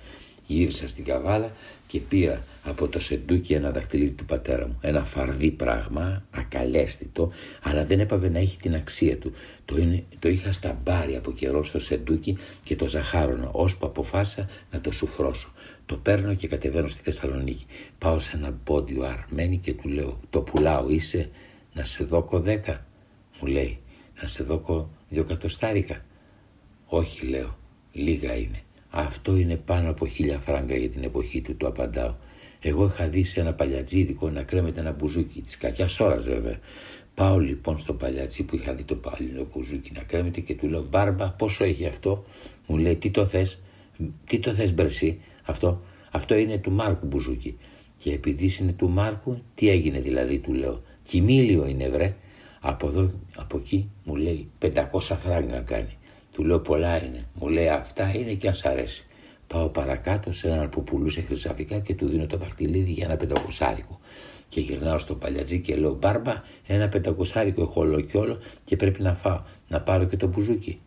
Γύρισα 0.46 0.88
στην 0.88 1.04
καβάλα 1.04 1.52
και 1.86 2.00
πήρα 2.00 2.44
από 2.62 2.88
το 2.88 3.00
σεντούκι 3.00 3.52
ένα 3.52 3.70
δαχτυλίδι 3.70 4.10
του 4.10 4.24
πατέρα 4.24 4.66
μου. 4.66 4.78
Ένα 4.80 5.04
φαρδί 5.04 5.50
πράγμα, 5.50 6.24
ακαλέστητο, 6.30 7.30
αλλά 7.62 7.84
δεν 7.84 8.00
έπαβε 8.00 8.28
να 8.28 8.38
έχει 8.38 8.56
την 8.56 8.74
αξία 8.74 9.18
του. 9.18 9.32
Το, 9.64 9.76
είναι, 9.76 10.04
το 10.18 10.28
είχα 10.28 10.52
στα 10.52 10.78
μπάρι 10.82 11.16
από 11.16 11.32
καιρό 11.32 11.64
στο 11.64 11.78
σεντούκι 11.78 12.38
και 12.64 12.76
το 12.76 12.86
ζαχάρωνα, 12.86 13.48
ώσπου 13.52 13.86
αποφάσισα 13.86 14.48
να 14.70 14.80
το 14.80 14.92
σουφρώσω. 14.92 15.52
Το 15.86 15.96
παίρνω 15.96 16.34
και 16.34 16.48
κατεβαίνω 16.48 16.88
στη 16.88 17.02
Θεσσαλονίκη. 17.02 17.66
Πάω 17.98 18.18
σε 18.18 18.36
ένα 18.36 18.58
πόντιο 18.64 19.02
αρμένη 19.02 19.58
και 19.58 19.74
του 19.74 19.88
λέω: 19.88 20.20
Το 20.30 20.40
πουλάω, 20.40 20.88
είσαι; 20.88 21.30
Να 21.72 21.84
σε 21.84 22.04
δώκω 22.04 22.40
δέκα. 22.40 22.86
Μου 23.40 23.48
λέει: 23.48 23.78
Να 24.22 24.28
σε 24.28 24.42
δώκω 24.42 24.90
δύο 25.08 25.24
κατοστάρικα. 25.24 26.04
Όχι, 26.86 27.26
λέω, 27.26 27.58
λίγα 27.92 28.34
είναι. 28.34 28.62
Αυτό 28.96 29.36
είναι 29.36 29.56
πάνω 29.56 29.90
από 29.90 30.06
χίλια 30.06 30.38
φράγκα 30.38 30.76
για 30.76 30.88
την 30.88 31.02
εποχή 31.02 31.40
του, 31.40 31.56
το 31.56 31.66
απαντάω. 31.66 32.14
Εγώ 32.60 32.86
είχα 32.86 33.08
δει 33.08 33.24
σε 33.24 33.40
ένα 33.40 33.52
παλιατζίδικο 33.52 34.30
να 34.30 34.42
κρέμεται 34.42 34.80
ένα 34.80 34.92
μπουζούκι, 34.92 35.40
της 35.40 35.56
κακιάς 35.56 36.00
ώρας 36.00 36.24
βέβαια. 36.24 36.58
Πάω 37.14 37.38
λοιπόν 37.38 37.78
στο 37.78 37.92
παλιατσί 37.92 38.42
που 38.42 38.56
είχα 38.56 38.74
δει 38.74 38.82
το 38.82 38.94
παλιό 38.94 39.48
μπουζούκι 39.52 39.92
να 39.94 40.00
κρέμεται 40.02 40.40
και 40.40 40.54
του 40.54 40.68
λέω 40.68 40.86
Μπάρμπα, 40.90 41.30
πόσο 41.30 41.64
έχει 41.64 41.86
αυτό; 41.86 42.24
Μου 42.66 42.76
λέει, 42.76 42.96
Τι 42.96 43.10
το 43.10 43.26
θες, 43.26 43.58
τι 44.26 44.38
το 44.38 44.52
θες 44.52 44.74
μπρεσί, 44.74 45.20
αυτό. 45.42 45.82
Αυτό 46.10 46.34
είναι 46.34 46.58
του 46.58 46.72
Μάρκου 46.72 47.06
μπουζούκι. 47.06 47.56
Και 47.96 48.12
επειδή 48.12 48.56
είναι 48.60 48.72
του 48.72 48.88
Μάρκου, 48.88 49.42
τι 49.54 49.68
έγινε 49.68 50.00
δηλαδή, 50.00 50.38
του 50.38 50.52
λέω. 50.52 50.82
Κοιμήλιο 51.02 51.66
είναι 51.66 51.88
βρε. 51.88 52.14
Από 52.60 52.86
εδώ, 52.86 53.10
από 53.36 53.56
εκεί 53.56 53.90
μου 54.04 54.16
λέει 54.16 54.48
500 54.60 54.72
φράγκα 55.00 55.60
κάνει. 55.60 55.96
Του 56.34 56.44
λέω 56.44 56.60
πολλά 56.60 57.04
είναι. 57.04 57.26
Μου 57.34 57.48
λέει 57.48 57.68
αυτά 57.68 58.12
είναι 58.14 58.32
και 58.32 58.48
αν 58.48 58.54
σ' 58.54 58.64
αρέσει. 58.64 59.06
Πάω 59.46 59.68
παρακάτω 59.68 60.32
σε 60.32 60.48
έναν 60.48 60.68
που 60.68 60.84
πουλούσε 60.84 61.20
χρυσαφικά 61.20 61.78
και 61.78 61.94
του 61.94 62.08
δίνω 62.08 62.26
το 62.26 62.36
δαχτυλίδι 62.36 62.90
για 62.90 63.04
ένα 63.04 63.16
πεντακοσάρικο. 63.16 64.00
Και 64.48 64.60
γυρνάω 64.60 64.98
στο 64.98 65.14
παλιατζί 65.14 65.60
και 65.60 65.76
λέω 65.76 65.94
μπάρμπα 65.94 66.42
ένα 66.66 66.88
πεντακοσάρικο 66.88 67.62
έχω 67.62 67.80
όλο 67.80 68.00
και 68.00 68.16
όλο 68.16 68.38
και 68.64 68.76
πρέπει 68.76 69.02
να 69.02 69.14
φάω. 69.14 69.42
Να 69.68 69.80
πάρω 69.80 70.04
και 70.04 70.16
το 70.16 70.26
μπουζούκι. 70.26 70.80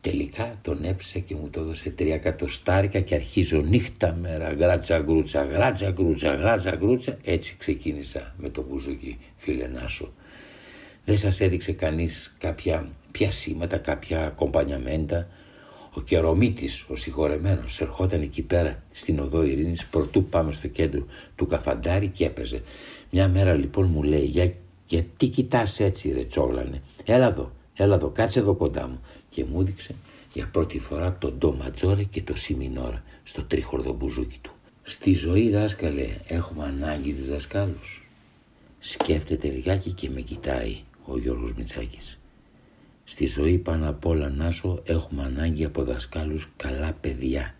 Τελικά 0.00 0.58
τον 0.62 0.84
έψησα 0.84 1.18
και 1.18 1.34
μου 1.34 1.48
το 1.50 1.60
έδωσε 1.60 1.90
τρία 1.90 2.18
κατοστάρικα 2.18 3.00
και 3.00 3.14
αρχίζω 3.14 3.60
νύχτα 3.60 4.18
μέρα 4.20 4.52
γράτσα 4.52 4.98
γκρούτσα, 4.98 5.44
γράτσα 5.44 5.90
γκρούτσα, 5.90 6.34
γράτσα 6.34 6.76
γκρούτσα. 6.76 7.18
Έτσι 7.24 7.56
ξεκίνησα 7.58 8.34
με 8.38 8.48
το 8.48 8.64
μπουζούκι 8.68 9.18
φίλε 9.36 9.66
Νάσο. 9.66 10.12
Δεν 11.04 11.18
σας 11.18 11.40
έδειξε 11.40 11.72
κανείς 11.72 12.36
κάποια 12.38 12.88
πιασίματα, 13.18 13.76
κάποια 13.76 14.32
ακομπανιαμέντα. 14.36 15.28
Ο 15.94 16.00
Κερομίτης, 16.00 16.84
ο 16.88 16.96
συγχωρεμένος, 16.96 17.80
ερχόταν 17.80 18.22
εκεί 18.22 18.42
πέρα 18.42 18.82
στην 18.90 19.18
οδό 19.18 19.42
Ειρήνης, 19.42 19.86
προτού 19.86 20.24
πάμε 20.24 20.52
στο 20.52 20.68
κέντρο 20.68 21.06
του 21.36 21.46
Καφαντάρη 21.46 22.08
και 22.08 22.24
έπαιζε. 22.24 22.62
Μια 23.10 23.28
μέρα 23.28 23.54
λοιπόν 23.54 23.86
μου 23.86 24.02
λέει, 24.02 24.24
για, 24.24 24.52
γιατί 24.86 25.28
κοιτάς 25.28 25.80
έτσι 25.80 26.12
ρε 26.12 26.24
τσόγλανε, 26.24 26.82
έλα 27.04 27.26
εδώ, 27.26 27.52
έλα 27.74 27.94
εδώ, 27.94 28.08
κάτσε 28.08 28.38
εδώ 28.38 28.54
κοντά 28.54 28.88
μου. 28.88 29.00
Και 29.28 29.44
μου 29.44 29.60
έδειξε 29.60 29.94
για 30.32 30.48
πρώτη 30.52 30.78
φορά 30.78 31.16
το 31.18 31.30
ντο 31.30 31.52
ματζόρε 31.52 32.02
και 32.02 32.22
το 32.22 32.36
σιμινόρα 32.36 33.02
στο 33.24 33.42
τρίχορδο 33.42 33.92
μπουζούκι 33.92 34.38
του. 34.42 34.52
Στη 34.82 35.14
ζωή 35.14 35.50
δάσκαλε 35.50 36.08
έχουμε 36.26 36.64
ανάγκη 36.64 37.12
της 37.12 37.28
δασκάλους. 37.28 38.08
Σκέφτεται 38.78 39.48
λιγάκι 39.48 39.90
και 39.90 40.10
με 40.10 40.20
κοιτάει 40.20 40.76
ο 41.04 41.18
Γιώργος 41.18 41.52
Μητσάκης. 41.52 42.17
Στη 43.10 43.26
ζωή 43.26 43.58
πάνω 43.58 43.88
απ' 43.88 44.06
όλα 44.06 44.28
Νάσο 44.28 44.82
έχουμε 44.84 45.22
ανάγκη 45.22 45.64
από 45.64 45.84
δασκάλους 45.84 46.48
καλά 46.56 46.92
παιδιά. 47.00 47.54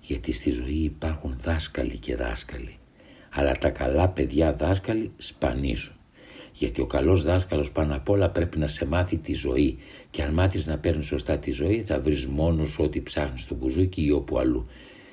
Γιατί 0.00 0.32
στη 0.32 0.50
ζωή 0.50 0.74
υπάρχουν 0.74 1.36
δάσκαλοι 1.42 1.96
και 1.96 2.16
δάσκαλοι. 2.16 2.78
Αλλά 3.30 3.52
τα 3.52 3.70
καλά 3.70 4.08
παιδιά 4.08 4.54
δάσκαλοι 4.54 5.10
σπανίζουν. 5.16 5.94
Γιατί 6.52 6.80
ο 6.80 6.86
καλός 6.86 7.22
δάσκαλος 7.22 7.72
πάνω 7.72 7.94
απ' 7.94 8.08
όλα 8.08 8.30
πρέπει 8.30 8.58
να 8.58 8.68
σε 8.68 8.86
μάθει 8.86 9.16
τη 9.16 9.34
ζωή. 9.34 9.78
Και 10.10 10.22
αν 10.22 10.32
μάθεις 10.32 10.66
να 10.66 10.78
παίρνεις 10.78 11.06
σωστά 11.06 11.38
τη 11.38 11.50
ζωή 11.50 11.84
θα 11.86 12.00
βρεις 12.00 12.26
μόνος 12.26 12.70
σου 12.70 12.84
ό,τι 12.84 13.00
ψάχνεις 13.00 13.42
στο 13.42 13.54
μπουζούκι 13.54 14.04
ή 14.04 14.10
όπου 14.10 14.38
αλλού. 14.38 14.66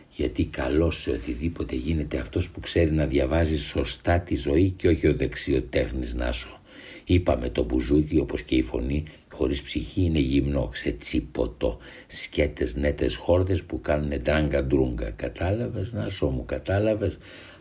Γιατί 0.09 0.45
καλός 0.45 1.01
σε 1.01 1.11
οτιδήποτε 1.11 1.75
γίνεται 1.75 2.17
αυτός 2.17 2.49
που 2.49 2.59
ξέρει 2.59 2.91
να 2.91 3.05
διαβάζει 3.05 3.57
σωστά 3.57 4.19
τη 4.19 4.35
ζωή 4.35 4.69
και 4.69 4.87
όχι 4.87 5.07
ο 5.07 5.15
δεξιοτέχνης 5.15 6.13
Νάσο. 6.13 6.57
Είπαμε 7.05 7.49
το 7.49 7.63
μπουζούκι 7.63 8.19
όπως 8.19 8.41
και 8.41 8.55
η 8.55 8.61
φωνή 8.61 9.03
χωρίς 9.33 9.61
ψυχή 9.61 10.01
είναι 10.01 10.19
γυμνό, 10.19 10.67
ξετσίποτο, 10.71 11.77
σκέτες 12.07 12.75
νέτες 12.75 13.15
χόρδες 13.15 13.63
που 13.63 13.81
κάνουν 13.81 14.21
ντράγκα 14.21 14.63
ντρούγκα. 14.63 15.09
Κατάλαβες 15.09 15.93
Νάσο 15.93 16.27
μου, 16.27 16.45
κατάλαβες. 16.45 17.17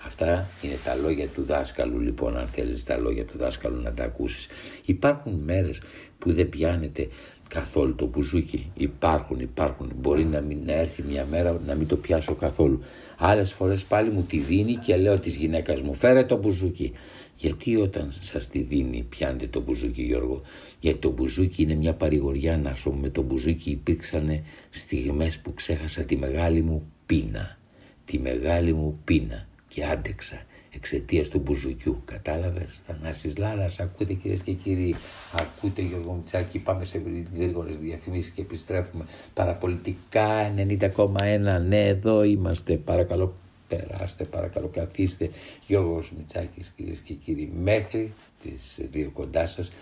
Αυτά 0.06 0.48
είναι 0.62 0.76
τα 0.84 0.94
λόγια 0.94 1.26
του 1.26 1.42
δάσκαλου 1.42 1.98
λοιπόν 2.00 2.36
αν 2.36 2.46
θέλεις 2.46 2.84
τα 2.84 2.96
λόγια 2.96 3.24
του 3.24 3.38
δάσκαλου 3.38 3.80
να 3.82 3.92
τα 3.92 4.04
ακούσεις. 4.04 4.48
Υπάρχουν 4.84 5.32
μέρες 5.32 5.80
που 6.18 6.32
δεν 6.32 6.48
πιάνετε 6.48 7.08
καθόλου 7.48 7.94
το 7.94 8.06
μπουζούκι. 8.06 8.70
Υπάρχουν, 8.74 9.40
υπάρχουν. 9.40 9.92
Μπορεί 9.96 10.24
να, 10.24 10.40
μην, 10.40 10.58
να 10.64 10.72
έρθει 10.72 11.02
μια 11.02 11.26
μέρα 11.30 11.60
να 11.66 11.74
μην 11.74 11.86
το 11.86 11.96
πιάσω 11.96 12.34
καθόλου. 12.34 12.82
Άλλες 13.24 13.52
φορές 13.52 13.84
πάλι 13.84 14.10
μου 14.10 14.22
τη 14.22 14.38
δίνει 14.38 14.74
και 14.74 14.96
λέω 14.96 15.20
της 15.20 15.36
γυναίκας 15.36 15.80
μου 15.80 15.94
φέρε 15.94 16.24
το 16.24 16.36
μπουζούκι. 16.36 16.92
Γιατί 17.36 17.76
όταν 17.76 18.12
σας 18.20 18.48
τη 18.48 18.58
δίνει 18.58 19.06
πιάνετε 19.08 19.46
το 19.46 19.60
μπουζούκι 19.60 20.02
Γιώργο. 20.02 20.42
Γιατί 20.80 20.98
το 20.98 21.10
μπουζούκι 21.10 21.62
είναι 21.62 21.74
μια 21.74 21.92
παρηγοριά 21.94 22.58
να 22.58 22.74
σου 22.74 22.92
με 22.92 23.08
το 23.08 23.22
μπουζούκι 23.22 23.70
υπήρξαν 23.70 24.42
στιγμές 24.70 25.38
που 25.38 25.54
ξέχασα 25.54 26.02
τη 26.02 26.16
μεγάλη 26.16 26.62
μου 26.62 26.92
πείνα. 27.06 27.58
Τη 28.04 28.18
μεγάλη 28.18 28.72
μου 28.72 29.00
πείνα 29.04 29.46
και 29.68 29.84
άντεξα 29.84 30.42
εξαιτίας 30.74 31.28
του 31.28 31.38
μπουζουκιού. 31.38 32.02
Κατάλαβες, 32.04 32.80
Θανάσης 32.86 33.36
Λάρας, 33.36 33.80
ακούτε 33.80 34.12
κυρίες 34.12 34.42
και 34.42 34.52
κύριοι, 34.52 34.94
ακούτε 35.32 35.82
Γιώργο 35.82 36.12
Μητσάκη. 36.12 36.58
Πάμε 36.58 36.84
σε 36.84 37.02
γρήγορες 37.36 37.76
διαφημίσεις 37.78 38.30
και 38.30 38.40
επιστρέφουμε. 38.40 39.04
Παραπολιτικά 39.34 40.54
90,1. 40.56 41.58
Ναι, 41.58 41.86
εδώ 41.86 42.22
είμαστε. 42.22 42.76
Παρακαλώ, 42.76 43.34
περάστε, 43.68 44.24
παρακαλώ, 44.24 44.68
καθίστε. 44.68 45.30
Γιώργος 45.66 46.12
Μητσάκης, 46.18 46.72
κυρίες 46.76 46.98
και 46.98 47.14
κύριοι, 47.14 47.52
μέχρι 47.62 48.12
τις 48.42 48.78
δύο 48.90 49.10
κοντά 49.10 49.46
σας 49.46 49.72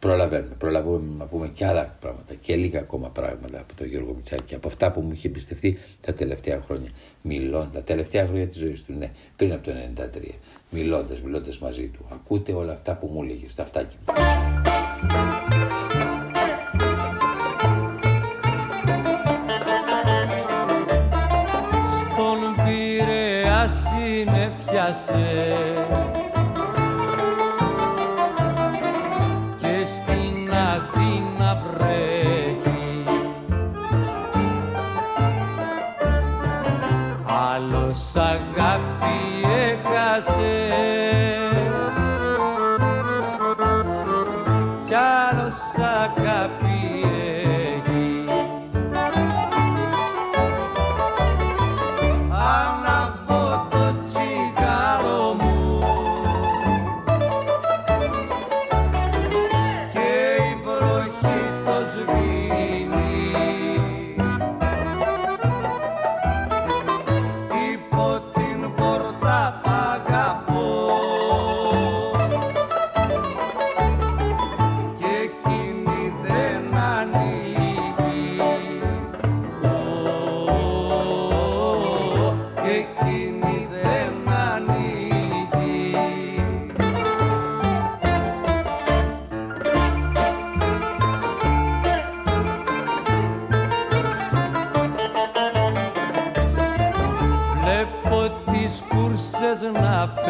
προλαβαίνουμε. 0.00 0.54
Προλαβούμε 0.58 1.16
να 1.18 1.24
πούμε 1.24 1.48
και 1.48 1.66
άλλα 1.66 1.96
πράγματα 2.00 2.34
και 2.34 2.56
λίγα 2.56 2.78
ακόμα 2.78 3.08
πράγματα 3.08 3.58
από 3.58 3.74
τον 3.74 3.86
Γιώργο 3.86 4.12
Μητσάκη 4.14 4.42
και 4.42 4.54
από 4.54 4.68
αυτά 4.68 4.90
που 4.90 5.00
μου 5.00 5.12
είχε 5.12 5.28
εμπιστευτεί 5.28 5.78
τα 6.00 6.12
τελευταία 6.12 6.62
χρόνια. 6.66 6.90
Μιλώντα, 7.22 7.70
τα 7.72 7.82
τελευταία 7.82 8.26
χρόνια 8.26 8.46
της 8.46 8.58
ζωής 8.58 8.84
του, 8.84 8.92
ναι, 8.98 9.10
πριν 9.36 9.52
από 9.52 9.64
το 9.64 9.72
93. 9.72 10.34
Μιλώντας, 10.70 11.20
μιλώντας 11.20 11.58
μαζί 11.58 11.86
του. 11.88 12.06
Ακούτε 12.12 12.52
όλα 12.52 12.72
αυτά 12.72 12.96
που 12.96 13.06
μου 13.06 13.22
έλεγε 13.22 13.48
στα 13.48 13.62
αυτάκια 13.62 13.98
μου. 14.06 14.14
Στον 22.00 22.64
πειραία 22.64 23.68
άλλος 38.14 38.30
αγάπη 38.30 39.44
έχασες 39.44 41.09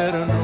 να 0.01 0.11
περνούν 0.11 0.40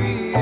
αγάπη 0.00 0.39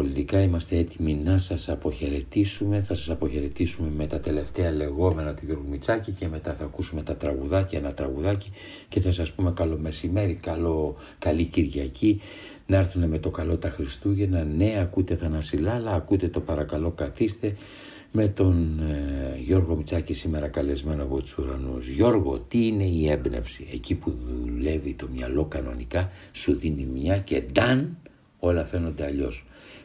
εδώ 0.00 0.10
στα 0.10 0.14
παραπολιτικά, 0.14 0.42
είμαστε 0.42 0.76
έτοιμοι 0.76 1.14
να 1.24 1.38
σας 1.38 1.68
αποχαιρετήσουμε. 1.68 2.80
Θα 2.80 2.94
σας 2.94 3.10
αποχαιρετήσουμε 3.10 3.88
με 3.96 4.06
τα 4.06 4.20
τελευταία 4.20 4.70
λεγόμενα 4.70 5.34
του 5.34 5.42
Γιώργου 5.46 5.68
Μητσάκη 5.68 6.12
και 6.12 6.28
μετά 6.28 6.54
θα 6.54 6.64
ακούσουμε 6.64 7.02
τα 7.02 7.16
τραγουδάκια, 7.16 7.78
ένα 7.78 7.92
τραγουδάκι 7.94 8.50
και 8.88 9.00
θα 9.00 9.12
σας 9.12 9.32
πούμε 9.32 9.52
καλό 9.52 9.78
μεσημέρι, 9.78 10.34
καλό, 10.34 10.96
καλή 11.18 11.44
Κυριακή. 11.44 12.20
Να 12.66 12.76
έρθουν 12.76 13.08
με 13.08 13.18
το 13.18 13.30
καλό 13.30 13.56
τα 13.56 13.70
Χριστούγεννα. 13.70 14.44
Ναι, 14.44 14.78
ακούτε 14.80 15.16
Θανασιλάλα, 15.16 15.90
ακούτε 15.94 16.28
το 16.28 16.40
παρακαλώ 16.40 16.90
καθίστε 16.90 17.56
με 18.12 18.28
τον 18.28 18.80
ε, 18.80 19.38
Γιώργο 19.38 19.76
Μητσάκη 19.76 20.14
σήμερα 20.14 20.48
καλεσμένο 20.48 21.02
από 21.02 21.20
τους 21.20 21.38
ουρανούς. 21.38 21.88
Γιώργο, 21.88 22.38
τι 22.38 22.66
είναι 22.66 22.84
η 22.84 23.10
έμπνευση; 23.10 23.66
Εκεί 23.72 23.94
που 23.94 24.14
δουλεύει 24.44 24.94
το 24.94 25.08
μυαλό 25.14 25.44
κανονικά 25.44 26.10
σου 26.32 26.54
δίνει 26.54 26.88
μια 26.94 27.18
και 27.18 27.42
νταν 27.52 27.96
όλα 28.38 28.64
φαίνονται 28.64 29.04
αλλιώς. 29.04 29.44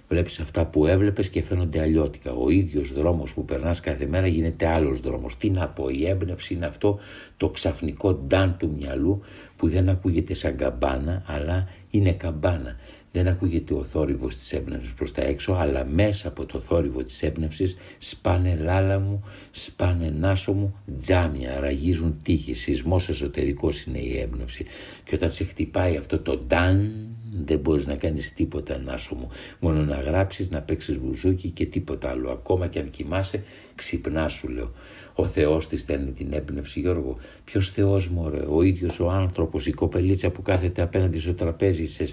Βλέπεις 0.10 0.40
αυτά 0.40 0.66
που 0.66 0.86
έβλεπες 0.86 1.30
και 1.30 1.44
φαίνονται 1.44 1.82
αλλιώτικα. 1.82 2.32
Ο 2.32 2.50
ίδιος 2.50 2.94
δρόμος 2.94 3.34
που 3.34 3.46
περνάς 3.46 3.80
κάθε 3.80 4.06
μέρα 4.06 4.28
γίνεται 4.28 4.68
άλλος 4.68 5.00
δρόμος. 5.00 5.38
Τι 5.38 5.50
να 5.50 5.68
πω, 5.68 5.90
η 5.90 6.08
έμπνευση 6.08 6.54
είναι 6.54 6.66
αυτό 6.66 7.00
το 7.38 7.50
ξαφνικό 7.50 8.14
ντάν 8.14 8.56
του 8.60 8.74
μυαλού 8.78 9.22
που 9.58 9.70
δεν 9.70 9.90
ακούγεται 9.90 10.34
σαν 10.34 10.56
καμπάνα, 10.56 11.24
αλλά 11.26 11.68
είναι 11.90 12.12
καμπάνα. 12.12 12.76
Δεν 13.12 13.28
ακούγεται 13.28 13.74
ο 13.74 13.84
θόρυβος 13.84 14.36
της 14.36 14.54
έμπνευσης 14.54 14.94
προς 14.94 15.12
τα 15.12 15.22
έξω, 15.22 15.54
αλλά 15.54 15.86
μέσα 15.86 16.28
από 16.28 16.46
το 16.46 16.60
θόρυβο 16.60 17.04
της 17.04 17.24
έμπνευσης 17.24 17.78
σπάνε 17.98 18.56
λάλα 18.56 19.00
μου, 19.00 19.24
σπάνε 19.52 20.14
νάσο 20.20 20.54
μου, 20.54 20.76
τζάμια, 21.02 21.60
ραγίζουν 21.60 22.20
τείχη, 22.24 22.54
σεισμός 22.54 23.10
εσωτερικός 23.10 23.84
είναι 23.84 24.00
η 24.00 24.20
έμπνευση. 24.20 24.66
Και 25.04 25.16
όταν 25.16 25.32
σε 25.32 25.44
χτυπάει 25.44 25.98
αυτό 25.98 26.20
το 26.20 26.38
ντάν, 26.38 26.92
δεν 27.32 27.60
μπορείς 27.60 27.86
να 27.86 27.96
κάνεις 27.96 28.34
τίποτα 28.34 28.78
νάσο 28.78 29.16
μου. 29.16 29.30
Μόνο 29.60 29.84
να 29.84 29.96
γράψεις, 29.96 30.50
να 30.50 30.62
παίξεις 30.62 31.00
μπουζούκι 31.00 31.50
και 31.50 31.66
τίποτα 31.66 32.10
άλλο. 32.10 32.32
Ακόμα 32.32 32.68
και 32.68 32.80
αν 32.80 32.90
κοιμάσαι, 32.90 33.44
ξυπνά 33.76 34.30
σου 34.30 34.48
λέω. 34.48 34.72
Ο 35.14 35.26
Θεός 35.26 35.68
της 35.68 35.82
στέλνει 35.82 36.12
την 36.12 36.34
έμπνευση 36.34 36.80
Γιώργο. 36.80 37.18
Ποιος 37.44 37.70
Θεός 37.70 38.10
μωρέ, 38.10 38.46
ο 38.50 38.62
ίδιος 38.62 39.00
ο 39.00 39.10
άνθρωπος, 39.10 39.68
η 39.68 39.72
κοπελίτσα 39.72 40.30
που 40.30 40.42
κάθεται 40.42 40.82
απέναντι 40.82 41.20
στο 41.20 41.34
τραπέζι 41.34 41.88
σε, 41.88 42.08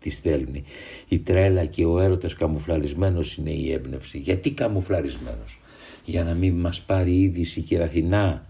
της 0.00 0.16
στέλνει. 0.16 0.64
Η 1.08 1.18
τρέλα 1.18 1.64
και 1.64 1.84
ο 1.84 2.00
έρωτας 2.00 2.34
καμουφλαρισμένος 2.34 3.36
είναι 3.36 3.50
η 3.50 3.72
έμπνευση. 3.72 4.18
Γιατί 4.18 4.50
καμουφλαρισμένος; 4.50 5.60
Για 6.04 6.24
να 6.24 6.34
μην 6.34 6.54
μας 6.54 6.80
πάρει 6.80 7.20
είδηση 7.20 7.60
κυραθινά. 7.60 8.46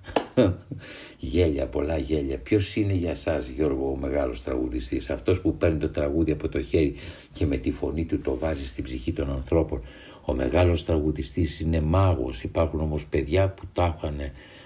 Γέλια, 1.26 1.66
πολλά 1.66 1.98
γέλια. 1.98 2.38
Ποιος 2.38 2.76
είναι 2.76 2.92
για 2.92 3.14
σας 3.14 3.48
Γιώργο 3.48 3.90
ο 3.90 3.96
μεγάλος 4.00 4.42
τραγουδιστής, 4.42 5.10
αυτός 5.10 5.40
που 5.40 5.56
παίρνει 5.56 5.78
το 5.78 5.88
τραγούδι 5.88 6.32
από 6.32 6.48
το 6.48 6.62
χέρι 6.62 6.94
και 7.32 7.46
με 7.46 7.56
τη 7.56 7.72
φωνή 7.72 8.04
του 8.04 8.20
το 8.20 8.36
βάζει 8.38 8.68
στην 8.68 8.84
ψυχή 8.84 9.12
των 9.12 9.30
ανθρώπων. 9.30 9.82
Ο 10.24 10.34
μεγάλος 10.34 10.84
τραγουδιστής 10.84 11.60
είναι 11.60 11.80
μάγος, 11.80 12.42
υπάρχουν 12.42 12.80
όμως 12.80 13.06
παιδιά 13.06 13.48
που 13.48 13.62
το 13.72 13.94
είχαν 13.96 14.20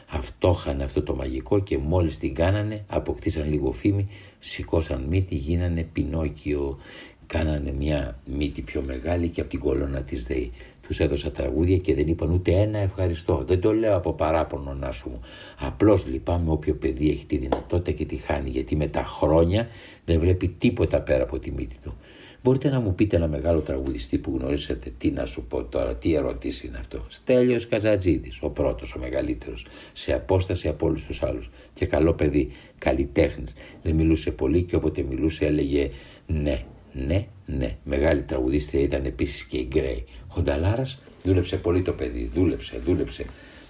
αυτό 0.09 0.57
είχαν 0.59 0.81
αυτό 0.81 1.03
το 1.03 1.15
μαγικό 1.15 1.59
και 1.59 1.79
μόλις 1.79 2.19
την 2.19 2.35
κάνανε 2.35 2.85
αποκτήσαν 2.87 3.49
λίγο 3.51 3.73
φήμη, 3.73 4.09
σηκώσαν 4.39 5.03
μύτη, 5.03 5.35
γίνανε 5.35 5.83
πινόκιο, 5.93 6.79
κάνανε 7.27 7.73
μια 7.73 8.19
μύτη 8.25 8.63
πιο 8.63 8.83
μεγάλη 8.83 9.29
και 9.29 9.41
από 9.41 9.51
την 9.51 9.59
κολόνα 9.59 10.03
της 10.03 10.25
ΔΕΗ. 10.25 10.53
Τους 10.87 11.01
έδωσα 11.01 11.31
τραγούδια 11.31 11.77
και 11.77 11.95
δεν 11.95 12.09
είπαν 12.09 12.31
ούτε 12.31 12.53
ένα 12.53 12.79
ευχαριστώ. 12.79 13.45
Δεν 13.47 13.61
το 13.61 13.73
λέω 13.75 13.97
από 13.97 14.13
παράπονο 14.13 14.75
να 14.75 14.93
σου 14.93 15.09
μου. 15.09 15.21
Απλώς 15.59 16.07
λυπάμαι 16.07 16.51
όποιο 16.51 16.75
παιδί 16.75 17.11
έχει 17.11 17.25
τη 17.27 17.37
δυνατότητα 17.37 17.91
και 17.91 18.05
τη 18.05 18.17
χάνει 18.17 18.51
γιατί 18.51 18.77
με 18.77 18.87
τα 18.87 19.05
χρόνια 19.05 19.69
δεν 20.05 20.21
βλέπει 20.21 20.49
τίποτα 20.49 21.01
πέρα 21.01 21.23
από 21.23 21.39
τη 21.39 21.51
μύτη 21.51 21.77
του. 21.83 21.95
Μπορείτε 22.43 22.69
να 22.69 22.81
μου 22.81 22.95
πείτε 22.95 23.17
ένα 23.17 23.29
μεγάλο 23.29 23.61
τραγουδιστή 23.61 24.19
που 24.19 24.37
γνωρίσατε, 24.39 24.93
τι 24.99 25.11
να 25.11 25.25
σου 25.25 25.43
πω 25.43 25.65
τώρα, 25.65 25.95
τι 25.95 26.15
ερώτηση 26.15 26.67
είναι 26.67 26.79
αυτό. 26.79 27.05
Στέλιος 27.09 27.69
Καζατζίδης, 27.69 28.39
ο 28.43 28.49
πρώτος, 28.51 28.95
ο 28.95 28.99
μεγαλύτερος, 28.99 29.67
σε 29.93 30.13
απόσταση 30.13 30.69
από 30.69 30.87
όλους 30.87 31.05
τους 31.05 31.23
άλλους. 31.23 31.51
Και 31.75 31.87
καλό 31.87 32.13
παιδί, 32.13 32.53
καλλιτέχνης. 32.79 33.53
Δεν 33.83 33.95
μιλούσε 33.95 34.31
πολύ 34.31 34.63
και 34.63 34.77
όποτε 34.77 35.03
μιλούσε 35.03 35.47
έλεγε 35.47 35.91
ναι, 36.27 36.65
ναι, 36.93 37.27
ναι. 37.47 37.77
Μεγάλη 37.85 38.23
τραγουδίστρια 38.23 38.83
ήταν 38.83 39.05
επίσης 39.05 39.45
και 39.45 39.57
η 39.57 39.67
Γκρέι. 39.69 40.05
Ο 40.37 40.41
Νταλάρας 40.41 40.99
δούλεψε 41.23 41.57
πολύ 41.57 41.83
το 41.83 41.93
παιδί, 41.93 42.31
δούλεψε, 42.35 42.81
δούλεψε. 42.85 43.25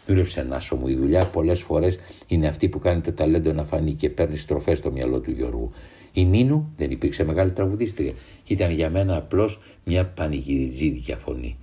Δούλεψε 0.07 0.43
Νάσο 0.43 0.77
μου. 0.77 0.89
Η 0.89 0.95
δουλειά 0.95 1.27
πολλές 1.27 1.61
φορές 1.61 1.99
είναι 2.27 2.49
αυτή 2.49 2.69
που 2.69 2.79
κάνει 2.79 3.01
το 3.01 3.13
ταλέντο 3.13 3.53
να 3.53 3.65
φανεί 3.65 3.93
και 3.93 4.11
παίρνεις 4.11 4.43
στροφές 4.43 4.79
στο 4.79 4.91
μυαλό 4.91 5.21
του 5.21 5.31
Γιώργου. 5.31 5.71
Η 6.13 6.25
Νίνου 6.25 6.73
δεν 6.77 6.91
υπήρξε 6.91 7.25
μεγάλη 7.25 7.53
τραγουδίστρια. 7.53 8.13
Ήταν 8.47 8.71
για 8.71 8.91
μένα 8.91 9.17
απλώς 9.17 9.61
μια 9.85 10.07
πανηγυριτζίδικια 10.07 11.17
φωνή. 11.17 11.57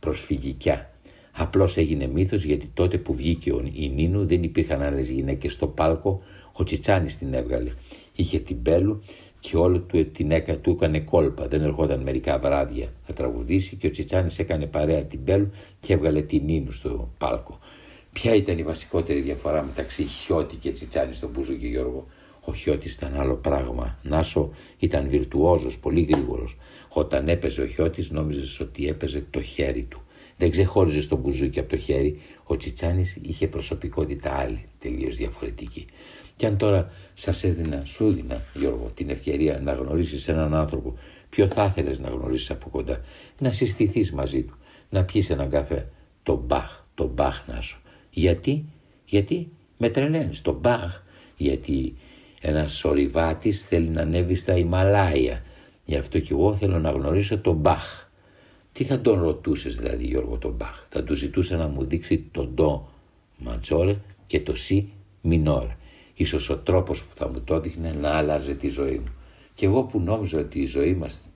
Προσφυγικιά. 0.00 0.90
Απλώς 1.32 1.76
έγινε 1.76 2.06
μύθος 2.06 2.44
γιατί 2.44 2.70
τότε 2.74 2.98
που 2.98 3.14
βγήκε 3.14 3.50
η 3.72 3.88
Νίνου 3.94 4.26
δεν 4.26 4.42
υπήρχαν 4.42 4.82
άλλες 4.82 5.08
γυναίκες 5.08 5.52
στο 5.52 5.66
πάλκο. 5.66 6.22
Ο 6.52 6.64
Τσιτσάνης 6.64 7.18
την 7.18 7.34
έβγαλε. 7.34 7.72
Είχε 8.14 8.38
την 8.38 8.56
Μπέλου 8.56 9.02
και 9.46 9.56
όλο 9.56 9.78
του 9.80 10.10
την 10.10 10.30
έκα, 10.30 10.56
του 10.56 10.70
έκανε 10.70 11.00
κόλπα. 11.00 11.48
Δεν 11.48 11.62
ερχόταν 11.62 12.00
μερικά 12.00 12.38
βράδια 12.38 12.92
να 13.08 13.14
τραγουδήσει 13.14 13.76
και 13.76 13.86
ο 13.86 13.90
Τσιτσάνης 13.90 14.38
έκανε 14.38 14.66
παρέα 14.66 15.04
την 15.04 15.20
Μπέλου 15.20 15.50
και 15.80 15.92
έβγαλε 15.92 16.22
την 16.22 16.44
Νίνου 16.44 16.72
στο 16.72 17.10
πάλκο. 17.18 17.58
Ποια 18.12 18.34
ήταν 18.34 18.58
η 18.58 18.62
βασικότερη 18.62 19.20
διαφορά 19.20 19.62
μεταξύ 19.62 20.04
Χιώτη 20.04 20.56
και 20.56 20.70
Τσιτσάνης 20.72 21.16
στον 21.16 21.30
Μπούζο 21.30 21.52
και 21.52 21.66
Γιώργο; 21.66 22.06
Ο 22.44 22.54
Χιώτης 22.54 22.94
ήταν 22.94 23.20
άλλο 23.20 23.34
πράγμα. 23.34 23.98
Νάσο 24.02 24.50
ήταν 24.78 25.08
βιρτουόζος, 25.08 25.78
πολύ 25.78 26.00
γρήγορος. 26.00 26.56
Όταν 26.88 27.28
έπαιζε 27.28 27.62
ο 27.62 27.66
Χιώτης, 27.66 28.10
νόμιζες 28.10 28.60
ότι 28.60 28.88
έπαιζε 28.88 29.26
το 29.30 29.42
χέρι 29.42 29.82
του. 29.82 30.02
Δεν 30.36 30.50
ξεχώριζε 30.50 31.00
στον 31.00 31.18
μπουζούκι 31.18 31.58
από 31.58 31.68
το 31.68 31.76
χέρι. 31.76 32.20
Ο 32.44 32.56
Τσιτσάνης 32.56 33.18
είχε 33.22 33.48
προσωπικότητα 33.48 34.32
άλλη, 34.32 34.64
τελείως 34.78 35.16
διαφορετική. 35.16 35.86
Και 36.36 36.46
αν 36.46 36.56
τώρα 36.56 36.90
σας 37.14 37.44
έδινα, 37.44 37.84
σου 37.84 38.04
έδινα, 38.06 38.42
Γιώργο, 38.54 38.90
την 38.94 39.10
ευκαιρία 39.10 39.60
να 39.60 39.72
γνωρίσεις 39.72 40.28
έναν 40.28 40.54
άνθρωπο, 40.54 40.94
ποιο 41.30 41.46
θα 41.46 41.64
ήθελες 41.64 41.98
να 41.98 42.08
γνωρίσεις 42.08 42.50
από 42.50 42.68
κοντά, 42.68 43.00
να 43.38 43.50
συστηθείς 43.50 44.12
μαζί 44.12 44.42
του, 44.42 44.56
να 44.90 45.04
πιεις 45.04 45.30
έναν 45.30 45.50
καφέ. 45.50 45.88
Το 46.22 46.36
Μπαχ, 46.46 46.84
το 46.94 47.06
Μπαχ 47.06 47.46
να 47.46 47.60
σου. 47.60 47.80
Γιατί, 48.10 48.64
γιατί 49.04 49.48
με 49.78 49.88
τρελαίνεις, 49.88 50.42
το 50.42 50.52
Μπαχ, 50.52 51.02
γιατί 51.36 51.94
ένας 52.40 52.84
ορειβάτης 52.84 53.64
θέλει 53.64 53.88
να 53.88 54.00
ανέβει 54.00 54.34
στα 54.34 54.56
Ιμαλάια. 54.56 55.42
Γι' 55.84 55.96
αυτό 55.96 56.18
και 56.18 56.32
εγώ 56.32 56.56
θέλω 56.56 56.78
να 56.78 56.90
γνωρίσω 56.90 57.38
τον 57.38 57.56
Μπαχ. 57.56 58.08
Τι 58.72 58.84
θα 58.84 59.00
τον 59.00 59.22
ρωτούσες 59.22 59.76
δηλαδή 59.76 60.04
Γιώργο 60.04 60.36
τον 60.38 60.52
Μπαχ; 60.52 60.86
Θα 60.88 61.02
του 61.04 61.14
ζητούσε 61.14 61.56
να 61.56 61.68
μου 61.68 61.84
δείξει 61.84 62.24
το 62.32 62.46
ντο 62.46 62.88
ματσόρε 63.38 63.96
και 64.26 64.40
το 64.40 64.56
σι 64.56 64.92
μινόρε. 65.20 65.76
Ίσως 66.14 66.50
ο 66.50 66.56
τρόπος 66.56 67.04
που 67.04 67.14
θα 67.14 67.28
μου 67.28 67.40
το 67.40 67.54
έδειχνε 67.54 67.92
να 68.00 68.10
άλλαζε 68.10 68.54
τη 68.54 68.68
ζωή 68.68 68.98
μου. 68.98 69.14
Και 69.54 69.66
εγώ 69.66 69.82
που 69.82 70.00
νόμιζα 70.00 70.38
ότι 70.38 70.60
η 70.60 70.66
ζωή 70.66 70.94
μας 70.94 71.32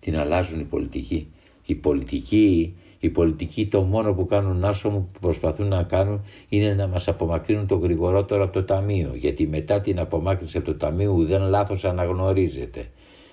την 0.00 0.16
αλλάζουν 0.16 0.60
οι 0.60 0.64
πολιτικοί. 0.64 1.26
Οι 1.66 1.74
πολιτικοί, 1.74 2.74
οι 2.98 3.08
πολιτικοί 3.08 3.66
το 3.66 3.82
μόνο 3.82 4.12
που 4.12 4.26
κάνουν 4.26 4.64
άσο 4.64 4.90
μου 4.90 5.08
που 5.12 5.20
προσπαθούν 5.20 5.68
να 5.68 5.82
κάνουν 5.82 6.24
είναι 6.48 6.74
να 6.74 6.86
μας 6.86 7.08
απομακρύνουν 7.08 7.66
το 7.66 7.76
γρηγορότερο 7.76 8.44
από 8.44 8.52
το 8.52 8.64
ταμείο. 8.64 9.10
Γιατί 9.14 9.46
μετά 9.46 9.80
την 9.80 9.98
απομάκρυνση 9.98 10.56
από 10.56 10.66
το 10.66 10.74
ταμείο 10.74 11.14
δεν 11.14 11.42
λάθος 11.42 11.84
αναγνωρίζεται. 11.84 12.88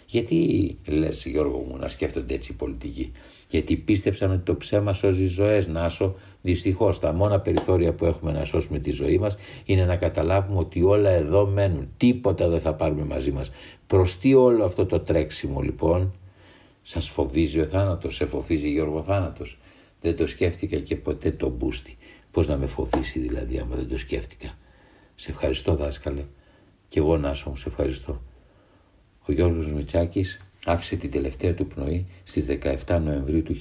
Γιατί 0.05 0.77
λες 0.88 1.26
Γιώργο 1.26 1.57
μου 1.67 1.77
να 1.77 1.88
σκέφτονται 1.88 2.34
έτσι 2.34 2.51
οι 2.51 2.55
πολιτικοί; 2.55 3.11
Γιατί 3.49 3.76
πίστεψαν 3.76 4.31
ότι 4.31 4.41
το 4.43 4.55
ψέμα 4.55 4.93
σώζει 4.93 5.26
ζωές, 5.26 5.67
Νάσο, 5.67 6.15
Δυστυχώς, 6.41 6.99
τα 6.99 7.13
μόνα 7.13 7.39
περιθώρια 7.39 7.93
που 7.93 8.05
έχουμε 8.05 8.31
να 8.31 8.45
σώσουμε 8.45 8.79
τη 8.79 8.91
ζωή 8.91 9.17
μας 9.17 9.35
είναι 9.65 9.85
να 9.85 9.95
καταλάβουμε 9.95 10.59
ότι 10.59 10.83
όλα 10.83 11.09
εδώ 11.09 11.45
μένουν. 11.45 11.89
Τίποτα 11.97 12.47
δεν 12.47 12.61
θα 12.61 12.73
πάρουμε 12.73 13.03
μαζί 13.03 13.31
μας. 13.31 13.51
Προς 13.87 14.17
τι 14.17 14.33
όλο 14.33 14.63
αυτό 14.63 14.85
το 14.85 14.99
τρέξιμο 14.99 15.61
λοιπόν, 15.61 16.13
σας 16.81 17.09
φοβίζει 17.09 17.59
ο 17.59 17.65
θάνατος, 17.65 18.15
σε 18.15 18.25
φοβίζει 18.25 18.69
Γιώργο 18.69 19.01
θάνατος; 19.01 19.57
Δεν 20.01 20.15
το 20.15 20.27
σκέφτηκα 20.27 20.77
και 20.77 20.95
ποτέ 20.95 21.31
το 21.31 21.49
μπούστι. 21.49 21.97
Πώς 22.31 22.47
να 22.47 22.57
με 22.57 22.65
φοβήσει 22.65 23.19
δηλαδή, 23.19 23.59
άμα 23.59 23.75
δεν 23.75 23.87
το 23.87 23.97
σκέφτηκα; 23.97 24.57
Σε 25.15 25.31
ευχαριστώ, 25.31 25.75
δάσκαλε. 25.75 26.23
Και 26.87 26.99
εγώ 26.99 27.17
να 27.17 27.33
σου 27.33 27.55
σε 27.55 27.69
ευχαριστώ. 27.69 28.21
Ο 29.27 29.31
Γιώργος 29.31 29.71
Μητσάκης 29.71 30.39
άφησε 30.65 30.95
την 30.95 31.11
τελευταία 31.11 31.53
του 31.53 31.68
πνοή 31.68 32.06
στις 32.23 32.45
17 32.86 32.99
Νοεμβρίου 33.03 33.44
του 33.44 33.56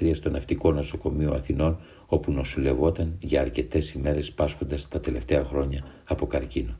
1993 0.00 0.10
στο 0.14 0.30
Ναυτικό 0.30 0.72
Νοσοκομείο 0.72 1.32
Αθηνών 1.32 1.78
όπου 2.06 2.32
νοσηλευόταν 2.32 3.16
για 3.20 3.40
αρκετές 3.40 3.92
ημέρες 3.92 4.32
πάσχοντας 4.32 4.88
τα 4.88 5.00
τελευταία 5.00 5.44
χρόνια 5.44 5.84
από 6.04 6.26
καρκίνο. 6.26 6.78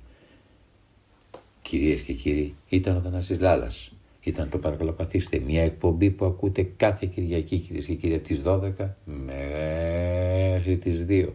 Κυρίες 1.63 2.03
και 2.03 2.13
κύριοι, 2.13 2.55
ήταν 2.69 2.97
ο 2.97 3.01
Θανάσης 3.01 3.41
Λάλας. 3.41 3.93
Ήταν 4.21 4.49
το 4.49 4.59
παρακαλώ 4.59 4.93
καθίστε 4.93 5.39
μια 5.39 5.63
εκπομπή 5.63 6.11
που 6.11 6.25
ακούτε 6.25 6.63
κάθε 6.77 7.07
Κυριακή 7.15 7.59
κυρίες 7.59 7.87
και 7.87 7.95
κύριοι 7.95 8.15
από 8.15 8.25
τις 8.25 8.43
12 8.45 8.71
μέχρι 9.05 10.77
τις 10.77 11.05
2 11.09 11.29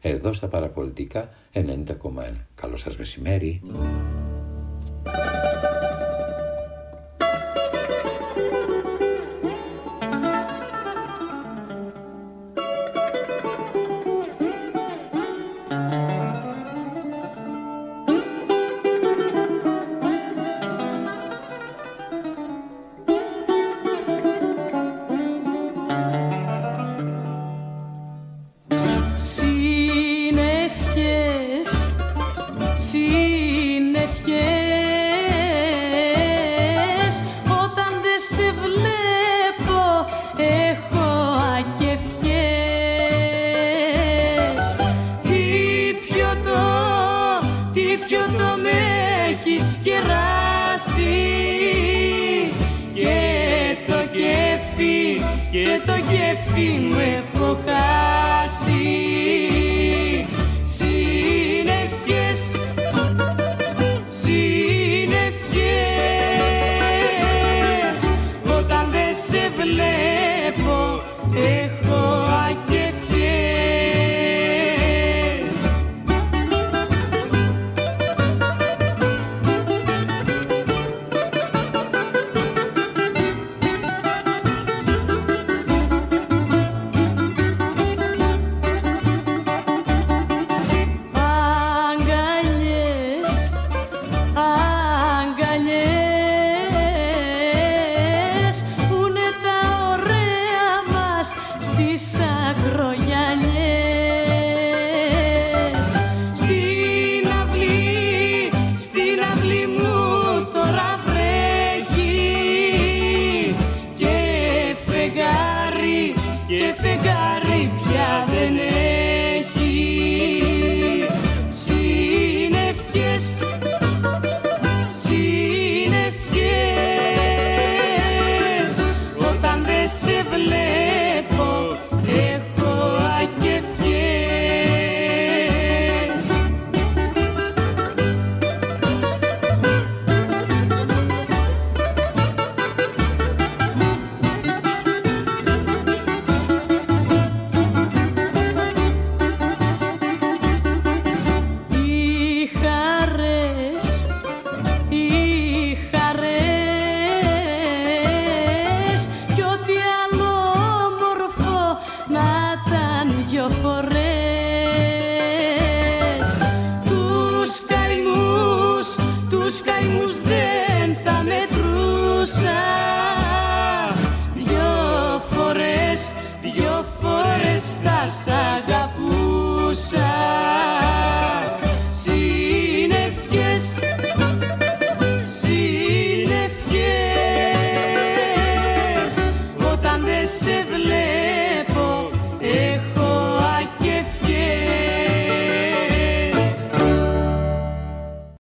εδώ 0.00 0.32
στα 0.32 0.48
παραπολιτικά 0.48 1.28
90,1. 1.52 1.64
Καλό 2.54 2.76
σας 2.76 2.96
μεσημέρι. 2.96 3.60